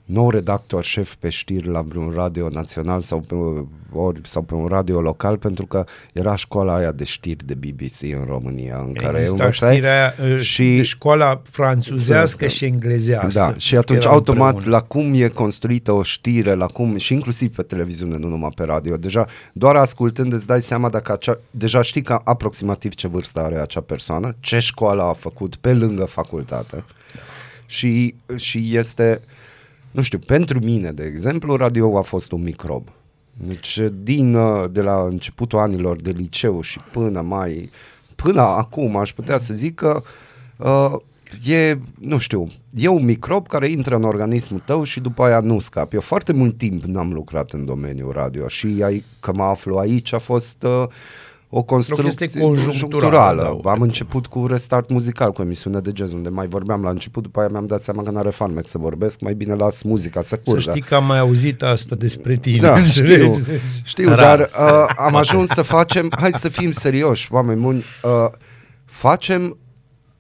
nou 0.05 0.31
redactor 0.31 0.85
șef 0.85 1.15
pe 1.15 1.29
știri 1.29 1.69
la 1.69 1.81
vreun 1.83 2.13
radio 2.15 2.49
național 2.49 3.01
sau 3.01 3.19
pe, 3.21 3.35
ori, 3.99 4.21
sau 4.23 4.43
pe 4.43 4.55
un 4.55 4.67
radio 4.67 5.01
local 5.01 5.37
pentru 5.37 5.67
că 5.67 5.85
era 6.13 6.35
școala 6.35 6.75
aia 6.77 6.93
de 6.93 7.05
știri 7.05 7.47
de 7.47 7.55
BBC 7.55 8.03
în 8.03 8.25
România 8.29 8.77
în 8.87 8.93
care 8.93 9.17
Exista 9.19 9.43
învățai 9.45 9.73
știrea 9.73 10.15
aia, 10.19 10.39
și- 10.39 10.45
și 10.45 10.77
de 10.77 10.83
școala 10.83 11.43
franțuzească 11.51 12.45
Da. 12.45 12.51
și 12.51 12.65
englezească. 12.65 13.29
da, 13.39 13.55
și 13.57 13.77
atunci 13.77 14.03
Erau 14.05 14.13
automat 14.15 14.53
împreună. 14.53 14.77
la 14.77 14.83
cum 14.83 15.13
e 15.15 15.29
construită 15.29 15.93
o 15.93 16.03
știre, 16.03 16.55
la 16.55 16.67
cum 16.67 16.97
și 16.97 17.13
inclusiv 17.13 17.55
pe 17.55 17.63
televiziune, 17.63 18.17
nu 18.17 18.29
numai 18.29 18.51
pe 18.55 18.65
radio. 18.65 18.97
Deja 18.97 19.27
doar 19.53 19.77
ascultând 19.77 20.33
îți 20.33 20.47
dai 20.47 20.63
seama 20.63 20.89
dacă 20.89 21.13
acea, 21.13 21.39
deja 21.51 21.83
știi 21.83 22.03
că 22.03 22.21
aproximativ 22.25 22.95
ce 22.95 23.09
vârstă 23.09 23.41
are 23.41 23.59
acea 23.59 23.81
persoană, 23.81 24.35
ce 24.41 24.59
școală 24.59 25.03
a 25.03 25.13
făcut 25.13 25.57
pe 25.57 25.73
lângă 25.73 26.05
facultate. 26.05 26.85
Și, 27.67 28.15
și 28.37 28.77
este, 28.77 29.21
nu 29.95 30.03
știu, 30.03 30.19
pentru 30.19 30.61
mine, 30.61 30.93
de 30.93 31.05
exemplu, 31.05 31.57
radio 31.57 31.99
a 31.99 32.03
fost 32.03 32.33
un 32.33 32.43
microb. 32.43 32.89
Deci 33.33 33.81
din, 34.03 34.35
uh, 34.35 34.71
de 34.71 34.81
la 34.81 35.03
începutul 35.03 35.59
anilor 35.59 36.01
de 36.01 36.11
liceu 36.11 36.61
și 36.61 36.79
până 36.79 37.21
mai, 37.21 37.71
până 38.15 38.41
acum 38.41 38.97
aș 38.97 39.13
putea 39.13 39.39
să 39.39 39.55
zic 39.55 39.75
că 39.75 40.03
uh, 40.57 40.93
e, 41.47 41.79
nu 42.01 42.19
știu, 42.19 42.51
e 42.75 42.89
un 42.89 43.05
microb 43.05 43.47
care 43.47 43.71
intră 43.71 43.95
în 43.97 44.05
organismul 44.05 44.63
tău 44.65 44.85
și 44.85 45.01
după 45.01 45.23
aia 45.25 45.41
nu 45.41 45.59
scapi. 45.59 45.95
Eu 45.95 46.01
foarte 46.01 46.33
mult 46.33 46.59
timp 46.59 46.85
n-am 46.85 47.13
lucrat 47.13 47.53
în 47.53 47.65
domeniul 47.65 48.13
radio 48.13 48.49
și 48.49 48.81
ai, 48.85 49.05
că 49.21 49.33
mă 49.33 49.43
aflu 49.43 49.77
aici 49.77 50.13
a 50.13 50.19
fost 50.19 50.63
uh, 50.63 50.85
o 51.57 51.63
construcție 51.63 52.27
chestie 52.27 52.41
conjuncturală, 52.41 52.71
conjuncturală. 52.71 53.61
da, 53.65 53.71
Am 53.71 53.81
început 53.81 54.27
cu 54.27 54.47
restart 54.47 54.91
muzical, 54.91 55.33
cu 55.33 55.43
emisiune 55.43 55.81
de 55.81 55.91
jazz, 55.95 56.13
unde 56.13 56.29
mai 56.29 56.47
vorbeam 56.47 56.83
la 56.83 56.91
început, 56.91 57.23
după 57.23 57.39
aia 57.41 57.49
mi-am 57.51 57.67
dat 57.67 57.83
seama 57.83 58.03
că 58.03 58.11
n-are 58.11 58.31
farmec 58.31 58.67
să 58.69 58.79
vorbesc, 58.79 59.21
mai 59.21 59.35
bine 59.35 59.55
las 59.55 59.83
muzica 59.83 60.21
să 60.21 60.27
Să 60.29 60.37
curgă. 60.45 60.61
știi 60.61 60.81
că 60.81 60.95
am 60.95 61.07
mai 61.07 61.19
auzit 61.19 61.63
asta 61.63 61.95
despre 61.95 62.37
tine. 62.37 62.61
Da, 62.61 62.85
știu, 62.85 63.37
știu, 63.85 64.09
Rar. 64.09 64.17
dar 64.19 64.41
uh, 64.41 64.95
am 64.97 65.15
ajuns 65.17 65.49
să 65.51 65.63
facem, 65.63 66.13
hai 66.19 66.31
să 66.33 66.49
fim 66.49 66.71
serioși, 66.71 67.29
oameni 67.33 67.61
buni, 67.61 67.85
uh, 68.03 68.31
facem 68.85 69.57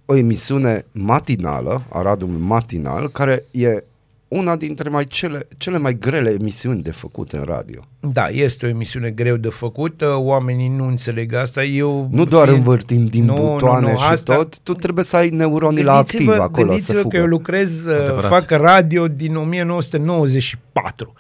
o 0.06 0.14
emisiune 0.16 0.84
matinală, 0.92 1.82
Aradul 1.88 2.28
Matinal, 2.28 3.08
care 3.08 3.44
e 3.50 3.84
una 4.28 4.56
dintre 4.56 4.88
mai 4.88 5.06
cele, 5.06 5.48
cele 5.56 5.78
mai 5.78 5.98
grele 5.98 6.30
emisiuni 6.30 6.82
de 6.82 6.90
făcut 6.90 7.32
în 7.32 7.42
radio. 7.42 7.84
Da, 8.00 8.28
este 8.28 8.66
o 8.66 8.68
emisiune 8.68 9.10
greu 9.10 9.36
de 9.36 9.48
făcut, 9.48 10.00
uh, 10.00 10.08
oamenii 10.16 10.68
nu 10.68 10.86
înțeleg 10.86 11.32
asta. 11.34 11.64
Eu 11.64 12.08
Nu 12.12 12.24
doar 12.24 12.44
fiind- 12.48 12.58
învârtim 12.58 13.06
din 13.06 13.24
Nu, 13.24 13.36
nu, 13.36 13.42
butoane 13.52 13.90
nu, 13.92 13.98
și 13.98 14.04
asta- 14.10 14.34
tot, 14.34 14.58
tu 14.58 14.72
trebuie 14.74 15.04
să 15.04 15.16
ai 15.16 15.30
neuronii 15.30 15.82
la 15.82 15.92
Gândiți-vă- 15.94 16.30
activ 16.32 16.42
acolo 16.42 16.64
să 16.64 16.66
Gândiți-vă 16.68 17.00
fugă. 17.00 17.08
că 17.08 17.16
eu 17.22 17.26
lucrez, 17.26 17.84
uh, 17.86 17.94
Adevărat. 18.00 18.30
fac 18.30 18.50
radio 18.50 19.08
din 19.08 19.36
1994. 19.36 21.12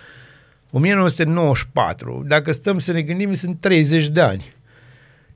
1994. 0.70 2.24
Dacă 2.26 2.52
stăm 2.52 2.78
să 2.78 2.92
ne 2.92 3.02
gândim, 3.02 3.32
sunt 3.34 3.56
30 3.60 4.08
de 4.08 4.20
ani. 4.20 4.53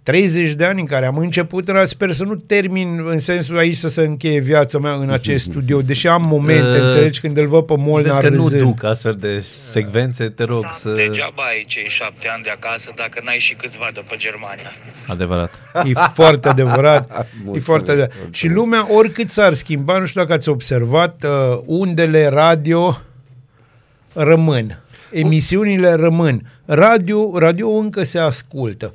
30 0.02 0.52
de 0.52 0.64
ani 0.64 0.80
în 0.80 0.87
care 0.87 1.06
am 1.06 1.16
început, 1.16 1.68
în 1.68 1.87
sper 1.87 2.12
să 2.12 2.24
nu 2.24 2.34
termin 2.34 3.04
în 3.08 3.18
sensul 3.18 3.58
aici 3.58 3.76
să 3.76 3.88
se 3.88 4.00
încheie 4.02 4.38
viața 4.40 4.78
mea 4.78 4.92
în 4.92 5.11
acest 5.11 5.44
studio, 5.44 5.81
deși 5.83 6.06
am 6.08 6.23
momente, 6.23 6.77
Uh, 6.79 6.83
înțelegi, 6.83 7.20
când 7.20 7.37
îl 7.37 7.46
văd 7.46 7.64
pe 7.64 7.75
Molnar 7.77 8.02
Vezi 8.10 8.20
că 8.20 8.29
nu 8.29 8.42
râzând. 8.42 8.62
duc 8.62 8.85
astfel 8.85 9.12
de 9.18 9.38
secvențe, 9.40 10.29
te 10.29 10.44
rog 10.44 10.64
să... 10.73 10.88
Degeaba 10.90 11.42
ai 11.42 11.64
cei 11.66 11.88
șapte 11.88 12.29
ani 12.35 12.42
de 12.42 12.50
acasă 12.50 12.92
dacă 12.96 13.20
n-ai 13.25 13.38
și 13.38 13.54
câțiva 13.54 13.90
de 13.94 14.02
pe 14.08 14.14
Germania. 14.18 14.70
Adevărat. 15.06 15.54
E 15.85 15.92
foarte 16.14 16.48
adevărat. 16.48 17.10
e 17.10 17.25
Mulțumesc, 17.35 17.64
foarte 17.64 17.90
adevărat. 17.90 18.12
mulțumesc. 18.14 18.38
Și 18.38 18.48
lumea, 18.48 18.87
oricât 18.94 19.29
s-ar 19.29 19.52
schimba, 19.52 19.98
nu 19.98 20.06
știu 20.06 20.20
dacă 20.20 20.33
ați 20.33 20.48
observat, 20.48 21.25
uh, 21.25 21.60
undele 21.64 22.27
radio 22.27 22.98
rămân. 24.12 24.79
Emisiunile 25.12 25.92
rămân. 25.92 26.42
Radio, 26.64 27.38
radio 27.38 27.68
încă 27.70 28.02
se 28.02 28.18
ascultă. 28.18 28.94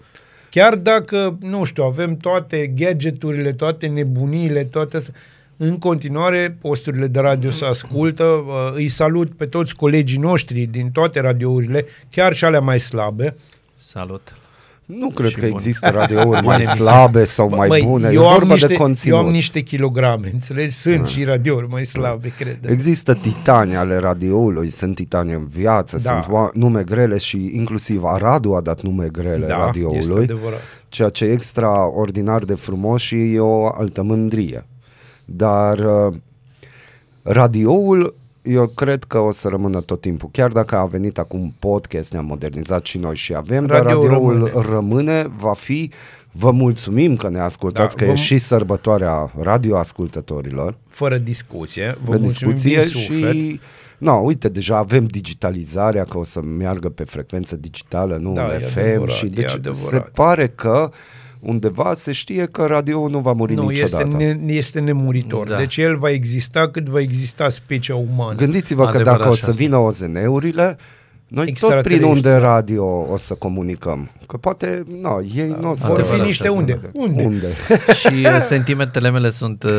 Chiar 0.54 0.76
dacă, 0.76 1.38
nu 1.42 1.64
știu, 1.64 1.84
avem 1.84 2.18
toate 2.18 2.68
gadgeturile, 2.68 3.54
toate 3.54 3.88
nebuniile, 3.88 4.64
toate 4.64 4.98
astea, 4.98 5.14
în 5.58 5.78
continuare 5.78 6.58
posturile 6.62 7.08
de 7.08 7.20
radio 7.20 7.52
se 7.52 7.66
ascultă. 7.66 8.24
Uh, 8.24 8.72
Îi 8.74 8.88
salut 8.88 9.32
pe 9.32 9.46
toți 9.46 9.76
colegii 9.76 10.18
noștri 10.18 10.66
din 10.66 10.92
toate 10.92 11.20
radiourile, 11.20 11.86
chiar 12.10 12.34
și 12.34 12.46
alea 12.46 12.60
mai 12.60 12.80
slabe. 12.80 13.36
Salut! 13.74 14.43
Nu 15.00 15.10
cred 15.10 15.30
Și 15.30 15.36
că 15.36 15.46
bun. 15.46 15.50
există 15.54 15.90
radiouri 15.90 16.44
mai 16.46 16.56
emisiune. 16.56 16.90
slabe 16.90 17.24
sau 17.24 17.50
mai 17.50 17.68
Băi, 17.68 17.84
bune. 17.88 18.08
E 18.10 18.14
eu, 18.14 18.28
am 18.28 18.34
vorba 18.34 18.52
niște, 18.54 18.68
de 18.68 18.74
conținut. 18.76 19.18
eu 19.18 19.26
am 19.26 19.32
niște 19.32 19.60
kilograme, 19.62 20.30
înțelegi? 20.34 20.76
Sunt 20.76 21.06
și 21.06 21.24
radiouri 21.24 21.68
mai 21.70 21.86
slabe, 21.86 22.34
cred. 22.38 22.58
Există 22.70 23.14
titani 23.14 23.76
ale 23.76 23.98
radioului, 23.98 24.70
sunt 24.70 24.96
titani 24.96 25.34
în 25.34 25.46
viață, 25.48 26.00
Da. 26.04 26.12
sunt 26.12 26.24
oa- 26.38 26.54
nume 26.54 26.84
grele 26.84 27.18
și 27.18 27.52
inclusiv 27.54 28.04
Aradu 28.04 28.54
a 28.54 28.62
dat 28.62 28.82
nume 28.82 29.08
grele 29.12 29.46
Da, 29.46 29.54
este 29.54 29.56
radioului, 29.56 30.24
adevărat. 30.24 30.60
ceea 30.90 31.10
ce 31.10 31.26
e 31.26 31.32
extraordinar 31.32 32.44
de 32.44 32.54
frumos 32.56 33.02
și 33.02 33.16
e 33.34 33.40
o 33.40 33.68
altă 33.68 34.04
mândrie. 34.04 34.66
Dar 35.26 35.80
uh, 35.80 36.14
radioul 37.22 38.16
eu 38.44 38.68
cred 38.68 39.04
că 39.04 39.20
o 39.20 39.32
să 39.32 39.48
rămână 39.48 39.82
tot 39.82 40.02
timpul. 40.02 40.30
Chiar 40.32 40.52
dacă 40.52 40.76
a 40.78 40.86
venit 40.86 41.18
acum 41.18 41.54
podcast, 41.60 42.12
ne-am 42.12 42.26
modernizat 42.26 42.86
și 42.86 42.98
noi 42.98 43.16
și 43.16 43.36
avem, 43.36 43.66
dar 43.66 43.82
Radio 43.84 44.08
radioul 44.08 44.34
rămâne. 44.34 44.70
rămâne, 44.70 45.32
va 45.38 45.54
fi 45.54 45.92
Vă 46.36 46.52
mulțumim 46.52 47.16
că 47.16 47.30
ne 47.30 47.40
ascultați, 47.40 47.96
Da, 47.96 48.00
că 48.00 48.04
vă 48.04 48.10
e 48.10 48.14
mu- 48.14 48.22
și 48.22 48.38
sărbătoarea 48.38 49.32
radioascultătorilor. 49.40 50.76
Fără 50.90 51.18
discuție. 51.18 51.98
Vă 52.04 52.12
Pe 52.12 52.18
mulțumim 52.18 52.54
discuție 52.56 52.80
din 52.80 52.88
suflet. 52.90 53.34
și 53.36 53.60
No, 53.98 54.14
uite, 54.14 54.50
deja 54.50 54.78
avem 54.78 55.06
digitalizarea, 55.06 56.04
că 56.04 56.18
o 56.18 56.24
să 56.24 56.42
meargă 56.42 56.90
pe 56.90 57.04
frecvență 57.04 57.56
digitală, 57.56 58.16
nu 58.22 58.34
Da, 58.34 58.46
în 58.46 58.52
e 58.52 58.60
FM 58.60 58.80
adevărat, 58.80 59.14
și 59.16 59.26
e 59.26 59.30
deci 59.30 59.52
adevărat. 59.52 59.90
se 59.90 60.00
pare 60.14 60.48
că 60.48 60.90
undeva 61.46 61.94
se 61.94 62.12
știe 62.12 62.46
că 62.46 62.66
radio 62.66 63.08
nu 63.08 63.20
va 63.20 63.32
muri 63.34 63.54
Nu, 63.54 63.72
este, 63.72 64.04
niciodată. 64.04 64.24
ne, 64.44 64.54
este 64.54 64.80
nemuritor. 64.80 65.48
Da. 65.48 65.58
Deci 65.58 65.78
el 65.78 65.98
va 65.98 66.10
exista 66.10 66.70
cât 66.70 66.88
va 66.90 67.00
exista 67.00 67.50
specia 67.50 67.96
umană. 67.96 68.36
Gândiți-vă 68.36 68.84
că 68.84 68.88
Adevărat 68.90 69.18
dacă 69.18 69.30
o 69.30 69.36
și 69.36 69.44
să 69.44 69.50
asta. 69.50 69.64
vină 69.64 69.78
OZN-urile, 69.78 70.78
noi 71.34 71.46
tot 71.46 71.48
Extraterestri. 71.54 71.96
prin 71.96 72.08
unde 72.10 72.36
radio 72.36 72.86
o 73.12 73.18
să 73.18 73.34
comunicăm. 73.34 74.10
Că 74.28 74.38
poate, 74.38 74.84
no, 75.02 75.22
ei 75.36 75.56
nu 75.60 75.70
o 75.70 75.74
să... 75.76 75.88
Vor 75.88 75.96
fi 75.96 76.02
Adevărat 76.02 76.26
niște 76.26 76.44
și 76.44 76.50
asta. 76.50 76.60
unde? 76.60 76.80
Unde? 76.94 77.24
Unde? 77.24 77.48
și 78.02 78.26
uh, 78.26 78.38
sentimentele 78.54 79.10
mele 79.10 79.30
sunt 79.30 79.64
uh, 79.64 79.72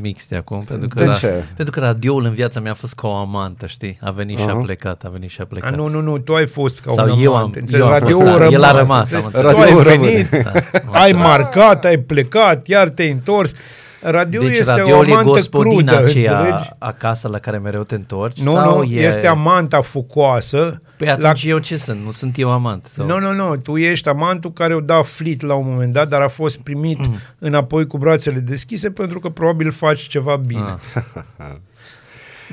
mixte 0.00 0.36
acum, 0.36 0.64
pentru 0.68 0.88
că, 0.88 0.98
De 0.98 1.04
la- 1.04 1.14
ce? 1.14 1.44
pentru 1.56 1.80
că 1.80 1.86
radioul 1.86 2.24
în 2.24 2.32
viața 2.32 2.60
mea 2.60 2.70
a 2.70 2.74
fost 2.74 2.94
ca 2.94 3.08
o 3.08 3.14
amantă, 3.14 3.66
știi? 3.66 3.98
A 4.00 4.10
venit 4.10 4.38
și 4.38 4.44
a 4.44 4.50
Aha. 4.52 4.60
plecat, 4.60 5.02
a 5.04 5.08
venit 5.08 5.30
și 5.30 5.40
a 5.40 5.42
A, 5.42 5.46
plecat. 5.46 5.74
nu, 5.76 5.86
nu, 5.88 6.00
nu, 6.00 6.18
tu 6.18 6.34
ai 6.34 6.46
fost 6.46 6.80
ca 6.80 6.92
Sau 6.92 7.08
un 7.16 7.22
eu 7.22 7.34
amant, 7.36 7.54
am- 7.54 7.60
înțelegi? 7.60 7.88
eu 7.88 7.94
am 7.94 8.00
fost, 8.00 8.22
Radioul 8.22 8.38
da, 8.38 8.46
el 8.54 8.62
a 8.62 8.70
rămas, 8.78 9.10
rămas, 9.10 9.12
am 9.12 9.24
înțelegi? 9.24 9.26
înțeles. 9.26 9.52
Tu 9.52 9.58
ai 9.58 9.82
Radioul 9.82 9.82
venit, 9.82 10.30
rămâne. 10.30 10.70
Da, 10.92 10.98
ai 10.98 11.12
da. 11.12 11.18
marcat, 11.18 11.84
ai 11.84 11.98
plecat, 11.98 12.66
iar 12.66 12.88
te-ai 12.88 13.10
întors. 13.10 13.52
Radio 14.00 14.40
Deci 14.42 14.56
este 14.58 14.72
o 14.72 14.76
radioul 14.76 15.06
e 15.06 15.10
amantă 15.10 15.30
gospodina 15.30 15.92
crudă, 15.92 16.08
aceea 16.08 16.38
înțelegi? 16.40 16.70
acasă 16.78 17.28
la 17.28 17.38
care 17.38 17.58
mereu 17.58 17.82
te 17.82 17.94
întorci? 17.94 18.40
Nu, 18.42 18.52
sau 18.54 18.76
nu, 18.78 18.82
e... 18.84 19.00
este 19.00 19.26
amanta 19.26 19.80
focoasă. 19.80 20.82
Păi 20.96 21.08
atunci 21.10 21.44
eu 21.44 21.58
ce 21.58 21.76
sunt? 21.76 22.04
Nu 22.04 22.10
sunt 22.10 22.38
eu 22.38 22.50
amant? 22.50 22.86
Sau... 22.92 23.06
Nu, 23.06 23.18
nu, 23.20 23.32
nu, 23.32 23.56
tu 23.56 23.76
ești 23.76 24.08
amantul 24.08 24.52
care 24.52 24.74
o 24.74 24.80
da 24.80 25.02
flit 25.02 25.42
la 25.42 25.54
un 25.54 25.66
moment 25.68 25.92
dat, 25.92 26.08
dar 26.08 26.20
a 26.20 26.28
fost 26.28 26.58
primit 26.58 26.98
Mm. 27.06 27.16
înapoi 27.38 27.86
cu 27.86 27.98
brațele 27.98 28.38
deschise 28.38 28.90
pentru 28.90 29.18
că 29.18 29.28
probabil 29.28 29.70
faci 29.70 30.00
ceva 30.00 30.36
bine. 30.36 30.76
Ah. 30.94 31.02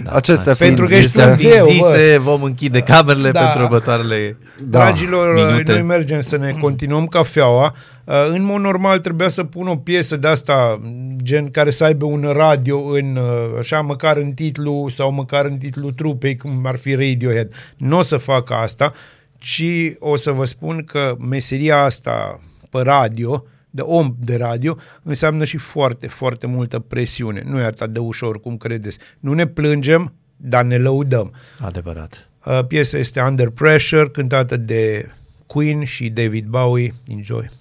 Da, 0.04 0.12
Acestea 0.12 0.43
hai. 0.46 0.54
fiind 0.56 0.76
Pentru 0.76 0.86
că 0.86 0.93
ești 1.02 1.10
zise- 1.10 1.24
un 1.26 1.36
Fiind 1.36 1.54
zeu, 1.54 1.66
zise, 1.70 2.18
vom 2.18 2.43
închide 2.43 2.82
camerele 2.82 3.32
Da. 3.32 3.39
pentru 3.41 3.64
următoarele... 3.64 4.38
Da. 4.64 4.80
Dragilor, 4.80 5.34
Minute. 5.36 5.72
noi 5.72 5.82
mergem 5.82 6.20
să 6.22 6.38
ne 6.38 6.52
continuăm 6.60 7.06
cafeaua. 7.08 7.76
Uh, 8.04 8.14
În 8.30 8.43
mod 8.43 8.62
normal 8.62 9.00
trebuia 9.00 9.28
să 9.28 9.43
pun 9.43 9.68
o 9.68 9.76
piesă 9.76 10.18
de 10.18 10.28
asta, 10.28 10.82
gen 11.24 11.52
care 11.52 11.70
să 11.70 11.84
aibă 11.84 12.06
un 12.06 12.32
radio 12.34 12.80
în, 12.80 13.16
uh, 13.16 13.58
așa, 13.60 13.82
măcar 13.82 14.18
în 14.18 14.32
titlu 14.32 14.88
sau 14.89 15.12
măcar 15.12 15.46
în 15.46 15.58
titlu 15.58 15.91
trupei, 15.91 16.36
cum 16.38 16.62
ar 16.66 16.76
fi 16.78 16.93
Radiohead. 16.96 17.52
Nu 17.78 17.98
o 17.98 18.02
să 18.02 18.18
fac 18.18 18.52
asta, 18.52 18.91
ci 19.38 19.64
o 20.00 20.16
să 20.16 20.32
vă 20.32 20.46
spun 20.46 20.84
că 20.86 21.16
meseria 21.30 21.84
asta 21.84 22.39
pe 22.70 22.80
radio, 22.82 23.46
de 23.76 23.82
om 23.82 24.16
de 24.20 24.36
radio, 24.36 24.78
înseamnă 25.04 25.46
și 25.46 25.58
foarte, 25.58 26.08
foarte 26.08 26.48
multă 26.48 26.80
presiune. 26.80 27.44
Nu 27.46 27.60
e 27.60 27.64
atât 27.64 27.94
de 27.94 28.00
ușor 28.00 28.40
cum 28.40 28.58
credeți. 28.58 28.98
Nu 29.20 29.34
ne 29.34 29.48
plângem, 29.48 30.14
dar 30.36 30.64
ne 30.64 30.78
lăudăm. 30.78 31.34
Adevărat. 31.60 32.30
Uh, 32.46 32.66
piesa 32.68 32.98
este 32.98 33.22
Under 33.22 33.50
Pressure, 33.50 34.08
cântată 34.08 34.58
de 34.58 35.10
Queen 35.46 35.84
și 35.84 36.10
David 36.10 36.46
Bowie. 36.46 36.94
Enjoy! 37.08 37.52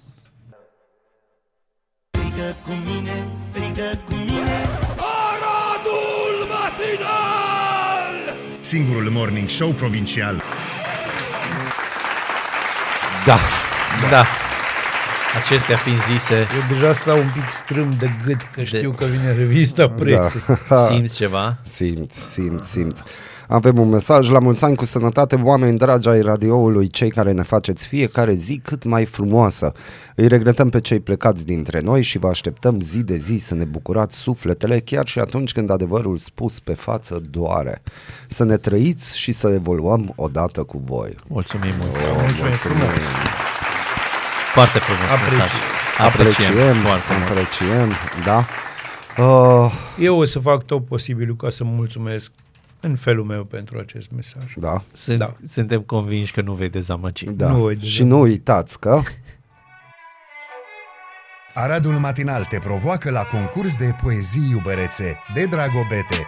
Strigă 2.11 2.55
cu 2.65 2.71
mine, 2.85 3.27
strigă 3.37 3.99
cu 4.05 4.13
mine 4.13 4.61
Aradul 5.25 6.47
matinal 6.47 8.35
Singurul 8.59 9.09
morning 9.09 9.49
show 9.49 9.71
provincial. 9.71 10.41
Da. 13.25 13.37
Da. 14.09 14.25
Acestea 15.43 15.75
fiind 15.75 16.01
zise, 16.01 16.33
Eu 16.33 16.75
deja 16.75 16.93
stau 16.93 17.17
un 17.17 17.29
pic 17.33 17.49
strâm 17.49 17.95
de 17.99 18.09
gât, 18.25 18.41
că 18.53 18.63
știu 18.63 18.91
că 18.91 19.05
vine 19.05 19.33
revista 19.33 19.89
presei. 19.89 20.41
Da. 20.69 20.77
simți 20.77 21.15
ceva? 21.15 21.57
Simți, 21.63 22.19
simți, 22.31 22.71
simți. 22.71 23.03
Avem 23.47 23.79
un 23.79 23.89
mesaj 23.89 24.29
la 24.29 24.39
mulți 24.39 24.63
ani 24.63 24.75
cu 24.75 24.85
sănătate, 24.85 25.35
oameni 25.35 25.77
dragi 25.77 26.09
ai 26.09 26.21
radioului, 26.21 26.87
cei 26.87 27.09
care 27.09 27.31
ne 27.31 27.41
faceți 27.41 27.87
fiecare 27.87 28.33
zi 28.33 28.61
cât 28.63 28.83
mai 28.83 29.05
frumoasă. 29.05 29.73
Îi 30.15 30.27
regretăm 30.27 30.69
pe 30.69 30.81
cei 30.81 30.99
plecați 30.99 31.45
dintre 31.45 31.79
noi 31.79 32.01
și 32.01 32.17
vă 32.17 32.27
așteptăm 32.27 32.81
zi 32.81 33.03
de 33.03 33.15
zi 33.17 33.37
să 33.37 33.55
ne 33.55 33.63
bucurați 33.63 34.17
sufletele, 34.17 34.79
chiar 34.79 35.07
și 35.07 35.19
atunci 35.19 35.51
când 35.51 35.69
adevărul 35.69 36.17
spus 36.17 36.59
pe 36.59 36.73
față 36.73 37.21
doare. 37.29 37.81
Să 38.27 38.43
ne 38.43 38.57
trăiți 38.57 39.17
și 39.17 39.31
să 39.31 39.47
evoluăm 39.49 40.13
odată 40.15 40.63
cu 40.63 40.81
voi. 40.85 41.15
Mulțumim 41.27 41.73
mult. 41.79 42.21
Mulțumesc 42.21 42.57
frumos! 42.57 43.44
Foarte 44.55 44.79
frumos 44.79 45.09
Apreci- 45.11 45.31
mesaj. 45.31 45.49
Apreciem, 46.07 46.49
Apreciem, 46.49 46.75
foarte 46.81 47.13
mult. 47.17 47.29
apreciem, 47.29 47.91
da. 48.25 48.45
Uh, 49.23 49.71
Eu 49.99 50.17
o 50.17 50.23
să 50.25 50.39
fac 50.39 50.63
tot 50.65 50.85
posibilul 50.85 51.35
ca 51.35 51.49
să 51.49 51.63
mulțumesc 51.63 52.31
în 52.79 52.95
felul 52.95 53.23
meu 53.25 53.43
pentru 53.43 53.77
acest 53.79 54.07
mesaj. 54.15 54.53
da, 54.55 54.81
Sunt, 54.93 55.17
Da. 55.17 55.33
Suntem 55.47 55.81
convinși 55.81 56.31
că 56.31 56.41
nu 56.41 56.53
vei 56.53 56.69
dezamăgi. 56.69 57.25
da. 57.25 57.47
Nu 57.49 57.57
voi 57.59 57.77
și 57.79 58.03
nu 58.03 58.19
uitați 58.19 58.79
că 58.79 59.01
Aradul 61.53 61.93
Matinal 61.93 62.43
te 62.45 62.59
provoacă 62.59 63.11
la 63.11 63.23
concurs 63.23 63.75
de 63.75 63.95
poezii 64.03 64.49
iubărețe 64.51 65.19
de 65.33 65.45
Dragobete. 65.45 66.27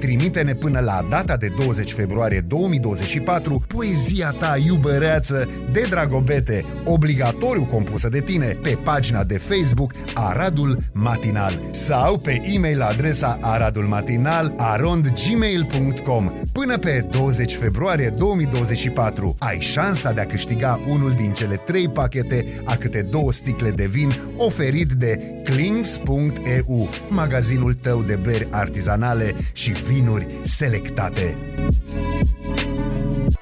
Trimite-ne 0.00 0.54
până 0.54 0.80
la 0.80 1.06
data 1.10 1.36
de 1.36 1.52
20 1.56 1.92
februarie 1.92 2.40
2024 2.40 3.62
poezia 3.66 4.30
ta 4.30 4.56
iubăreață 4.66 5.48
de 5.72 5.86
Dragobete, 5.90 6.64
obligatoriu 6.84 7.64
compusă 7.64 8.08
de 8.08 8.20
tine, 8.20 8.58
pe 8.62 8.78
pagina 8.84 9.24
de 9.24 9.38
Facebook 9.38 9.92
Aradul 10.14 10.78
Matinal 10.92 11.60
sau 11.70 12.18
pe 12.18 12.42
e-mail 12.54 12.78
la 12.78 12.86
adresa 12.86 13.38
aradulmatinal 13.40 14.54
arondgmail.com 14.56 16.32
Până 16.52 16.78
pe 16.78 17.06
20 17.10 17.54
februarie 17.54 18.12
2024 18.16 19.36
ai 19.38 19.60
șansa 19.60 20.12
de 20.12 20.20
a 20.20 20.26
câștiga 20.26 20.80
unul 20.88 21.12
din 21.12 21.32
cele 21.32 21.56
trei 21.56 21.88
pachete 21.88 22.46
a 22.64 22.76
câte 22.76 23.06
două 23.10 23.32
sticle 23.32 23.70
de 23.70 23.86
vin 23.86 24.12
oferit 24.36 24.92
de 24.92 25.40
Clings.eu, 25.44 26.88
magazinul 27.08 27.74
tău 27.74 28.02
de 28.02 28.18
beri 28.22 28.48
artizanale 28.50 29.34
și 29.52 29.70
vinuri 29.70 30.26
selectate. 30.42 31.36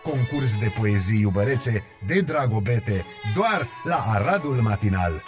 Concurs 0.03 0.55
de 0.61 0.72
poezii 0.78 1.20
iubărețe 1.20 1.82
de 2.07 2.20
Dragobete, 2.20 3.05
doar 3.34 3.68
la 3.84 4.05
Aradul 4.14 4.59
Matinal. 4.62 5.22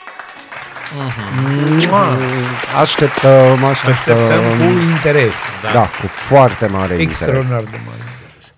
așteptăm, 2.81 3.65
așteptăm. 3.65 4.17
Așteptăm 4.17 4.59
cu 4.59 4.79
interes. 4.95 5.33
Da, 5.73 5.81
cu 5.81 6.07
foarte 6.07 6.67
mare 6.67 6.93
interes. 6.93 7.21
Extraordinar 7.21 7.63
de 7.63 7.79
mare. 7.87 8.03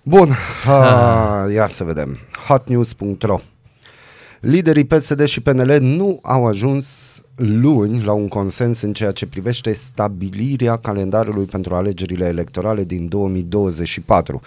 Bun, 0.03 0.29
uh, 0.29 1.53
ia 1.53 1.67
să 1.67 1.83
vedem. 1.83 2.19
hotnews.ro 2.47 3.39
Liderii 4.39 4.85
PSD 4.85 5.25
și 5.25 5.39
PNL 5.41 5.77
nu 5.79 6.19
au 6.23 6.47
ajuns 6.47 7.10
luni 7.41 8.03
la 8.03 8.11
un 8.11 8.27
consens 8.27 8.81
în 8.81 8.93
ceea 8.93 9.11
ce 9.11 9.27
privește 9.27 9.71
stabilirea 9.71 10.77
calendarului 10.77 11.45
pentru 11.45 11.75
alegerile 11.75 12.25
electorale 12.25 12.83
din 12.83 13.07
2024. 13.07 14.41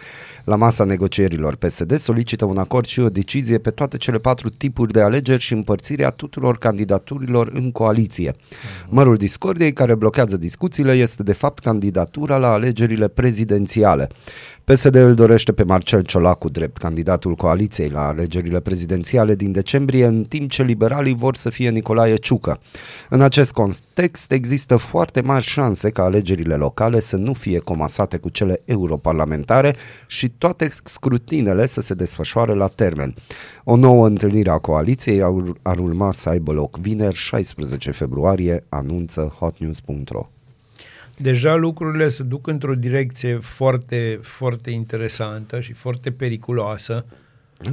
La 0.44 0.56
masa 0.56 0.84
negocierilor, 0.84 1.54
PSD 1.54 1.96
solicită 1.96 2.44
un 2.44 2.56
acord 2.56 2.86
și 2.86 3.00
o 3.00 3.08
decizie 3.08 3.58
pe 3.58 3.70
toate 3.70 3.96
cele 3.96 4.18
patru 4.18 4.48
tipuri 4.48 4.92
de 4.92 5.00
alegeri 5.00 5.40
și 5.40 5.52
împărțirea 5.52 6.10
tuturor 6.10 6.58
candidaturilor 6.58 7.50
în 7.54 7.72
coaliție. 7.72 8.34
Mărul 8.88 9.16
discordiei 9.16 9.72
care 9.72 9.94
blochează 9.94 10.36
discuțiile 10.36 10.92
este 10.92 11.22
de 11.22 11.32
fapt 11.32 11.58
candidatura 11.58 12.36
la 12.36 12.52
alegerile 12.52 13.08
prezidențiale. 13.08 14.08
PSD 14.64 14.94
îl 14.94 15.14
dorește 15.14 15.52
pe 15.52 15.62
Marcel 15.62 16.02
Ciolacu 16.02 16.48
drept 16.48 16.76
candidatul 16.76 17.34
coaliției 17.34 17.88
la 17.88 18.06
alegerile 18.06 18.60
prezidențiale 18.60 19.34
din 19.34 19.52
decembrie, 19.52 20.06
în 20.06 20.24
timp 20.24 20.50
ce 20.50 20.62
liberalii 20.62 21.14
vor 21.14 21.36
să 21.36 21.50
fie 21.50 21.70
Nicolae 21.70 22.14
Ciucă. 22.14 22.60
În 23.08 23.20
acest 23.20 23.52
context 23.52 24.32
există 24.32 24.76
foarte 24.76 25.20
mari 25.20 25.44
șanse 25.44 25.90
ca 25.90 26.02
alegerile 26.02 26.54
locale 26.54 27.00
să 27.00 27.16
nu 27.16 27.32
fie 27.32 27.58
comasate 27.58 28.16
cu 28.16 28.28
cele 28.28 28.60
europarlamentare 28.64 29.76
și 30.06 30.28
toate 30.28 30.68
scrutinele 30.84 31.66
să 31.66 31.80
se 31.80 31.94
desfășoare 31.94 32.54
la 32.54 32.66
termen. 32.66 33.14
O 33.64 33.76
nouă 33.76 34.06
întâlnire 34.06 34.50
a 34.50 34.58
coaliției 34.58 35.22
ar, 35.22 35.32
ar 35.62 35.78
urma 35.78 36.12
să 36.12 36.28
aibă 36.28 36.52
loc 36.52 36.78
vineri 36.78 37.14
16 37.14 37.90
februarie, 37.90 38.64
anunță 38.68 39.34
hotnews.ro. 39.38 40.28
Deja 41.16 41.54
lucrurile 41.54 42.08
se 42.08 42.22
duc 42.22 42.46
într-o 42.46 42.74
direcție 42.74 43.36
foarte, 43.36 44.18
foarte 44.22 44.70
interesantă 44.70 45.60
și 45.60 45.72
foarte 45.72 46.12
periculoasă 46.12 47.04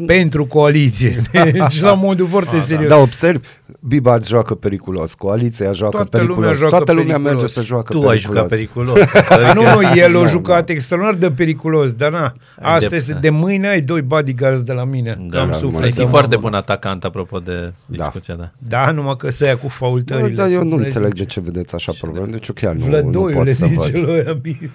pentru 0.06 0.46
coaliție. 0.46 1.22
Deci 1.52 1.82
la 1.82 1.94
modul 1.94 2.28
foarte 2.28 2.60
serios. 2.60 2.90
Da, 2.90 2.98
observ, 2.98 3.42
Biba 3.88 4.18
joacă 4.28 4.56
periculos, 4.56 5.14
coaliția 5.14 5.72
joacă 5.72 5.96
Toată 5.96 6.10
periculos, 6.10 6.38
lumea 6.40 6.54
joacă 6.54 6.76
toată 6.76 6.92
lumea 6.92 7.06
periculos. 7.16 7.34
merge 7.42 7.54
să 7.54 7.62
joacă 7.62 7.94
Tu 7.94 7.98
ai 8.00 8.06
periculos. 8.08 8.36
jucat 8.36 8.50
periculos. 8.50 8.98
Nu, 9.56 9.62
nu, 9.62 9.98
el 9.98 10.18
a 10.18 10.22
Da, 10.22 10.28
jucat 10.28 10.70
extraordinar 10.70 11.16
de 11.20 11.32
periculos, 11.36 11.92
dar 11.92 12.12
na, 12.12 12.34
asta 12.62 12.90
de- 12.90 12.96
este, 12.96 13.14
de 13.22 13.30
mâine 13.30 13.68
ai 13.68 13.82
doi 13.82 14.02
bodyguards 14.02 14.62
de 14.62 14.72
la 14.74 14.84
mine, 14.84 15.18
Da, 15.20 15.26
că 15.30 15.38
am 15.38 15.48
da, 15.52 15.54
suflet. 15.54 15.84
Ești 15.84 15.98
de 15.98 16.04
foarte 16.04 16.36
mamă. 16.36 16.48
bun 16.48 16.58
atacant, 16.58 17.04
apropo 17.04 17.40
de 17.40 17.74
discuția, 17.86 18.36
da. 18.36 18.52
Da, 18.58 18.92
numai 18.92 19.16
că 19.18 19.30
să 19.30 19.46
ia 19.46 19.56
cu 19.58 19.66
Da, 19.68 19.74
faultările. 19.74 20.30
dar 20.36 20.50
eu 20.50 20.64
nu 20.64 20.76
Vrei 20.76 20.86
înțeleg 20.86 21.08
să- 21.10 21.16
de 21.18 21.26
ce 21.26 21.40
vedeți 21.42 21.76
așa 21.76 21.92
probleme, 22.02 22.28
deci 22.32 22.48
eu 22.48 22.54
chiar 22.54 22.74
nu, 22.74 22.80
nu 22.80 22.86
Vlădoiule 22.90 23.34
pot 23.44 23.54
să 23.54 23.66
zice 23.66 23.92
văd. 23.92 24.04
lui 24.08 24.24
Abi. 24.28 24.70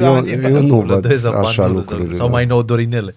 Eu, 0.00 0.24
eu 0.52 0.62
nu 0.62 0.76
văd 0.80 0.86
Vlădoi 0.86 1.16
sau 1.16 1.32
așa 1.40 1.62
Bandură 1.62 1.86
lucruri. 1.96 2.16
Sau 2.16 2.28
mai 2.28 2.44
nou 2.44 2.62
Dorinele. 2.62 3.14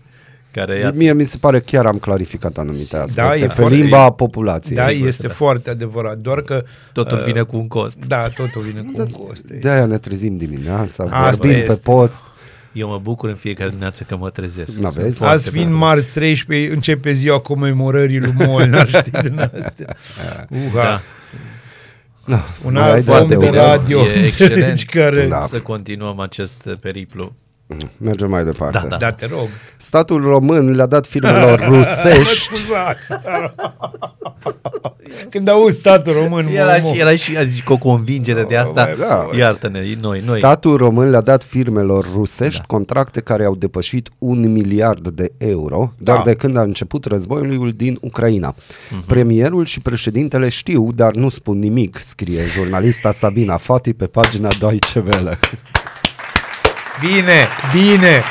Care 0.54 0.78
ia 0.78 0.92
Mie 0.92 1.14
mi 1.14 1.24
se 1.26 1.38
pare 1.38 1.60
chiar 1.60 1.86
am 1.86 1.98
clarificat 1.98 2.58
anumite 2.58 2.98
aspecte 2.98 3.22
Da, 3.22 3.36
e 3.36 3.40
pe 3.40 3.48
foarte- 3.48 3.76
limba 3.76 4.10
populației. 4.10 4.76
Da, 4.78 4.88
Sigur, 4.88 5.08
este 5.08 5.28
da. 5.28 5.34
foarte 5.34 5.70
adevărat, 5.70 6.18
doar 6.18 6.42
că... 6.42 6.64
totul 6.94 7.18
uh, 7.18 7.24
vine 7.24 7.42
cu 7.42 7.58
un 7.58 7.68
cost. 7.68 8.06
Da, 8.08 8.28
totul 8.28 8.62
vine 8.62 8.82
cu 8.94 9.02
un 9.02 9.12
cost. 9.26 9.42
De-aia 9.42 9.86
ne 9.86 9.98
trezim 9.98 10.38
dimineața, 10.38 11.04
Asta 11.04 11.30
vorbim 11.30 11.50
pe 11.50 11.58
este. 11.72 11.82
post. 11.84 12.24
Eu 12.74 12.88
mă 12.88 12.98
bucur 12.98 13.30
în 13.30 13.36
fiecare 13.36 13.70
dimineață 13.70 14.04
că 14.08 14.18
mă 14.18 14.30
trezesc. 14.30 14.78
N-aveți? 14.78 15.02
Sunt 15.06 15.16
foarte 15.16 15.36
Azi 15.36 15.50
fiind 15.50 15.66
bine. 15.68 15.78
marți 15.78 16.14
13, 16.14 16.72
începe 16.74 17.12
ziua 17.12 17.40
comemorării 17.40 18.20
lui 18.20 18.34
Molnar, 18.38 18.88
știi 19.00 19.12
din 19.22 19.40
astea. 19.40 19.96
Uha. 20.50 20.84
Da. 20.84 21.02
Da, 22.26 22.46
Un 22.66 22.74
mai 22.74 22.84
ai 22.84 22.92
alt 22.92 23.06
de 23.06 23.12
om 23.12 23.28
de 23.28 23.34
adevărat. 23.36 23.66
radio, 23.80 24.00
E 24.02 24.12
excelent 24.24 24.52
înțelegi, 24.56 24.86
care... 24.86 25.28
Da. 25.28 25.42
să 25.42 25.60
continuăm 25.60 26.20
acest 26.20 26.70
periplu. 26.82 27.36
Mergem 27.98 28.30
mai 28.30 28.44
departe. 28.44 28.80
Da, 28.82 28.88
da. 28.88 28.98
Da, 28.98 29.12
te 29.12 29.26
rog. 29.26 29.48
Statul 29.78 30.22
român 30.24 30.72
le-a 30.76 30.86
dat 30.86 31.06
firmelor 31.06 31.60
Mă 31.70 31.76
rusești 31.76 32.42
scuzați. 32.44 33.08
dar- 33.24 33.54
Când 35.30 35.48
auzi 35.48 35.78
statul 35.78 36.14
român, 36.14 36.46
mă, 36.46 36.52
Era 36.52 36.72
mă. 36.78 36.92
și, 36.94 37.00
era 37.00 37.16
și 37.16 37.38
azi 37.38 37.64
cu 37.64 37.74
o 37.74 37.78
convingere 37.78 38.44
de 38.44 38.56
asta. 38.58 38.90
da. 39.00 39.30
Iartă-ne, 39.38 39.80
noi, 40.00 40.22
noi. 40.26 40.38
Statul 40.38 40.78
român 40.78 41.10
le-a 41.10 41.22
dat 41.22 41.44
firmelor 41.44 42.06
rusești 42.14 42.60
da. 42.60 42.66
contracte 42.68 43.22
care 43.22 43.44
au 43.46 43.56
depășit 43.56 44.10
un 44.18 44.52
miliard 44.52 45.08
de 45.08 45.32
euro, 45.38 45.94
doar 45.98 46.18
Da. 46.18 46.24
de 46.24 46.34
când 46.36 46.58
a 46.58 46.62
început 46.62 47.06
războiul 47.06 47.72
din 47.76 47.98
Ucraina. 48.02 48.54
Uh-huh. 48.56 49.06
Premierul 49.06 49.66
și 49.66 49.80
președintele 49.80 50.50
știu, 50.50 50.90
dar 50.96 51.14
nu 51.16 51.30
spun 51.30 51.60
nimic, 51.60 51.98
scrie 52.00 52.46
jurnalista 52.46 53.12
Sabina 53.12 53.58
Fati 53.58 53.94
pe 53.94 54.06
pagina 54.06 54.48
Deutsche 54.60 55.04
Welle. 55.12 55.40
Bine, 57.02 57.48
bine. 57.74 58.24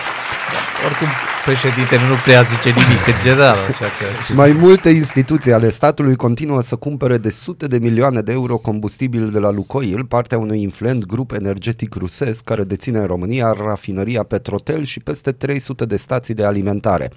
Oricum, 0.87 1.11
președintele 1.45 2.01
nu 2.09 2.14
prea 2.24 2.43
zice 2.43 2.68
nimic 2.68 3.07
în 3.07 3.12
general, 3.22 3.57
așa 3.68 3.84
că... 3.84 4.32
Mai 4.34 4.53
multe 4.53 4.88
instituții 4.88 5.53
ale 5.53 5.68
statului 5.68 6.16
continuă 6.16 6.62
să 6.62 6.76
cumpere 6.76 7.18
de 7.18 7.30
sute 7.30 7.66
de 7.66 7.78
milioane 7.78 8.20
de 8.20 8.32
euro 8.32 8.57
combustibil 8.57 9.30
de 9.30 9.38
la 9.38 9.51
Lukoil, 9.51 10.05
partea 10.05 10.38
unui 10.38 10.62
influent 10.62 11.07
grup 11.07 11.32
energetic 11.32 11.95
rusesc 11.95 12.45
care 12.45 12.62
deține 12.62 12.99
în 12.99 13.07
România 13.07 13.55
rafinăria 13.64 14.22
Petrotel 14.22 14.84
și 14.84 15.01
peste 15.01 15.32
300 15.32 15.84
de 15.84 15.97
stații 15.97 16.34
de 16.34 16.45
alimentare. 16.45 17.12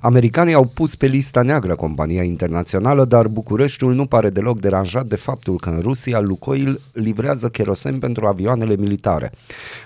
Americanii 0.00 0.54
au 0.54 0.64
pus 0.64 0.94
pe 0.94 1.06
lista 1.06 1.42
neagră 1.42 1.74
compania 1.74 2.22
internațională, 2.22 3.04
dar 3.04 3.26
Bucureștiul 3.26 3.94
nu 3.94 4.06
pare 4.06 4.30
deloc 4.30 4.60
deranjat 4.60 5.06
de 5.06 5.16
faptul 5.16 5.56
că 5.56 5.68
în 5.68 5.80
Rusia 5.80 6.20
Lukoil 6.20 6.80
livrează 6.92 7.48
kerosen 7.48 7.98
pentru 7.98 8.26
avioanele 8.26 8.76
militare. 8.76 9.32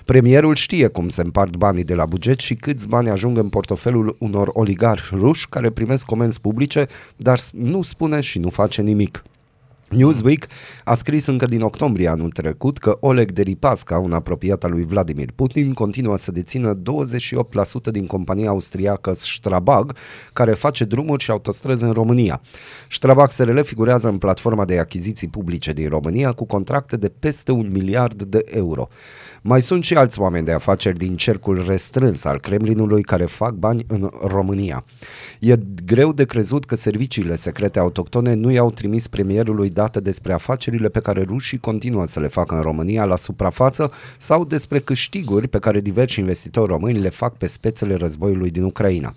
Premierul 0.05 0.55
știe 0.55 0.86
cum 0.86 1.09
se 1.09 1.22
împart 1.22 1.57
banii 1.57 1.84
de 1.84 1.95
la 1.95 2.07
buget 2.07 2.39
și 2.39 2.55
câți 2.55 2.89
bani 2.89 3.11
ajung 3.11 3.39
în 3.39 3.49
portofelul 3.79 4.16
unor 4.18 4.51
oligarhi 4.53 5.09
ruși 5.14 5.49
care 5.49 5.70
primesc 5.70 6.07
comenzi 6.07 6.41
publice, 6.41 6.87
dar 7.16 7.39
nu 7.53 7.83
spune 7.83 8.20
și 8.20 8.39
nu 8.39 8.49
face 8.49 8.83
nimic. 8.83 9.22
Newsweek 9.89 10.47
a 10.84 10.95
scris 10.95 11.26
încă 11.26 11.47
din 11.47 11.61
octombrie 11.61 12.09
anul 12.09 12.30
trecut 12.30 12.78
că 12.78 12.97
Oleg 13.01 13.30
Deripasca, 13.30 13.99
un 13.99 14.12
apropiat 14.12 14.64
al 14.64 14.70
lui 14.70 14.84
Vladimir 14.84 15.30
Putin, 15.34 15.72
continuă 15.72 16.16
să 16.16 16.32
dețină 16.32 16.78
28% 16.78 16.80
din 17.91 18.07
compania 18.07 18.49
austriacă 18.49 19.12
Strabag, 19.14 19.95
care 20.32 20.53
face 20.53 20.84
drumuri 20.84 21.22
și 21.22 21.30
autostrăzi 21.30 21.84
în 21.84 21.93
România. 21.93 22.41
Strabag 22.91 23.30
SRL 23.30 23.61
figurează 23.61 24.09
în 24.09 24.18
platforma 24.18 24.64
de 24.64 24.78
achiziții 24.78 25.28
publice 25.28 25.72
din 25.72 25.89
România 25.89 26.32
cu 26.32 26.47
contracte 26.47 26.97
de 26.97 27.12
peste 27.18 27.53
un 27.53 27.70
miliard 27.72 28.22
de 28.22 28.45
euro. 28.47 28.89
Mai 29.43 29.62
sunt 29.62 29.84
și 29.84 29.95
alți 29.95 30.20
oameni 30.20 30.45
de 30.45 30.53
afaceri 30.53 30.99
din 30.99 31.16
cercul 31.16 31.64
restrâns 31.66 32.24
al 32.24 32.41
Kremlinului 32.41 33.03
care 33.03 33.24
fac 33.24 33.53
bani 33.53 33.84
în 33.89 34.11
România. 34.20 34.84
E 35.41 35.55
greu 35.84 36.12
de 36.12 36.24
crezut 36.24 36.64
că 36.64 36.76
serviciile 36.76 37.36
secrete 37.36 37.78
autohtone 37.78 38.34
nu 38.34 38.51
i-au 38.51 38.70
trimis 38.70 39.07
premierului 39.07 39.70
date 39.79 40.01
despre 40.01 40.33
afacerile 40.33 40.89
pe 40.89 41.01
care 41.01 41.22
rușii 41.22 41.59
continuă 41.59 42.07
să 42.07 42.20
le 42.20 42.29
facă 42.29 42.55
în 42.55 42.61
România 42.61 43.05
la 43.05 43.16
suprafață 43.16 43.93
sau 44.18 44.45
despre 44.45 44.79
câștiguri 44.79 45.49
pe 45.49 45.59
care 45.59 45.81
diversi 45.81 46.18
investitori 46.20 46.70
români 46.70 46.99
le 46.99 47.09
fac 47.09 47.37
pe 47.37 47.47
spețele 47.47 47.95
războiului 47.95 48.51
din 48.51 48.62
Ucraina. 48.62 49.14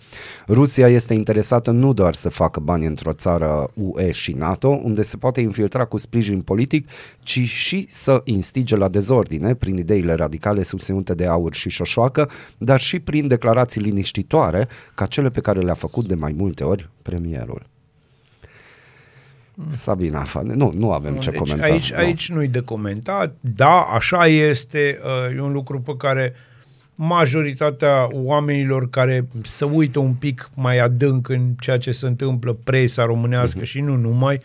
Rusia 0.47 0.87
este 0.87 1.13
interesată 1.13 1.71
nu 1.71 1.93
doar 1.93 2.13
să 2.13 2.29
facă 2.29 2.59
bani 2.59 2.85
într-o 2.85 3.13
țară 3.13 3.71
UE 3.73 4.11
și 4.11 4.31
NATO, 4.31 4.67
unde 4.83 5.01
se 5.01 5.17
poate 5.17 5.41
infiltra 5.41 5.85
cu 5.85 5.97
sprijin 5.97 6.41
politic, 6.41 6.89
ci 7.23 7.39
și 7.39 7.85
să 7.89 8.21
instige 8.23 8.75
la 8.75 8.87
dezordine 8.87 9.53
prin 9.53 9.77
ideile 9.77 10.13
radicale 10.13 10.63
susținute 10.63 11.13
de 11.13 11.25
aur 11.25 11.53
și 11.53 11.69
șoșoacă, 11.69 12.29
dar 12.57 12.79
și 12.79 12.99
prin 12.99 13.27
declarații 13.27 13.81
liniștitoare 13.81 14.67
ca 14.95 15.05
cele 15.05 15.29
pe 15.29 15.41
care 15.41 15.59
le-a 15.59 15.73
făcut 15.73 16.07
de 16.07 16.15
mai 16.15 16.33
multe 16.37 16.63
ori 16.63 16.89
premierul. 17.01 17.69
Sabina 19.71 20.23
Fane, 20.23 20.53
nu, 20.53 20.71
nu 20.75 20.91
avem 20.91 21.15
ce 21.15 21.29
deci 21.29 21.39
comenta. 21.39 21.63
aici, 21.63 21.91
nu. 21.91 21.97
aici 21.97 22.29
nu-i 22.29 22.47
de 22.47 22.59
comentat. 22.59 23.35
Da, 23.39 23.87
așa 23.93 24.25
este. 24.27 24.99
uh, 25.29 25.35
E 25.37 25.41
un 25.41 25.51
lucru 25.51 25.79
pe 25.79 25.95
care 25.97 26.33
majoritatea 26.95 28.07
oamenilor 28.11 28.89
care 28.89 29.27
se 29.41 29.65
uită 29.65 29.99
un 29.99 30.13
pic 30.13 30.49
mai 30.53 30.79
adânc 30.79 31.29
în 31.29 31.53
ceea 31.59 31.77
ce 31.77 31.91
se 31.91 32.07
întâmplă, 32.07 32.57
presa 32.63 33.05
românească 33.05 33.59
uh-huh. 33.59 33.63
și 33.65 33.79
nu 33.79 33.95
numai, 33.95 34.37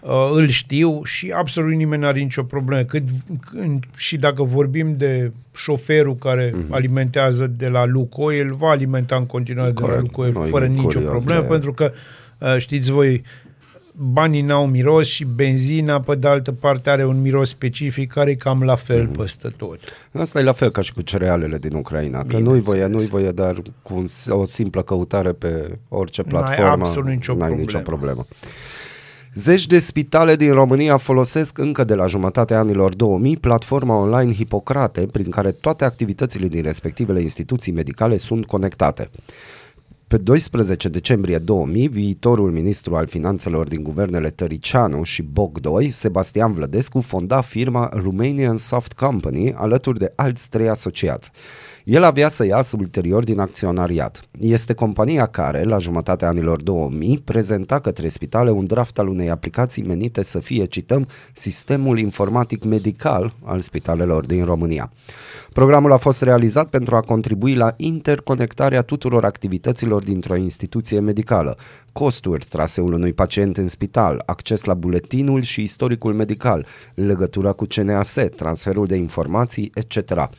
uh, 0.00 0.30
îl 0.32 0.48
știu 0.48 1.04
și 1.04 1.32
absolut 1.36 1.74
nimeni 1.74 2.02
n-are 2.02 2.20
nicio 2.20 2.42
problemă. 2.42 2.82
Cât, 2.82 3.02
când, 3.50 3.84
și 3.96 4.16
dacă 4.16 4.42
vorbim 4.42 4.96
de 4.96 5.32
șoferul 5.54 6.16
care 6.16 6.50
uh-huh. 6.50 6.70
alimentează 6.70 7.46
de 7.46 7.68
la 7.68 7.84
Lukoil, 7.86 8.54
va 8.54 8.68
alimenta 8.68 9.16
în 9.16 9.26
continuare 9.26 9.70
de 9.70 9.80
la 9.80 9.86
Corect. 9.86 10.02
Lukoil 10.02 10.32
Noi 10.32 10.48
fără 10.48 10.66
nu 10.66 10.72
nicio 10.72 10.86
curios 10.86 11.10
problemă, 11.10 11.40
de- 11.40 11.46
pentru 11.46 11.72
că 11.72 11.92
uh, 12.38 12.56
știți 12.58 12.90
voi, 12.90 13.22
banii 13.96 14.40
n-au 14.40 14.66
miros 14.66 15.06
și 15.06 15.24
benzina, 15.24 16.00
pe 16.00 16.14
de 16.14 16.28
altă 16.28 16.52
parte, 16.52 16.90
are 16.90 17.04
un 17.06 17.20
miros 17.20 17.48
specific 17.48 18.12
care 18.12 18.30
e 18.30 18.34
cam 18.34 18.62
la 18.62 18.76
fel 18.76 19.02
mm. 19.02 19.10
peste 19.10 19.48
tot. 19.56 19.78
Asta 20.12 20.38
e 20.38 20.42
la 20.42 20.52
fel 20.52 20.70
ca 20.70 20.80
și 20.80 20.92
cu 20.92 21.00
cerealele 21.00 21.58
din 21.58 21.74
Ucraina, 21.74 22.24
că 22.24 22.38
nu-i 22.38 22.60
voie, 22.60 22.86
nu-i 22.86 23.06
voie, 23.06 23.30
dar 23.30 23.62
cu 23.82 23.94
un, 23.94 24.06
o 24.28 24.44
simplă 24.44 24.82
căutare 24.82 25.32
pe 25.32 25.78
orice 25.88 26.22
N-ai 26.22 26.30
platformă, 26.30 26.84
absolut 26.86 27.10
nicio 27.10 27.32
n-ai 27.32 27.38
problemă. 27.38 27.60
nicio 27.60 27.78
problemă. 27.78 28.26
Zeci 29.34 29.66
de 29.66 29.78
spitale 29.78 30.36
din 30.36 30.52
România 30.52 30.96
folosesc 30.96 31.58
încă 31.58 31.84
de 31.84 31.94
la 31.94 32.06
jumătatea 32.06 32.58
anilor 32.58 32.94
2000 32.94 33.36
platforma 33.36 33.96
online 33.96 34.32
Hipocrate, 34.32 35.06
prin 35.12 35.30
care 35.30 35.50
toate 35.50 35.84
activitățile 35.84 36.48
din 36.48 36.62
respectivele 36.62 37.20
instituții 37.20 37.72
medicale 37.72 38.16
sunt 38.16 38.46
conectate. 38.46 39.10
Pe 40.10 40.18
12 40.18 40.88
decembrie 40.88 41.38
2000, 41.38 41.88
viitorul 41.88 42.50
ministru 42.50 42.96
al 42.96 43.06
finanțelor 43.06 43.68
din 43.68 43.82
guvernele 43.82 44.30
Tăricianu 44.30 45.02
și 45.02 45.22
Bogdoi, 45.22 45.90
Sebastian 45.90 46.52
Vlădescu, 46.52 47.00
fonda 47.00 47.40
firma 47.40 47.90
Romanian 47.92 48.56
Soft 48.56 48.92
Company 48.92 49.52
alături 49.52 49.98
de 49.98 50.12
alți 50.16 50.48
trei 50.48 50.68
asociați. 50.68 51.30
El 51.90 52.04
avea 52.04 52.28
să 52.28 52.46
iasă 52.46 52.76
ulterior 52.78 53.24
din 53.24 53.38
acționariat. 53.38 54.22
Este 54.40 54.74
compania 54.74 55.26
care, 55.26 55.62
la 55.62 55.78
jumătatea 55.78 56.28
anilor 56.28 56.62
2000, 56.62 57.18
prezenta 57.18 57.80
către 57.80 58.08
spitale 58.08 58.50
un 58.50 58.66
draft 58.66 58.98
al 58.98 59.08
unei 59.08 59.30
aplicații 59.30 59.82
menite 59.82 60.22
să 60.22 60.38
fie, 60.38 60.64
cităm, 60.64 61.08
sistemul 61.32 61.98
informatic 61.98 62.64
medical 62.64 63.34
al 63.44 63.60
spitalelor 63.60 64.26
din 64.26 64.44
România. 64.44 64.92
Programul 65.52 65.92
a 65.92 65.96
fost 65.96 66.22
realizat 66.22 66.68
pentru 66.68 66.96
a 66.96 67.00
contribui 67.00 67.54
la 67.54 67.74
interconectarea 67.76 68.82
tuturor 68.82 69.24
activităților 69.24 70.02
dintr-o 70.02 70.36
instituție 70.36 71.00
medicală, 71.00 71.56
costuri, 71.92 72.46
traseul 72.48 72.92
unui 72.92 73.12
pacient 73.12 73.56
în 73.56 73.68
spital, 73.68 74.22
acces 74.26 74.64
la 74.64 74.74
buletinul 74.74 75.42
și 75.42 75.62
istoricul 75.62 76.14
medical, 76.14 76.66
legătura 76.94 77.52
cu 77.52 77.64
CNAS, 77.64 78.16
transferul 78.36 78.86
de 78.86 78.96
informații, 78.96 79.72
etc. 79.74 80.30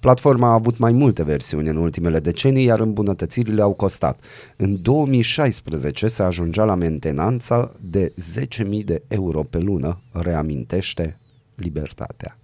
Platforma 0.00 0.48
a 0.48 0.52
avut 0.52 0.78
mai 0.78 0.92
multe 0.92 1.22
versiuni 1.22 1.68
în 1.68 1.76
ultimele 1.76 2.20
decenii, 2.20 2.64
iar 2.64 2.80
îmbunătățirile 2.80 3.62
au 3.62 3.72
costat. 3.72 4.20
În 4.56 4.82
2016 4.82 6.08
se 6.08 6.22
ajungea 6.22 6.64
la 6.64 6.74
mentenanța 6.74 7.72
de 7.80 8.14
10.000 8.78 8.84
de 8.84 9.02
euro 9.08 9.42
pe 9.42 9.58
lună, 9.58 10.00
reamintește 10.12 11.18
Libertatea. 11.54 12.38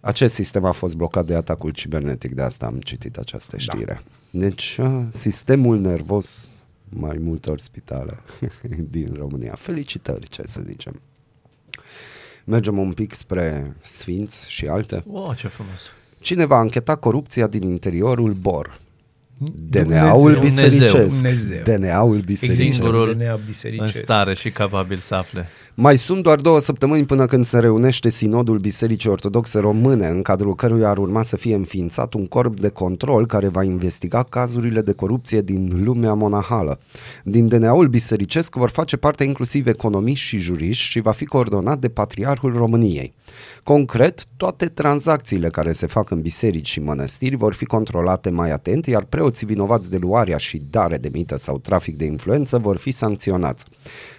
Acest 0.00 0.34
sistem 0.34 0.64
a 0.64 0.70
fost 0.70 0.96
blocat 0.96 1.26
de 1.26 1.34
atacul 1.34 1.70
cibernetic, 1.70 2.34
de 2.34 2.42
asta 2.42 2.66
am 2.66 2.80
citit 2.80 3.16
această 3.16 3.58
știre. 3.58 4.02
Da. 4.30 4.38
Deci, 4.38 4.78
a, 4.78 5.08
sistemul 5.12 5.78
nervos 5.78 6.48
mai 6.88 7.18
multor 7.18 7.58
spitale 7.58 8.18
din 8.90 9.14
România. 9.18 9.54
Felicitări, 9.54 10.28
ce 10.28 10.42
să 10.46 10.60
zicem. 10.64 11.00
Mergem 12.44 12.78
un 12.78 12.92
pic 12.92 13.14
spre 13.14 13.76
Sfinți 13.82 14.44
și 14.50 14.66
alte. 14.66 15.02
Wow, 15.06 15.34
ce 15.34 15.48
frumos. 15.48 15.92
Cine 16.20 16.44
va 16.44 16.60
încheta 16.60 16.96
corupția 16.96 17.46
din 17.46 17.62
interiorul 17.62 18.32
BOR? 18.32 18.80
DNA-ul 19.68 20.32
Dumnezeu. 20.32 20.68
bisericesc. 20.68 21.08
Dumnezeu. 21.08 21.62
DNA-ul 21.62 22.20
bisericesc. 22.20 22.72
Singurul 22.72 23.14
DNA 23.14 23.32
în 23.32 23.40
bisericesc. 23.46 23.96
stare 23.96 24.34
și 24.34 24.50
capabil 24.50 24.98
să 24.98 25.14
afle. 25.14 25.46
Mai 25.82 25.98
sunt 25.98 26.22
doar 26.22 26.40
două 26.40 26.60
săptămâni 26.60 27.06
până 27.06 27.26
când 27.26 27.44
se 27.44 27.58
reunește 27.58 28.10
Sinodul 28.10 28.58
Bisericii 28.58 29.10
Ortodoxe 29.10 29.58
Române, 29.58 30.06
în 30.06 30.22
cadrul 30.22 30.54
căruia 30.54 30.88
ar 30.88 30.98
urma 30.98 31.22
să 31.22 31.36
fie 31.36 31.54
înființat 31.54 32.14
un 32.14 32.26
corp 32.26 32.60
de 32.60 32.68
control 32.68 33.26
care 33.26 33.48
va 33.48 33.62
investiga 33.62 34.22
cazurile 34.22 34.80
de 34.80 34.92
corupție 34.92 35.40
din 35.40 35.82
lumea 35.84 36.14
monahală. 36.14 36.80
Din 37.24 37.48
DNA-ul 37.48 37.88
bisericesc 37.88 38.54
vor 38.54 38.70
face 38.70 38.96
parte 38.96 39.24
inclusiv 39.24 39.66
economiști 39.66 40.26
și 40.26 40.38
juriști 40.38 40.84
și 40.84 41.00
va 41.00 41.10
fi 41.10 41.24
coordonat 41.24 41.78
de 41.78 41.88
Patriarhul 41.88 42.52
României. 42.52 43.14
Concret, 43.62 44.24
toate 44.36 44.66
tranzacțiile 44.66 45.48
care 45.48 45.72
se 45.72 45.86
fac 45.86 46.10
în 46.10 46.20
biserici 46.20 46.68
și 46.68 46.80
mănăstiri 46.80 47.36
vor 47.36 47.54
fi 47.54 47.64
controlate 47.64 48.30
mai 48.30 48.50
atent, 48.50 48.86
iar 48.86 49.04
preoții 49.04 49.46
vinovați 49.46 49.90
de 49.90 49.96
luarea 49.96 50.36
și 50.36 50.60
dare 50.70 50.96
de 50.96 51.08
mită 51.12 51.36
sau 51.36 51.58
trafic 51.58 51.96
de 51.96 52.04
influență 52.04 52.58
vor 52.58 52.76
fi 52.76 52.90
sancționați. 52.90 53.64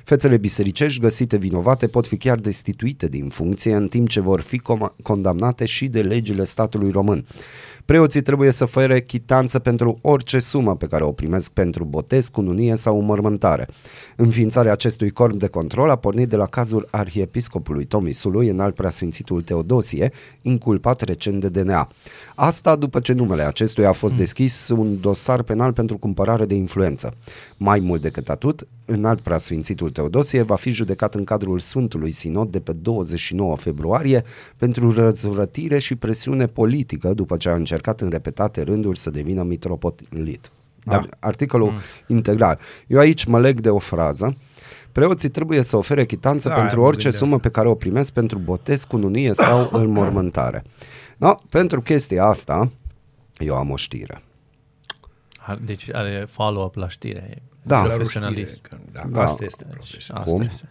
Fețele 0.03 0.37
bisericești 0.37 1.01
găsite 1.01 1.37
vinovate 1.37 1.87
pot 1.87 2.07
fi 2.07 2.17
chiar 2.17 2.37
destituite 2.37 3.07
din 3.07 3.29
funcție, 3.29 3.75
în 3.75 3.87
timp 3.87 4.09
ce 4.09 4.19
vor 4.19 4.41
fi 4.41 4.61
com- 4.61 4.95
condamnate 5.03 5.65
și 5.65 5.87
de 5.87 6.01
legile 6.01 6.45
statului 6.45 6.91
român. 6.91 7.25
Preoții 7.85 8.21
trebuie 8.21 8.51
să 8.51 8.63
ofere 8.63 9.01
chitanță 9.01 9.59
pentru 9.59 9.97
orice 10.01 10.39
sumă 10.39 10.75
pe 10.75 10.85
care 10.85 11.03
o 11.03 11.11
primesc 11.11 11.51
pentru 11.51 11.83
botez, 11.83 12.27
cununie 12.27 12.75
sau 12.75 12.99
înmormântare. 12.99 13.67
Înființarea 14.15 14.71
acestui 14.71 15.09
corp 15.09 15.33
de 15.33 15.47
control 15.47 15.89
a 15.89 15.95
pornit 15.95 16.29
de 16.29 16.35
la 16.35 16.45
cazul 16.45 16.87
arhiepiscopului 16.91 17.85
Tomisului 17.85 18.47
în 18.47 18.59
al 18.59 18.71
preasfințitul 18.71 19.41
Teodosie, 19.41 20.11
inculpat 20.41 21.01
recent 21.01 21.41
de 21.41 21.61
DNA. 21.61 21.89
Asta 22.35 22.75
după 22.75 22.99
ce 22.99 23.13
numele 23.13 23.41
acestuia 23.41 23.89
a 23.89 23.91
fost 23.91 24.15
deschis 24.15 24.67
un 24.67 24.99
dosar 24.99 25.41
penal 25.41 25.73
pentru 25.73 25.97
cumpărare 25.97 26.45
de 26.45 26.55
influență. 26.55 27.13
Mai 27.57 27.79
mult 27.79 28.01
decât 28.01 28.29
atât, 28.29 28.67
în 28.91 29.05
alt 29.05 29.19
preasfințitul 29.21 29.89
Teodosie 29.89 30.41
va 30.41 30.55
fi 30.55 30.71
judecat 30.71 31.15
în 31.15 31.23
cadrul 31.23 31.59
Sfântului 31.59 32.11
Sinod 32.11 32.51
de 32.51 32.59
pe 32.59 32.73
29 32.73 33.55
februarie 33.55 34.23
pentru 34.57 34.91
răzvrătire 34.91 35.79
și 35.79 35.95
presiune 35.95 36.47
politică 36.47 37.13
după 37.13 37.37
ce 37.37 37.49
a 37.49 37.55
încercat 37.55 38.01
în 38.01 38.09
repetate 38.09 38.61
rânduri 38.61 38.99
să 38.99 39.09
devină 39.09 39.43
mitropolit. 39.43 40.51
Da. 40.83 40.95
Ar- 40.95 41.09
Articolul 41.19 41.69
mm. 41.71 41.77
integral. 42.07 42.59
Eu 42.87 42.99
aici 42.99 43.25
mă 43.25 43.39
leg 43.39 43.59
de 43.59 43.69
o 43.69 43.79
frază. 43.79 44.35
Preoții 44.91 45.29
trebuie 45.29 45.61
să 45.61 45.77
ofere 45.77 46.05
chitanță 46.05 46.47
Da, 46.49 46.55
pentru 46.55 46.79
mă 46.79 46.85
orice 46.85 47.03
gândeam. 47.09 47.23
sumă 47.23 47.39
pe 47.39 47.49
care 47.49 47.67
o 47.67 47.75
primesc 47.75 48.11
pentru 48.13 48.37
botez, 48.37 48.83
cununie 48.83 49.33
sau 49.33 49.69
înmormântare. 49.81 50.63
No, 51.17 51.35
pentru 51.49 51.81
chestia 51.81 52.25
asta, 52.25 52.71
eu 53.37 53.55
am 53.55 53.69
o 53.69 53.75
știre. 53.75 54.21
Ha- 55.37 55.59
Deci 55.65 55.89
are 55.93 56.25
follow-up 56.29 56.75
la 56.75 56.87
știre. 56.89 57.41
E 57.63 57.67
Da. 57.67 57.81
Profesionalist. 57.81 58.69
Da, 58.91 59.03
Da. 59.09 59.21
asta 59.23 59.43
este 59.45 59.63
Deci, 59.63 59.73
profesionalism. 59.73 60.15
asta 60.17 60.31
Cum? 60.31 60.41
este. 60.41 60.69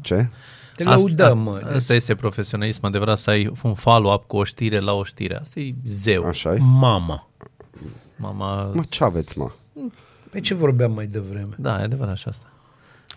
Ce? 0.00 0.28
Te 0.76 0.84
lăudăm, 0.84 1.38
mă. 1.38 1.60
Asta, 1.62 1.74
asta 1.74 1.94
este 1.94 2.14
profesionalism 2.14 2.84
adevărat, 2.86 3.18
să 3.18 3.30
ai 3.30 3.52
un 3.62 3.74
follow-up 3.74 4.26
cu 4.26 4.36
o 4.36 4.44
știre 4.44 4.78
la 4.78 4.92
o 4.92 5.04
știre. 5.04 5.36
Asta 5.40 5.60
e 5.60 5.74
zeu. 5.84 6.24
Așa 6.24 6.54
e? 6.54 6.58
Mama. 6.60 7.28
Mama... 8.16 8.62
Mă, 8.64 8.82
ce 8.88 9.04
aveți, 9.04 9.38
mă? 9.38 9.50
Pe 10.30 10.40
ce 10.40 10.54
vorbeam 10.54 10.92
mai 10.92 11.06
devreme? 11.06 11.54
Da, 11.56 11.80
e 11.80 11.82
adevărat 11.82 12.16
și 12.16 12.28
asta. 12.28 12.46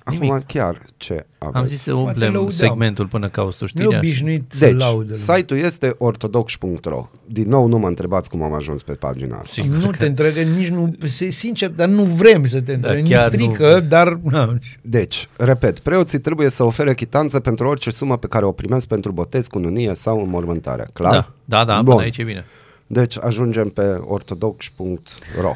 Acum 0.04 0.44
chiar 0.48 0.82
ce 0.98 1.26
aveți? 1.38 1.58
Am 1.58 1.66
zis 1.66 1.82
să 1.82 1.90
Mă, 1.94 1.96
te 2.02 2.08
umplem 2.08 2.32
lăudam. 2.32 2.50
segmentul 2.50 3.08
până 3.08 3.30
cauți 3.30 3.58
tu 3.58 3.64
Nu 3.64 3.68
știrea. 3.68 3.90
și- 3.90 3.96
obișnuit 3.98 4.44
să 4.52 4.66
Deci, 4.66 4.76
laudă. 4.76 5.16
site-ul 5.16 5.60
este 5.60 5.96
ortodox.ro. 5.98 7.10
Din 7.26 7.50
nou, 7.50 7.68
nu 7.68 7.78
mă 7.78 7.88
întrebați 7.88 8.30
cum 8.30 8.42
am 8.42 8.54
ajuns 8.54 8.82
pe 8.82 8.94
pagina 8.94 9.36
asta. 9.36 9.62
Sigur 9.62 9.76
Nu 9.78 9.90
că- 9.90 9.98
te 9.98 10.06
întrebe, 10.06 10.42
nici 10.58 10.68
nu, 10.68 10.96
se- 11.08 11.30
sincer, 11.30 11.70
dar 11.70 11.88
nu 11.88 12.04
vrem 12.04 12.46
să 12.46 12.62
te 12.62 12.74
întrebe, 12.74 13.02
chiar 13.02 13.30
da, 13.30 13.38
nu. 13.38 13.44
frică, 13.46 13.80
dar 13.88 14.14
na, 14.32 14.58
Deci, 14.82 15.28
repet, 15.38 15.80
preoții 15.80 16.20
trebuie 16.20 16.50
să 16.50 16.64
ofere 16.64 16.94
chitanță 16.94 17.40
pentru 17.40 17.68
orice 17.68 17.90
sumă 17.90 18.18
pe 18.18 18.28
care 18.28 18.46
o 18.46 18.52
primesc 18.52 18.88
pentru 18.88 19.12
botez, 19.12 19.48
cununie 19.48 19.94
sau 19.96 20.22
înmormântare. 20.24 20.88
Clar? 20.94 21.14
Da, 21.14 21.58
da, 21.58 21.66
da, 21.66 21.76
Bun. 21.82 21.86
până 21.94 22.02
aici 22.02 22.18
e 22.18 22.24
bine. 22.24 22.46
Deci 22.88 23.18
ajungem 23.22 23.70
pe 23.70 23.82
ortodox.ro. 24.06 25.52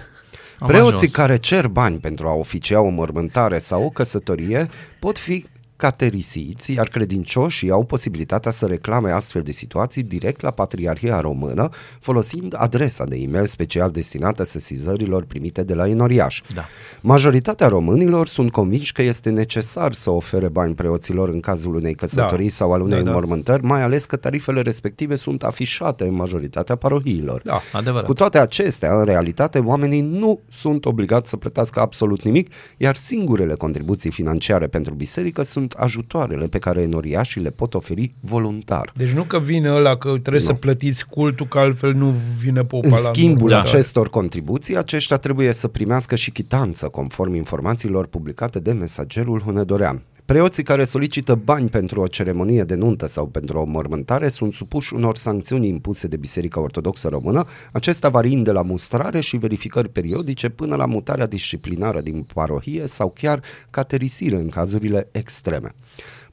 Am 0.60 0.68
Preoții 0.68 0.96
ajuns. 0.96 1.12
care 1.12 1.36
cer 1.36 1.68
bani 1.68 1.98
pentru 1.98 2.28
a 2.28 2.34
oficia 2.34 2.82
o 2.82 2.90
mormântare 2.90 3.58
sau 3.58 3.84
o 3.84 3.90
căsătorie 3.90 4.70
pot 5.00 5.18
fi 5.18 5.46
caterisiți, 5.76 6.72
iar 6.72 6.88
credincioșii 6.88 7.70
au 7.70 7.84
posibilitatea 7.84 8.52
să 8.52 8.66
reclame 8.66 9.12
astfel 9.12 9.42
de 9.42 9.52
situații 9.52 10.04
direct 10.04 10.42
la 10.42 10.52
Patriarhia 10.52 11.20
Română, 11.20 11.70
folosind 12.00 12.56
adresa 12.58 13.06
de 13.06 13.16
e-mail 13.18 13.46
special 13.46 13.92
destinată 13.92 14.44
sesizărilor 14.44 15.24
primite 15.24 15.64
de 15.64 15.74
la 15.74 15.88
enoriaș. 15.88 16.42
Da. 16.54 16.66
Majoritatea 17.02 17.68
românilor 17.68 18.28
sunt 18.28 18.52
convinși 18.52 18.92
că 18.92 19.02
este 19.02 19.30
necesar 19.30 19.94
să 19.94 20.10
ofere 20.10 20.48
bani 20.48 20.76
preoților 20.76 21.30
în 21.30 21.40
cazul 21.40 21.76
unei 21.76 21.94
căsătorii 21.96 22.48
Da. 22.48 22.54
sau 22.54 22.74
al 22.74 22.82
unei 22.82 22.98
Da, 22.98 23.04
da. 23.04 23.10
înmormântări, 23.10 23.64
mai 23.64 23.82
ales 23.82 24.06
că 24.06 24.16
tarifele 24.16 24.62
respective 24.62 25.16
sunt 25.16 25.44
afișate 25.44 26.04
în 26.04 26.14
majoritatea 26.14 26.76
parohiilor. 26.76 27.42
da. 27.44 27.60
Adevărat. 27.74 28.06
Cu 28.06 28.14
toate 28.14 28.40
acestea, 28.40 28.98
în 29.00 29.06
realitate, 29.06 29.60
oamenii 29.60 30.02
nu 30.02 30.40
sunt 30.52 30.86
obligați 30.86 31.30
să 31.30 31.38
plătească 31.38 31.80
absolut 31.80 32.22
nimic, 32.22 32.52
iar 32.78 32.96
singurele 32.96 33.54
contribuții 33.54 34.12
financiare 34.12 34.68
pentru 34.68 34.94
biserică 34.94 35.42
sunt 35.44 35.65
ajutoarele 35.74 36.48
pe 36.48 36.60
care 36.60 36.82
enoriașii 36.82 37.42
le 37.42 37.50
pot 37.50 37.74
oferi 37.74 38.14
voluntar. 38.20 38.92
Deci 38.96 39.12
nu 39.12 39.24
că 39.24 39.40
vine 39.40 39.72
ăla 39.72 39.98
că 39.98 40.10
trebuie 40.10 40.34
Nu. 40.34 40.48
să 40.48 40.54
plătiți 40.54 41.06
cultul, 41.08 41.48
că 41.48 41.60
altfel 41.60 41.94
nu 41.94 42.14
vine 42.40 42.64
popa 42.64 42.88
În 42.88 42.94
la 42.94 42.98
schimbul 42.98 43.40
mormântare. 43.40 43.70
acestor 43.78 44.10
contribuții, 44.10 44.78
aceștia 44.78 45.18
trebuie 45.18 45.52
să 45.52 45.68
primească 45.68 46.16
și 46.16 46.32
chitanță, 46.32 46.88
conform 46.88 47.34
informațiilor 47.34 48.06
publicate 48.06 48.60
de 48.60 48.72
mesagerul 48.72 49.40
Hunedorean. 49.40 50.02
Preoții 50.26 50.64
care 50.64 50.84
solicită 50.84 51.36
bani 51.36 51.70
pentru 51.70 52.02
o 52.02 52.08
ceremonie 52.08 52.64
de 52.64 52.76
nuntă 52.76 53.08
sau 53.08 53.28
pentru 53.28 53.58
o 53.58 53.64
mormântare 53.64 54.28
sunt 54.28 54.54
supuși 54.54 54.94
unor 54.94 55.18
sancțiuni 55.18 55.68
impuse 55.68 56.08
de 56.08 56.18
Biserica 56.18 56.60
Ortodoxă 56.60 57.08
Română, 57.08 57.46
acesta 57.72 58.10
variind 58.10 58.44
de 58.44 58.52
la 58.52 58.62
mustrare 58.62 59.20
și 59.20 59.38
verificări 59.38 59.90
periodice 59.90 60.50
până 60.50 60.76
la 60.76 60.86
mutarea 60.86 61.28
disciplinară 61.28 62.02
din 62.02 62.26
parohie 62.34 62.88
sau 62.88 63.10
chiar 63.10 63.42
caterisire 63.70 64.36
în 64.36 64.50
cazurile 64.50 65.08
extreme. 65.12 65.76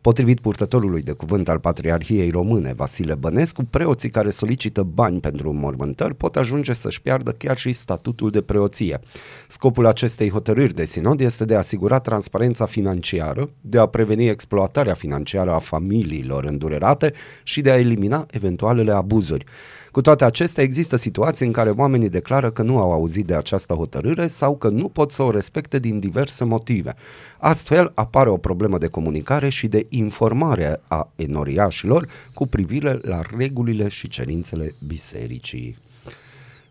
Potrivit 0.03 0.41
purtătorului 0.41 1.03
de 1.03 1.13
cuvânt 1.13 1.49
al 1.49 1.59
Patriarhiei 1.59 2.31
Române, 2.31 2.73
Vasile 2.73 3.15
Bănescu, 3.15 3.65
preoții 3.65 4.11
care 4.11 4.31
solicită 4.31 4.83
bani 4.83 5.21
pentru 5.21 5.51
înmormântări 5.51 6.15
pot 6.15 6.37
ajunge 6.37 6.73
să-și 6.73 7.03
piardă 7.03 7.31
chiar 7.31 7.57
și 7.57 7.73
statutul 7.73 8.31
de 8.31 8.41
preoție. 8.41 9.01
Scopul 9.49 9.87
acestei 9.87 10.31
hotărâri 10.31 10.75
de 10.75 10.85
sinod 10.85 11.21
este 11.21 11.45
de 11.45 11.55
a 11.55 11.59
asigura 11.59 11.99
transparența 11.99 12.67
financiară, 12.67 13.51
de 13.61 13.79
a 13.79 13.87
preveni 13.87 14.29
exploatarea 14.29 14.95
financiară 14.95 15.53
a 15.53 15.59
familiilor 15.59 16.45
îndurerate 16.45 17.13
și 17.43 17.61
de 17.61 17.71
a 17.71 17.79
elimina 17.79 18.27
eventualele 18.31 18.93
abuzuri. 18.93 19.45
Cu 19.93 20.01
toate 20.01 20.25
acestea, 20.25 20.63
există 20.63 20.97
situații 20.97 21.47
în 21.47 21.53
care 21.53 21.71
oamenii 21.71 22.09
declară 22.09 22.51
că 22.51 22.63
nu 22.63 22.79
au 22.79 22.93
auzit 22.93 23.27
de 23.27 23.35
această 23.35 23.75
hotărâre 23.75 24.29
sau 24.29 24.57
că 24.57 24.69
nu 24.69 24.89
pot 24.89 25.11
să 25.11 25.23
o 25.23 25.31
respecte 25.31 25.79
din 25.79 25.99
diverse 25.99 26.45
motive. 26.45 26.95
Astfel, 27.39 27.93
apare 27.95 28.29
o 28.29 28.37
problemă 28.37 28.79
de 28.79 28.87
comunicare 28.87 29.49
și 29.49 29.67
de 29.67 29.87
informare 29.89 30.81
a 30.89 31.09
enoriașilor 31.17 32.09
cu 32.35 32.47
privire 32.47 32.99
la 33.03 33.21
regulile 33.37 33.89
și 33.89 34.09
cerințele 34.09 34.75
bisericii. 34.87 35.79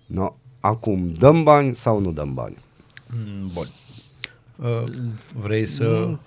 No, 0.06 0.36
acum, 0.60 1.14
dăm 1.14 1.44
bani 1.44 1.76
sau 1.76 2.00
nu 2.00 2.12
dăm 2.12 2.34
bani? 2.34 2.58
Mm, 3.08 3.52
Bun. 3.54 3.68
Uh, 4.56 4.84
vrei 5.34 5.66
să... 5.66 6.18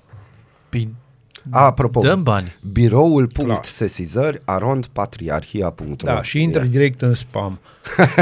Păi, 0.69 0.89
A, 0.89 1.04
apropo, 1.51 2.01
Dăm 2.01 2.23
bani. 2.23 2.55
biroul 2.73 3.27
punct 3.27 3.51
Clar. 3.51 3.65
sesizări 3.65 4.41
arond 4.45 4.87
patriarhia.ro 4.87 5.95
Da, 5.97 6.23
și 6.23 6.43
intră 6.43 6.63
direct 6.65 7.03
în 7.03 7.15
spam. 7.15 7.59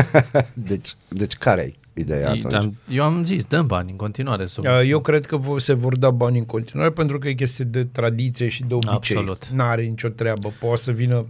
Deci, 0.55 0.95
deci 1.09 1.35
care 1.37 1.63
e 1.63 2.01
ideea 2.01 2.31
atunci? 2.31 2.55
am, 2.55 2.77
eu 2.89 3.05
am 3.05 3.25
zis, 3.25 3.45
dăm 3.45 3.67
bani 3.67 3.91
în 3.91 3.97
continuare. 3.97 4.47
Să... 4.47 4.61
Uh, 4.65 4.89
Eu 4.89 5.01
cred 5.01 5.27
că 5.27 5.39
vo- 5.41 5.57
se 5.57 5.73
vor 5.73 5.97
da 5.97 6.11
bani 6.11 6.39
în 6.39 6.45
continuare 6.45 6.91
pentru 6.91 7.19
că 7.19 7.29
e 7.29 7.33
chestie 7.33 7.65
de 7.65 7.85
tradiție 7.85 8.49
și 8.49 8.65
de 8.65 8.75
obicei. 8.75 8.95
Absolut. 9.17 9.47
N-are 9.49 9.83
nicio 9.83 10.09
treabă. 10.09 10.53
Poate 10.61 10.83
să 10.83 10.91
vină, 10.93 11.27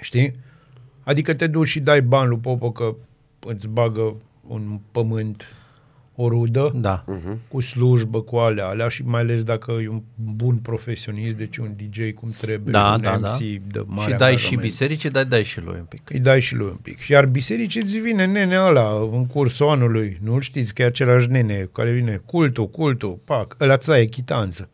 știi? 0.00 0.34
Adică 1.04 1.34
te 1.34 1.46
duci 1.46 1.68
și 1.68 1.80
dai 1.80 2.02
bani 2.02 2.28
lui 2.28 2.38
Popă 2.38 2.72
că 2.72 2.94
îți 3.46 3.68
bagă 3.68 4.14
un 4.46 4.78
pământ 4.92 5.42
o 6.16 6.28
rudă 6.28 6.72
Da. 6.74 7.04
Mhm. 7.06 7.38
cu 7.48 7.60
slujbă, 7.60 8.20
cu 8.20 8.36
alea, 8.36 8.66
alea 8.66 8.88
și 8.88 9.02
mai 9.04 9.20
ales 9.20 9.42
dacă 9.42 9.72
e 9.82 9.88
un 9.88 10.02
bun 10.36 10.56
profesionist, 10.56 11.34
deci 11.36 11.56
un 11.56 11.72
DJ 11.76 12.12
cum 12.14 12.30
trebuie, 12.40 12.72
Da, 12.72 12.92
un 12.92 13.00
da, 13.02 13.12
MC 13.16 13.22
da. 13.24 13.34
de 13.38 13.78
Și 13.78 13.84
mare 13.86 14.14
dai 14.14 14.28
și 14.36 14.44
angajament. 14.44 14.60
bisericii, 14.60 15.10
dai, 15.10 15.24
dai 15.24 15.42
și 15.44 15.60
lui 15.60 15.74
un 15.78 15.84
pic. 15.88 16.10
Îi 16.10 16.18
dai 16.20 16.40
și 16.40 16.54
lui 16.54 16.66
un 16.66 16.78
pic. 16.82 16.98
Și 16.98 17.12
iar 17.12 17.26
bisericii 17.26 17.82
îți 17.82 17.98
vine 17.98 18.26
nene 18.26 18.56
ăla 18.60 19.08
în 19.12 19.26
cursul 19.26 19.68
anului. 19.68 20.18
Nu 20.22 20.38
știți 20.40 20.74
că 20.74 20.82
e 20.82 20.84
același 20.84 21.30
nene 21.30 21.68
care 21.72 21.92
vine. 21.92 22.22
Cultul, 22.26 22.68
cultul, 22.68 23.18
pac, 23.24 23.56
ăla 23.60 23.76
ți 23.76 24.04
chitanță. 24.04 24.68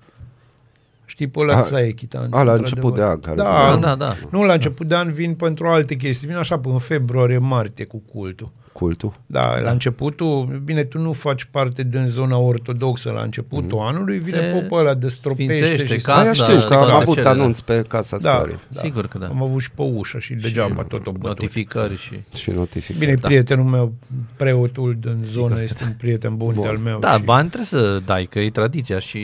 Știi, 1.04 1.26
pe 1.26 1.38
ăla 1.40 1.56
A- 1.56 1.62
ți 1.62 1.92
chitanță. 1.94 2.36
a, 2.36 2.42
la 2.42 2.52
într-adevăr. 2.52 2.58
început 2.58 2.94
de 2.94 3.02
an 3.02 3.20
care 3.20 3.36
da, 3.36 3.68
vine. 3.74 3.80
Da, 3.80 3.94
da. 3.94 4.14
Nu, 4.30 4.44
la 4.44 4.52
început 4.52 4.86
de 4.86 4.94
an 4.96 5.12
vin 5.12 5.34
pentru 5.34 5.66
alte 5.68 5.94
chestii. 5.96 6.26
Vin 6.28 6.36
așa 6.36 6.58
până 6.58 6.74
în 6.74 6.80
februarie, 6.80 7.38
martie 7.38 7.84
cu 7.84 8.02
cultul. 8.12 8.50
Cultul? 8.82 9.20
Da, 9.26 9.58
la 9.58 9.70
începutul, 9.70 10.60
bine, 10.64 10.84
tu 10.84 10.98
nu 10.98 11.12
faci 11.12 11.44
parte 11.44 11.82
din 11.82 12.06
zona 12.06 12.36
ortodoxă 12.36 13.10
la 13.10 13.22
începutul 13.22 13.78
anului, 13.78 14.18
vine 14.18 14.38
Se 14.38 14.60
popul 14.60 14.78
ăla 14.78 14.94
de 14.94 15.08
stropește 15.08 15.54
sfințește 15.54 15.94
și 15.94 16.00
casa, 16.00 16.20
Aia 16.20 16.32
știu 16.32 16.44
că 16.44 16.74
am 16.74 16.84
toate 16.84 17.02
avut 17.02 17.14
cele, 17.14 17.28
anunț 17.28 17.60
pe 17.60 17.84
Casa 17.88 18.18
Da, 18.18 18.34
Scării 18.38 18.58
da. 18.68 18.80
Sigur 18.80 19.06
că 19.06 19.18
da. 19.18 19.26
Am 19.26 19.42
avut 19.42 19.60
și 19.60 19.70
pe 19.70 19.82
ușă 19.82 20.18
și 20.18 20.34
degeaba 20.34 20.82
tot 20.82 21.06
o 21.06 21.10
bătut. 21.10 21.22
Notificări 21.22 21.96
și... 21.96 22.14
și 22.34 22.50
notificări. 22.50 22.98
Bine, 22.98 23.14
da. 23.14 23.26
prietenul 23.26 23.64
meu, 23.64 23.94
preotul 24.36 24.96
din 25.00 25.18
zonă, 25.22 25.62
este 25.62 25.84
un 25.84 25.92
prieten 25.98 26.36
bun, 26.36 26.54
Bun. 26.54 26.62
de-al 26.62 26.76
meu. 26.78 26.98
Da, 26.98 27.16
și... 27.16 27.22
bani 27.22 27.48
trebuie 27.48 27.66
să 27.66 28.02
dai, 28.04 28.24
că 28.24 28.38
e 28.38 28.50
tradiția 28.50 28.98
și 28.98 29.20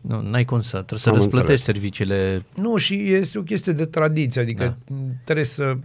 nu, 0.00 0.20
n-ai 0.20 0.44
cum 0.44 0.60
să, 0.60 0.76
trebuie 0.76 0.98
să 0.98 1.08
Am 1.08 1.14
răsplătești 1.14 1.50
înțeles. 1.50 1.62
serviciile. 1.62 2.42
Nu, 2.56 2.76
și 2.76 3.12
este 3.12 3.38
o 3.38 3.42
chestie 3.42 3.72
de 3.72 3.84
tradiție, 3.84 4.40
adică 4.40 4.76
Da. 4.86 4.94
trebuie 5.24 5.44
să 5.44 5.76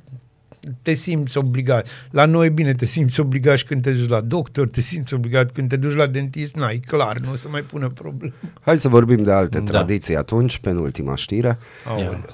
te 0.82 0.94
simți 0.94 1.38
obligat. 1.38 1.88
La 2.12 2.26
noi, 2.26 2.50
bine, 2.50 2.74
te 2.74 2.86
simți 2.86 3.20
obligat 3.20 3.58
și 3.58 3.66
când 3.66 3.82
te 3.82 3.92
duci 3.92 4.10
la 4.10 4.22
doctor, 4.22 4.68
te 4.68 4.82
simți 4.82 5.14
obligat 5.14 5.52
când 5.52 5.70
te 5.70 5.76
duci 5.76 5.96
la 5.96 6.08
dentist, 6.08 6.56
n-ai, 6.56 6.78
clar, 6.78 7.18
nu 7.18 7.32
o 7.32 7.36
să 7.36 7.48
mai 7.50 7.62
pună 7.62 7.90
probleme. 7.90 8.34
Hai 8.62 8.78
să 8.78 8.90
vorbim 8.90 9.24
de 9.24 9.32
alte 9.32 9.60
Da. 9.60 9.72
tradiții 9.72 10.16
atunci, 10.16 10.58
penultima 10.58 11.16
știre. 11.16 11.58
Aoleu. 11.88 12.26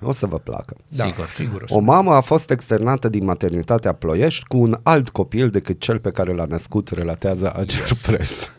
O 0.00 0.12
să 0.12 0.26
vă 0.26 0.38
placă. 0.38 0.76
Da, 0.88 1.04
Sigur. 1.06 1.26
sigur. 1.34 1.64
O 1.68 1.78
mamă 1.78 2.12
a 2.14 2.20
fost 2.20 2.50
externată 2.50 3.08
din 3.08 3.24
maternitatea 3.24 3.92
Ploiești 3.92 4.44
cu 4.44 4.56
un 4.56 4.78
alt 4.82 5.08
copil 5.08 5.50
decât 5.50 5.80
cel 5.80 5.98
pe 5.98 6.10
care 6.10 6.32
l-a 6.34 6.44
născut, 6.48 6.88
relatează 6.88 7.52
Ager 7.56 7.86
yes. 7.88 8.06
Press. 8.06 8.52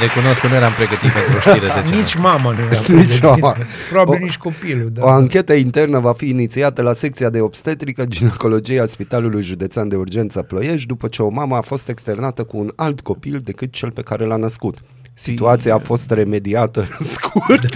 Recunosc 0.00 0.40
că 0.40 0.46
nu 0.46 0.54
eram 0.54 0.72
pregătit 0.72 1.10
pentru 1.10 1.36
o 1.36 1.40
știre 1.40 1.66
de 1.66 1.72
genul. 1.84 1.98
Nici 2.00 2.14
mama 2.14 2.50
nu 2.50 2.58
era 2.70 2.78
Nici 2.78 2.86
pregătită. 2.86 3.26
mama. 3.26 3.56
Probabil 3.90 4.20
O- 4.20 4.24
nici 4.24 4.36
copilul. 4.36 4.90
Da. 4.92 5.02
O 5.04 5.08
anchetă 5.08 5.52
internă 5.52 5.98
va 5.98 6.12
fi 6.12 6.28
inițiată 6.28 6.82
la 6.82 6.92
secția 6.92 7.30
de 7.30 7.40
obstetrică 7.40 8.04
ginecologie 8.04 8.80
a 8.80 8.86
Spitalului 8.86 9.42
Județean 9.42 9.88
de 9.88 9.96
Urgență 9.96 10.42
Ploiești 10.42 10.86
după 10.86 11.08
ce 11.08 11.22
o 11.22 11.28
mamă 11.28 11.56
a 11.56 11.60
fost 11.60 11.88
externată 11.88 12.42
cu 12.44 12.56
un 12.58 12.70
alt 12.76 13.00
copil 13.00 13.40
decât 13.44 13.72
cel 13.72 13.90
pe 13.90 14.02
care 14.02 14.24
l-a 14.24 14.36
născut. 14.36 14.78
Situația 15.14 15.74
a 15.74 15.78
fost 15.78 16.10
remediată 16.10 16.80
în 16.98 17.06
scurt 17.16 17.68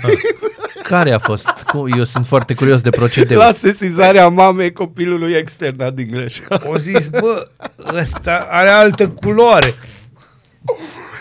Care 0.82 1.10
a 1.12 1.18
fost? 1.18 1.48
Cu- 1.48 1.84
Eu 1.96 2.04
sunt 2.04 2.26
foarte 2.26 2.54
curios 2.54 2.80
de 2.80 2.90
procedeu. 2.90 3.38
la 3.38 3.52
sesizarea 3.52 4.28
mamei 4.28 4.72
copilului 4.72 5.32
externat 5.32 5.94
din 5.94 6.08
greșeală. 6.10 6.62
O 6.72 6.76
zis, 6.76 7.08
bă, 7.08 7.48
ăsta 7.94 8.46
are 8.50 8.68
altă 8.68 9.08
culoare. 9.08 9.74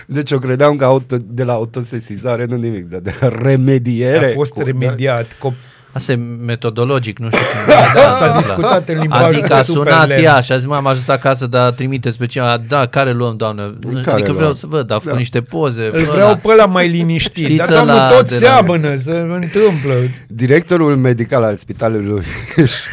Deci 0.09 0.31
eu 0.31 0.39
credeam 0.39 0.75
că 0.75 0.85
auto, 0.85 1.17
de 1.27 1.43
la 1.43 1.53
autosesizare 1.53 2.45
nu 2.45 2.55
nimic, 2.55 2.85
dar 2.85 2.99
de 2.99 3.13
la 3.19 3.27
remediere. 3.27 4.25
A 4.29 4.33
fost 4.33 4.51
cu- 4.51 4.61
remediat. 4.61 5.25
Cop- 5.25 5.76
Asta 5.91 6.11
e 6.11 6.15
metodologic, 6.45 7.19
nu 7.19 7.29
știu 7.29 7.39
cum. 7.65 7.73
Da, 8.01 8.15
s-a 8.17 8.37
discutat 8.37 8.89
în 8.89 8.99
limbajul 8.99 9.25
Adică 9.25 9.53
a 9.53 9.57
de 9.57 9.63
sunat 9.63 9.87
Superland. 9.93 10.23
ea 10.23 10.39
și 10.39 10.51
a 10.51 10.55
zis, 10.55 10.65
mama, 10.65 10.77
am 10.79 10.87
ajuns 10.87 11.07
acasă, 11.07 11.47
dar 11.47 11.71
trimite 11.71 12.09
special. 12.09 12.63
Da, 12.67 12.85
care 12.85 13.11
luăm, 13.11 13.35
doamnă? 13.37 13.77
Care 13.81 14.11
adică 14.11 14.27
vreau 14.31 14.39
luăm? 14.39 14.53
să 14.53 14.67
văd, 14.67 14.91
a 14.91 14.93
făcut 14.93 15.11
Da. 15.11 15.17
niște 15.17 15.41
poze. 15.41 15.83
Îl 15.93 15.99
ăla. 15.99 16.11
vreau 16.11 16.35
pe 16.35 16.47
ăla 16.51 16.65
mai 16.65 16.87
liniștit. 16.87 17.43
Știți 17.43 17.55
Dar, 17.57 17.67
doamnă, 17.67 17.91
ăla 17.93 18.07
tot 18.09 18.27
de 18.29 18.33
la- 18.33 18.39
seamănă, 18.39 18.97
se 18.97 19.11
întâmplă. 19.11 19.93
Directorul 20.27 20.95
medical 20.95 21.43
al 21.43 21.55
Spitalului 21.55 22.23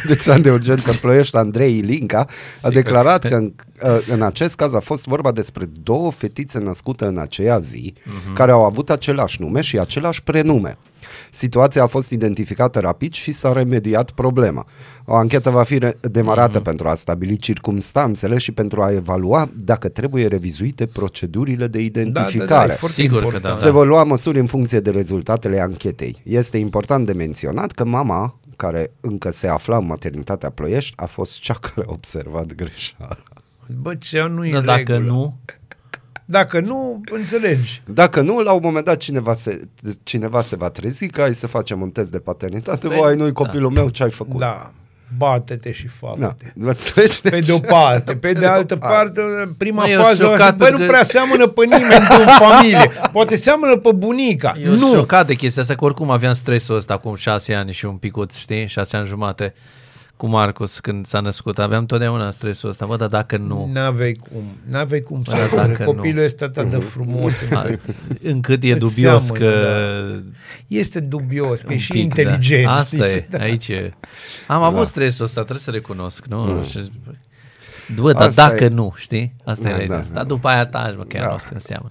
Județean 0.01 0.41
de 0.41 0.51
Urgență 0.51 0.91
Ploiești, 1.01 1.35
Andrei 1.37 1.77
Ilinca, 1.77 2.19
a 2.19 2.27
Sigur. 2.57 2.73
declarat 2.73 3.25
că 3.27 3.35
în, 3.35 3.53
uh, 3.83 3.97
în 4.13 4.21
acest 4.21 4.55
caz 4.55 4.73
a 4.75 4.79
fost 4.79 5.05
vorba 5.05 5.31
despre 5.31 5.65
două 5.83 6.11
fetițe 6.11 6.59
născute 6.59 7.05
în 7.05 7.17
aceea 7.17 7.57
zi, 7.59 7.93
Mhm. 8.03 8.33
care 8.33 8.51
au 8.51 8.63
avut 8.65 8.89
același 8.89 9.41
nume 9.41 9.61
și 9.61 9.77
același 9.79 10.23
prenume. 10.23 10.77
Situația 11.35 11.83
a 11.83 11.87
fost 11.87 12.09
identificată 12.09 12.79
rapid 12.79 13.13
și 13.13 13.31
s-a 13.31 13.53
remediat 13.53 14.11
problema. 14.11 14.65
O 15.05 15.15
anchetă 15.15 15.49
va 15.49 15.63
fi 15.63 15.77
re- 15.77 15.97
demarată 16.01 16.59
pentru 16.59 16.87
a 16.87 16.95
stabili 16.95 17.37
circumstanțele 17.37 18.37
și 18.37 18.51
pentru 18.51 18.81
a 18.81 18.91
evalua 18.91 19.49
dacă 19.55 19.87
trebuie 19.89 20.27
revizuite 20.27 20.85
procedurile 20.85 21.67
de 21.67 21.77
Da, 21.87 22.01
da, 22.01 22.01
identificare. 22.01 22.67
da, 22.67 22.73
e 22.73 22.75
foarte 22.75 23.01
Sigur 23.01 23.19
că 23.19 23.25
important. 23.25 23.53
da. 23.55 23.59
Se 23.61 23.69
vor 23.69 23.87
lua 23.87 24.03
măsuri 24.03 24.39
în 24.39 24.45
funcție 24.45 24.79
de 24.79 24.89
rezultatele 24.89 25.59
anchetei. 25.59 26.21
Este 26.23 26.57
important 26.57 27.05
de 27.05 27.13
menționat 27.13 27.71
că 27.71 27.85
mama, 27.85 28.39
care 28.55 28.91
încă 29.01 29.31
se 29.31 29.47
afla 29.47 29.77
în 29.77 29.85
maternitatea 29.85 30.49
Ploiești, 30.49 30.93
a 30.95 31.05
fost 31.05 31.39
cea 31.39 31.53
care 31.53 31.85
a 31.87 31.91
observat 31.91 32.45
greșeala. 32.55 33.17
Bă, 33.81 33.95
ce 33.95 34.21
nu 34.29 34.45
e 34.45 34.51
Da, 34.51 34.57
în 34.59 34.65
dacă 34.65 34.79
regulă. 34.93 35.11
nu, 35.11 35.37
Dacă 36.25 36.59
nu, 36.59 37.01
înțelegi. 37.11 37.81
Dacă 37.85 38.21
nu, 38.21 38.39
la 38.39 38.51
un 38.51 38.59
moment 38.63 38.85
dat 38.85 38.97
cineva 38.97 39.33
se, 39.33 39.61
cineva 40.03 40.41
se 40.41 40.55
va 40.55 40.69
trezi 40.69 41.07
că 41.07 41.21
ai 41.21 41.33
să 41.33 41.47
facem 41.47 41.81
un 41.81 41.89
test 41.89 42.09
de 42.11 42.17
paternitate, 42.19 42.87
Pe- 42.87 42.95
voi 42.95 43.15
nu-i 43.15 43.31
copilul 43.33 43.69
meu, 43.71 43.89
ce 43.89 44.03
ai 44.03 44.11
făcut? 44.11 44.39
Da, 44.39 44.71
bate-te 45.17 45.71
și 45.71 45.85
Da. 45.85 45.91
facă-te. 46.07 46.51
Mă 46.55 46.67
înțelegi? 46.69 47.21
Pe 47.21 47.39
de 47.39 47.51
o 47.51 47.59
parte, 47.59 48.15
pe 48.15 48.33
de 48.33 48.45
altă 48.45 48.75
parte, 48.75 49.21
prima 49.57 49.83
Mă, 49.83 49.89
eu 49.89 50.01
fază, 50.01 50.15
sunt 50.15 50.29
șocat 50.29 50.55
băi, 50.57 50.69
nu 50.71 50.77
pentru 50.77 50.79
că- 50.79 50.91
prea 50.91 51.03
seamănă 51.03 51.47
pe 51.47 51.63
nimeni 51.65 52.05
din 52.17 52.25
familie. 52.47 52.91
Poate 53.11 53.35
seamănă 53.35 53.75
pe 53.77 53.91
bunica. 53.91 54.55
eu 54.63 54.69
sunt 54.69 54.81
nu. 54.81 54.93
șocat 54.93 55.27
de 55.27 55.33
chestia 55.33 55.61
asta, 55.61 55.75
că 55.75 55.85
oricum 55.85 56.11
aveam 56.11 56.33
stresul 56.33 56.75
ăsta 56.75 56.93
acum 56.93 57.15
șase 57.15 57.53
ani 57.53 57.71
și 57.71 57.85
un 57.85 57.95
picuț, 57.95 58.35
știi, 58.35 58.67
șase 58.67 58.95
ani 58.97 59.05
jumate 59.05 59.53
cu 60.17 60.27
Marcus 60.27 60.79
când 60.79 61.05
s-a 61.05 61.19
născut. 61.19 61.59
Aveam 61.59 61.85
totdeauna 61.85 62.31
stresul 62.31 62.69
ăsta, 62.69 62.85
bă, 62.85 62.95
dar 62.95 63.07
dacă 63.07 63.37
nu, 63.37 63.69
N-avei 63.73 64.15
cum, 64.15 64.43
n-avei 64.69 65.01
cum 65.01 65.23
să 65.23 65.35
Bă, 65.35 65.37
facă. 65.55 65.67
dacă 65.67 65.83
nu. 65.83 65.93
Copilul 65.93 66.23
este 66.23 66.43
atât 66.43 66.69
de 66.69 66.77
frumos. 66.77 67.33
a, 67.53 67.65
încât 68.23 68.63
e 68.63 68.71
Îți 68.71 68.79
dubios 68.79 69.23
seamănă, 69.25 69.45
că... 69.51 70.19
Este 70.67 70.99
dubios, 70.99 71.61
că 71.61 71.67
e 71.69 71.73
un 71.73 71.79
și 71.79 71.91
pic, 71.91 72.01
inteligent. 72.01 72.65
Da. 72.65 72.71
Asta 72.73 73.05
știi? 73.05 73.27
e, 73.31 73.37
aici 73.39 73.67
e. 73.67 73.93
Am 74.47 74.63
avut 74.63 74.77
Da. 74.79 74.83
stresul 74.85 75.25
ăsta, 75.25 75.39
trebuie 75.39 75.61
să 75.63 75.71
recunosc, 75.71 76.25
nu? 76.25 76.63
Și, 76.63 76.79
bă, 77.95 78.11
dar 78.13 78.27
Asta 78.27 78.47
dacă 78.49 78.63
e. 78.63 78.67
nu, 78.67 78.93
știi? 78.97 79.33
Asta 79.45 79.63
Da, 79.63 79.69
era 79.69 79.77
da, 79.77 79.83
ideea. 79.83 79.99
da. 80.01 80.13
Dar 80.13 80.23
după 80.25 80.47
aia 80.47 80.65
taci, 80.65 80.95
mă, 80.97 81.03
că 81.03 81.17
ea 81.17 81.23
Da. 81.25 81.31
nu 81.31 81.37
se 81.37 81.49
înseamnă. 81.53 81.89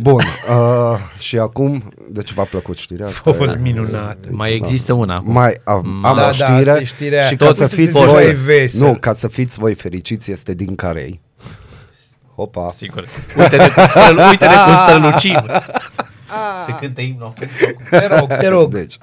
Bun, 0.00 0.22
uh, 0.48 0.98
și 1.18 1.38
acum, 1.38 1.92
deci 2.08 2.32
v-a 2.32 2.42
plăcut 2.42 2.78
știrea 2.78 3.06
asta? 3.06 3.30
A 3.30 3.32
fost 3.32 3.58
minunat. 3.58 4.18
Mai 4.30 4.52
există 4.54 4.92
una 4.92 5.14
acum. 5.14 5.32
Mai 5.32 5.60
am, 5.64 6.04
am 6.04 6.14
Da, 6.16 6.22
o 6.22 6.24
da, 6.24 6.32
știre 6.32 6.70
asta 6.70 6.80
e 6.80 6.84
știrea. 6.84 7.22
și 7.22 7.36
Tot 7.36 7.46
ca 7.48 7.54
să 7.54 7.62
uite, 7.62 7.74
fiți 7.74 7.92
ți-e 7.92 8.04
voi, 8.06 8.34
vesel. 8.44 8.86
nu, 8.86 8.94
ca 9.00 9.12
să 9.12 9.28
fiți 9.28 9.58
voi 9.58 9.74
fericiți 9.74 10.30
este 10.30 10.54
din 10.54 10.74
Carei. 10.74 11.20
Hopa. 12.34 12.70
Sigur. 12.70 13.08
Uite-ne 13.38 13.68
cum, 13.68 13.86
străl, 13.86 14.18
uite-ne 14.28 14.54
cum 14.66 14.74
strălucim. 14.74 15.50
Se 16.66 16.72
cântă 16.80 17.00
imnul 17.00 17.26
acum 17.36 17.46
sau 17.60 17.72
cum? 17.72 17.84
Te 17.98 18.06
rog, 18.06 18.28
te 18.38 18.48
rog. 18.48 18.72
Deci, 18.74 18.96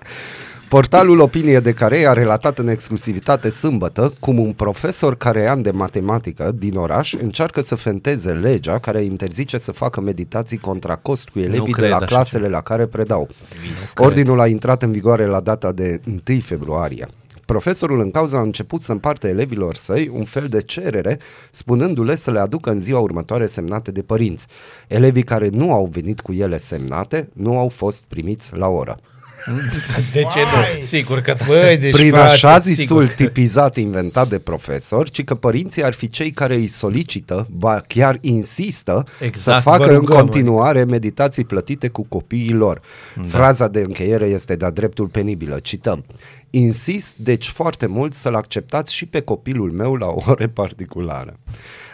portalul 0.70 1.20
Opinie 1.20 1.60
de 1.60 1.74
Carei 1.74 2.08
a 2.08 2.14
relatat 2.14 2.58
în 2.58 2.68
exclusivitate 2.68 3.50
sâmbătă 3.50 4.14
cum 4.20 4.40
un 4.40 4.54
profesor 4.54 5.18
carean 5.18 5.62
de 5.62 5.72
matematică 5.72 6.52
din 6.56 6.76
oraș 6.76 7.14
încearcă 7.14 7.62
să 7.62 7.76
fenteze 7.76 8.32
legea 8.32 8.80
care 8.80 9.04
interzice 9.04 9.58
să 9.58 9.72
facă 9.72 10.02
meditații 10.02 10.58
contra 10.58 10.96
cost 10.96 11.30
cu 11.30 11.40
elevii 11.40 11.66
de 11.66 11.72
cred 11.72 11.90
la 11.90 11.96
așa 11.96 12.06
clasele 12.06 12.48
la 12.48 12.62
care 12.62 12.86
predau. 12.86 13.28
Vis, 13.62 13.94
Ordinul 13.96 14.40
a 14.40 14.48
intrat 14.48 14.84
în 14.84 14.92
vigoare 14.92 15.26
la 15.26 15.40
data 15.40 15.72
de 15.72 16.02
1 16.28 16.40
februarie. 16.40 17.08
Profesorul 17.46 18.00
în 18.00 18.12
cauză 18.12 18.36
a 18.36 18.42
început 18.42 18.82
să 18.82 18.92
împartă 18.92 19.28
elevilor 19.28 19.76
săi 19.76 20.12
un 20.14 20.24
fel 20.24 20.48
de 20.48 20.62
cerere, 20.62 21.20
spunându-le 21.52 22.16
să 22.16 22.32
le 22.32 22.40
aducă 22.40 22.70
în 22.70 22.80
ziua 22.80 23.00
următoare 23.00 23.46
semnate 23.46 23.92
de 23.92 24.02
părinți. 24.02 24.48
Elevii 24.88 25.24
care 25.24 25.50
nu 25.50 25.74
au 25.74 25.90
venit 25.92 26.20
cu 26.20 26.34
ele 26.34 26.58
semnate 26.58 27.30
nu 27.34 27.58
au 27.58 27.70
fost 27.70 28.04
primiți 28.08 28.56
la 28.56 28.68
oră. 28.68 29.00
De 30.14 30.22
ce 30.22 30.40
nu? 30.40 30.82
Sigur 30.82 31.20
că 31.20 31.34
da. 31.38 31.46
Băi, 31.48 31.78
deci, 31.78 31.92
Prin 31.92 32.10
frate, 32.10 32.26
așa 32.26 32.60
zisul 32.60 33.06
sigur. 33.06 33.08
tipizat 33.08 33.76
inventat 33.76 34.28
de 34.28 34.40
profesor, 34.40 35.10
ci 35.10 35.24
că 35.24 35.36
părinții 35.36 35.84
ar 35.84 35.94
fi 35.94 36.10
cei 36.10 36.32
care 36.32 36.56
îi 36.56 36.68
solicită, 36.68 37.48
ba 37.52 37.84
chiar 37.88 38.18
insistă, 38.22 39.04
Exact, 39.20 39.64
să 39.64 39.70
facă 39.70 39.84
vă 39.84 39.92
în 39.92 39.98
rugăm, 39.98 40.18
continuare 40.18 40.84
meditații 40.84 41.44
plătite 41.44 41.88
cu 41.88 42.06
copiii 42.10 42.54
lor. 42.54 42.82
Da. 43.16 43.24
Fraza 43.28 43.68
de 43.68 43.80
încheiere 43.80 44.26
este 44.26 44.56
de-a 44.56 44.70
dreptul 44.70 45.08
penibilă. 45.08 45.60
Cităm. 45.60 46.06
Insist, 46.50 47.18
deci 47.18 47.48
foarte 47.48 47.86
mult, 47.86 48.14
să-l 48.14 48.36
acceptați 48.36 48.94
și 48.94 49.06
pe 49.06 49.20
copilul 49.20 49.72
meu 49.72 49.96
la 49.96 50.08
ore 50.28 50.48
particulare. 50.48 51.34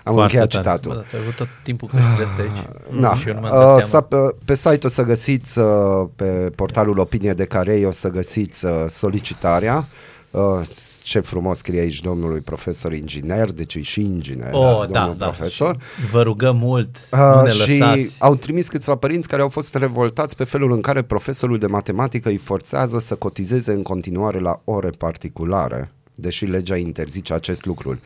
Am 0.03 0.13
Foarte 0.13 0.37
încheiat 0.37 0.63
tare. 0.63 0.63
citatul. 0.77 0.89
Bă, 0.91 0.95
dar 0.95 1.05
tu 1.09 1.15
ai 1.15 1.21
avut 1.21 1.35
tot 1.35 1.47
timpul 1.63 1.87
căștile 1.87 2.23
astea 2.23 2.43
aici. 2.43 2.99
Da. 3.01 3.15
Și 3.15 3.27
eu 3.27 3.33
nu 3.33 3.39
mi-am 3.39 3.51
dat 3.51 3.61
Uh, 3.61 3.67
seama. 3.67 3.81
să, 3.81 4.01
pe, 4.01 4.15
pe 4.45 4.55
site 4.55 4.85
o 4.87 4.89
să 4.89 5.03
găsiți, 5.03 5.59
uh, 5.59 5.65
pe 6.15 6.25
portalul 6.55 6.97
Opinie 6.99 7.33
de 7.33 7.45
Carei, 7.45 7.85
o 7.85 7.91
să 7.91 8.09
găsiți 8.09 8.65
uh, 8.65 8.71
solicitarea. 8.89 9.85
Uh, 10.31 10.41
ce 11.03 11.19
frumos 11.19 11.57
scrie 11.57 11.79
aici 11.79 12.01
domnului 12.01 12.39
profesor 12.39 12.93
inginer, 12.93 13.51
deci 13.51 13.75
e 13.75 13.81
și 13.81 14.01
inginer, 14.01 14.49
Oh, 14.53 14.61
da, 14.79 14.85
da, 14.91 14.99
domnul 14.99 15.15
da. 15.17 15.25
profesor. 15.25 15.77
Și 15.99 16.05
Vă 16.11 16.21
rugăm 16.21 16.57
mult, 16.57 16.95
Uh, 17.11 17.19
nu 17.35 17.41
ne 17.41 17.49
și 17.49 17.79
lăsați. 17.79 18.15
au 18.19 18.35
trimis 18.35 18.67
câțiva 18.67 18.95
părinți 18.95 19.27
care 19.27 19.41
au 19.41 19.49
fost 19.49 19.75
revoltați 19.75 20.35
pe 20.35 20.43
felul 20.43 20.71
în 20.71 20.81
care 20.81 21.01
profesorul 21.01 21.57
de 21.57 21.65
matematică 21.67 22.29
îi 22.29 22.37
forțează 22.37 22.99
să 22.99 23.15
cotizeze 23.15 23.71
în 23.71 23.81
continuare 23.81 24.39
la 24.39 24.61
ore 24.63 24.89
particulare, 24.89 25.91
deși 26.15 26.45
legea 26.45 26.75
interzice 26.75 27.33
acest 27.33 27.65
lucru. 27.65 27.99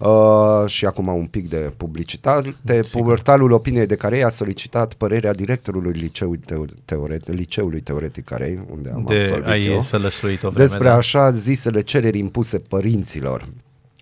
Uh, 0.00 0.66
și 0.66 0.86
acum 0.86 1.06
un 1.06 1.26
pic 1.26 1.48
de 1.48 1.72
publicitate. 1.76 2.54
Portalul 2.92 3.52
Opiniei 3.52 3.86
de 3.86 3.94
Carei 3.94 4.24
a 4.24 4.28
solicitat 4.28 4.92
părerea 4.92 5.32
directorului 5.32 5.92
liceului, 5.92 6.40
teo- 6.46 6.84
teoret, 6.84 7.28
liceului 7.28 7.80
teoretic 7.80 8.24
Carei, 8.24 8.60
unde 8.70 8.90
am 8.94 9.04
De 9.08 9.14
absolvit 9.14 9.46
ai 9.46 9.66
eu, 9.66 9.82
sălășluit 9.82 10.42
o 10.42 10.48
vreme, 10.48 10.64
despre 10.64 10.88
da. 10.88 10.94
așa 10.94 11.30
zisele 11.30 11.80
cereri 11.80 12.18
impuse 12.18 12.58
părinților. 12.58 13.48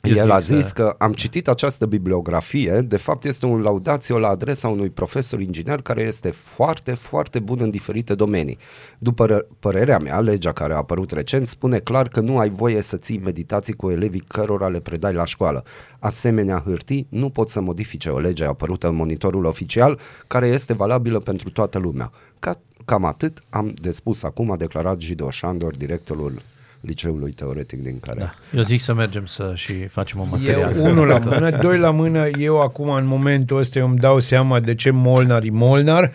Eu 0.08 0.16
El 0.16 0.22
zic 0.22 0.32
a 0.32 0.40
să- 0.40 0.54
zis 0.60 0.70
că 0.70 0.94
am 0.98 1.12
citit 1.12 1.48
această 1.48 1.86
bibliografie, 1.86 2.80
de 2.80 2.96
fapt 2.96 3.24
este 3.24 3.46
un 3.46 3.60
laudațiu 3.60 4.18
la 4.18 4.28
adresa 4.28 4.68
unui 4.68 4.90
profesor 4.90 5.40
inginer 5.40 5.80
care 5.82 6.02
este 6.02 6.30
foarte, 6.30 6.92
foarte 6.94 7.38
bun 7.38 7.58
în 7.60 7.70
diferite 7.70 8.14
domenii. 8.14 8.58
După 8.98 9.26
ră- 9.26 9.58
părerea 9.60 9.98
mea, 9.98 10.20
legea 10.20 10.52
care 10.52 10.72
a 10.72 10.76
apărut 10.76 11.10
recent 11.10 11.46
spune 11.46 11.78
clar 11.78 12.08
că 12.08 12.20
nu 12.20 12.38
ai 12.38 12.50
voie 12.50 12.80
să 12.80 12.96
ții 12.96 13.18
meditații 13.24 13.72
cu 13.72 13.90
elevii 13.90 14.20
cărora 14.28 14.68
le 14.68 14.80
predai 14.80 15.12
la 15.14 15.24
școală. 15.24 15.64
Asemenea 15.98 16.62
hârtii 16.64 17.06
nu 17.10 17.30
pot 17.30 17.50
să 17.50 17.60
modifice 17.60 18.08
o 18.08 18.18
lege 18.18 18.44
apărută 18.44 18.88
în 18.88 18.94
monitorul 18.94 19.44
oficial 19.44 19.98
care 20.26 20.46
este 20.46 20.72
valabilă 20.72 21.18
pentru 21.18 21.50
toată 21.50 21.78
lumea. 21.78 22.10
Ca, 22.38 22.60
cam 22.84 23.04
atât 23.04 23.42
am 23.50 23.74
de 23.82 23.90
spus 23.90 24.22
acum, 24.22 24.50
a 24.50 24.56
declarat 24.56 24.96
Gido 24.96 25.30
Șandor, 25.30 25.76
directorul 25.76 26.32
Liceului 26.80 27.30
Teoretic 27.32 27.82
din 27.82 27.98
care. 28.00 28.18
Da. 28.18 28.34
Eu 28.58 28.62
zic 28.62 28.80
să 28.80 28.94
mergem 28.94 29.26
să 29.26 29.52
și 29.54 29.72
facem 29.86 30.20
un 30.20 30.26
material. 30.30 30.74
Eu, 30.76 30.84
unul 30.84 31.06
la 31.06 31.18
mână, 31.18 31.50
doi 31.62 31.78
la 31.78 31.90
mână, 31.90 32.28
eu 32.38 32.60
acum 32.62 32.90
în 32.90 33.06
momentul 33.06 33.58
ăsta 33.58 33.78
eu 33.78 33.86
îmi 33.88 33.98
dau 33.98 34.18
seama 34.20 34.60
de 34.60 34.74
ce 34.74 34.90
Molnar 34.90 35.42
e 35.42 35.48
Molnar. 35.52 36.12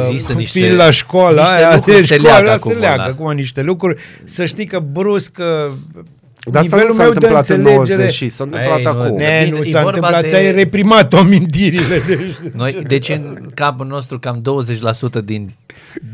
Există 0.00 0.32
Uh, 0.32 0.38
niște- 0.38 0.58
fiind 0.60 0.76
la 0.76 0.90
școala 0.90 1.42
niște 1.42 1.56
aia, 1.56 1.74
lucruri 1.74 1.96
de 2.00 2.04
se 2.06 2.16
școală, 2.16 2.44
leagă 2.44 2.58
cu 2.60 2.68
se 2.68 2.74
leagă 2.74 2.96
Molnar. 2.96 3.08
acum 3.18 3.32
niște 3.32 3.62
lucruri. 3.62 4.00
Să 4.24 4.44
știi 4.44 4.66
că 4.66 4.78
brusc 4.78 5.36
uh, 5.38 5.44
Dar 6.50 6.62
asta 6.62 6.76
nivelul 6.76 6.86
nu 6.86 6.92
s-a 6.92 7.02
meu 7.02 7.08
de 7.12 7.14
întâmplat 7.14 7.48
în 7.48 7.56
înțelegere... 7.58 7.96
90 7.96 8.12
și 8.14 8.28
s-a 8.28 8.44
întâmplat 8.44 8.78
Ei, 8.78 8.82
nu, 8.84 8.90
acum. 8.90 9.16
ne- 9.16 9.24
Ne, 9.38 9.44
Bine, 9.44 9.56
nu 9.58 9.62
e 9.64 9.70
s-a 9.70 9.82
vorba 9.82 9.96
întâmplat, 9.96 10.22
de- 10.22 10.28
ți-ai 10.28 10.52
reprimat 10.52 11.12
amintirile. 11.14 11.98
Deci, 12.06 12.18
Noi, 12.52 12.82
deci 12.86 13.08
în 13.08 13.48
capul 13.54 13.86
nostru 13.86 14.18
cam 14.18 14.42
20% 15.20 15.24
din 15.24 15.52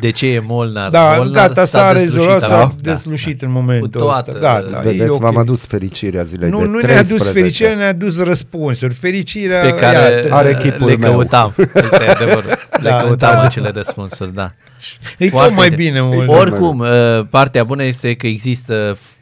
de 0.01 0.11
ce 0.11 0.27
e 0.27 0.39
Molnar. 0.47 0.91
da, 0.91 1.15
Molnar 1.17 1.47
gata, 1.49 1.65
s-a 1.65 1.93
deslușit 1.93 2.17
rezolvat, 2.17 2.41
s-a 2.49 2.61
acum. 2.61 2.77
Da, 2.83 2.93
deslușit 2.93 3.43
în 3.43 3.51
momentul 3.51 3.89
Cu 3.91 3.99
toată- 3.99 4.31
ăsta. 4.35 4.41
Gata, 4.63 4.79
Vedeți, 4.81 5.03
e 5.05 5.09
ok. 5.09 5.21
v-am 5.21 5.37
adus 5.37 5.67
fericirea 5.67 6.23
zilei 6.23 6.51
Nu, 6.51 6.59
de 6.59 6.65
nu 6.65 6.79
13. 6.79 7.13
ne-a 7.15 7.19
dus 7.19 7.33
fericirea, 7.33 7.75
ne-a 7.75 7.93
dus 7.93 8.23
răspunsuri. 8.23 8.95
Fericirea, 8.95 9.61
pe 9.61 9.75
care 9.75 9.97
iată, 10.15 10.33
are 10.35 10.57
chipul 10.57 10.87
le 10.87 10.97
meu. 10.97 11.11
căutam. 11.13 11.55
Asta 11.75 12.05
e 12.05 12.09
adevărul. 12.21 12.51
Le 12.71 12.89
Da, 12.91 12.97
căutam 13.03 13.35
da. 13.35 13.41
acele 13.43 13.71
răspunsuri, 13.75 14.35
da. 14.35 14.53
e 15.19 15.25
tot 15.25 15.31
Foarte 15.31 15.55
mai 15.55 15.69
de- 15.69 15.75
bine 15.77 16.01
mult. 16.01 16.29
Oricum, 16.29 16.79
uh, 16.79 16.89
partea 17.31 17.65
bună 17.65 17.83
este 17.85 18.15
că 18.15 18.27
există, 18.27 18.97
f- 18.97 19.19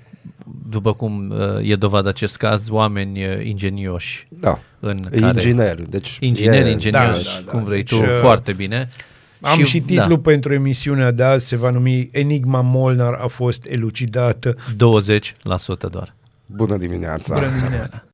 după 0.71 0.93
cum 0.95 1.35
uh, 1.61 1.71
e 1.71 1.75
dovada 1.75 2.09
acest 2.09 2.37
caz, 2.37 2.63
oameni 2.71 3.25
uh, 3.25 3.31
ingenioși 3.47 4.27
Da. 4.29 4.59
în 4.81 5.01
care... 5.11 5.27
Inginer. 5.27 5.75
Deci 5.89 6.17
Ingineri 6.21 6.69
e- 6.69 6.71
ingenioși, 6.71 7.25
Da, 7.25 7.31
da, 7.37 7.43
da. 7.45 7.51
cum 7.51 7.65
vrei 7.65 7.83
Deci, 7.83 7.99
tu, 7.99 8.03
uh, 8.05 8.19
foarte 8.21 8.53
bine. 8.53 8.89
Am 9.41 9.63
și, 9.63 9.81
titlul 9.81 10.09
da, 10.09 10.31
pentru 10.31 10.53
emisiunea 10.53 11.11
de 11.11 11.23
azi, 11.23 11.47
se 11.47 11.57
va 11.57 11.71
numi 11.71 12.09
Enigma 12.13 12.61
Molnar 12.61 13.15
a 13.15 13.27
fost 13.27 13.67
elucidată. 13.67 14.55
20% 14.55 14.57
doar. 15.91 16.15
Bună 16.47 16.77
dimineața. 16.77 17.35
Bună 17.35 17.49
dimineața! 17.59 18.08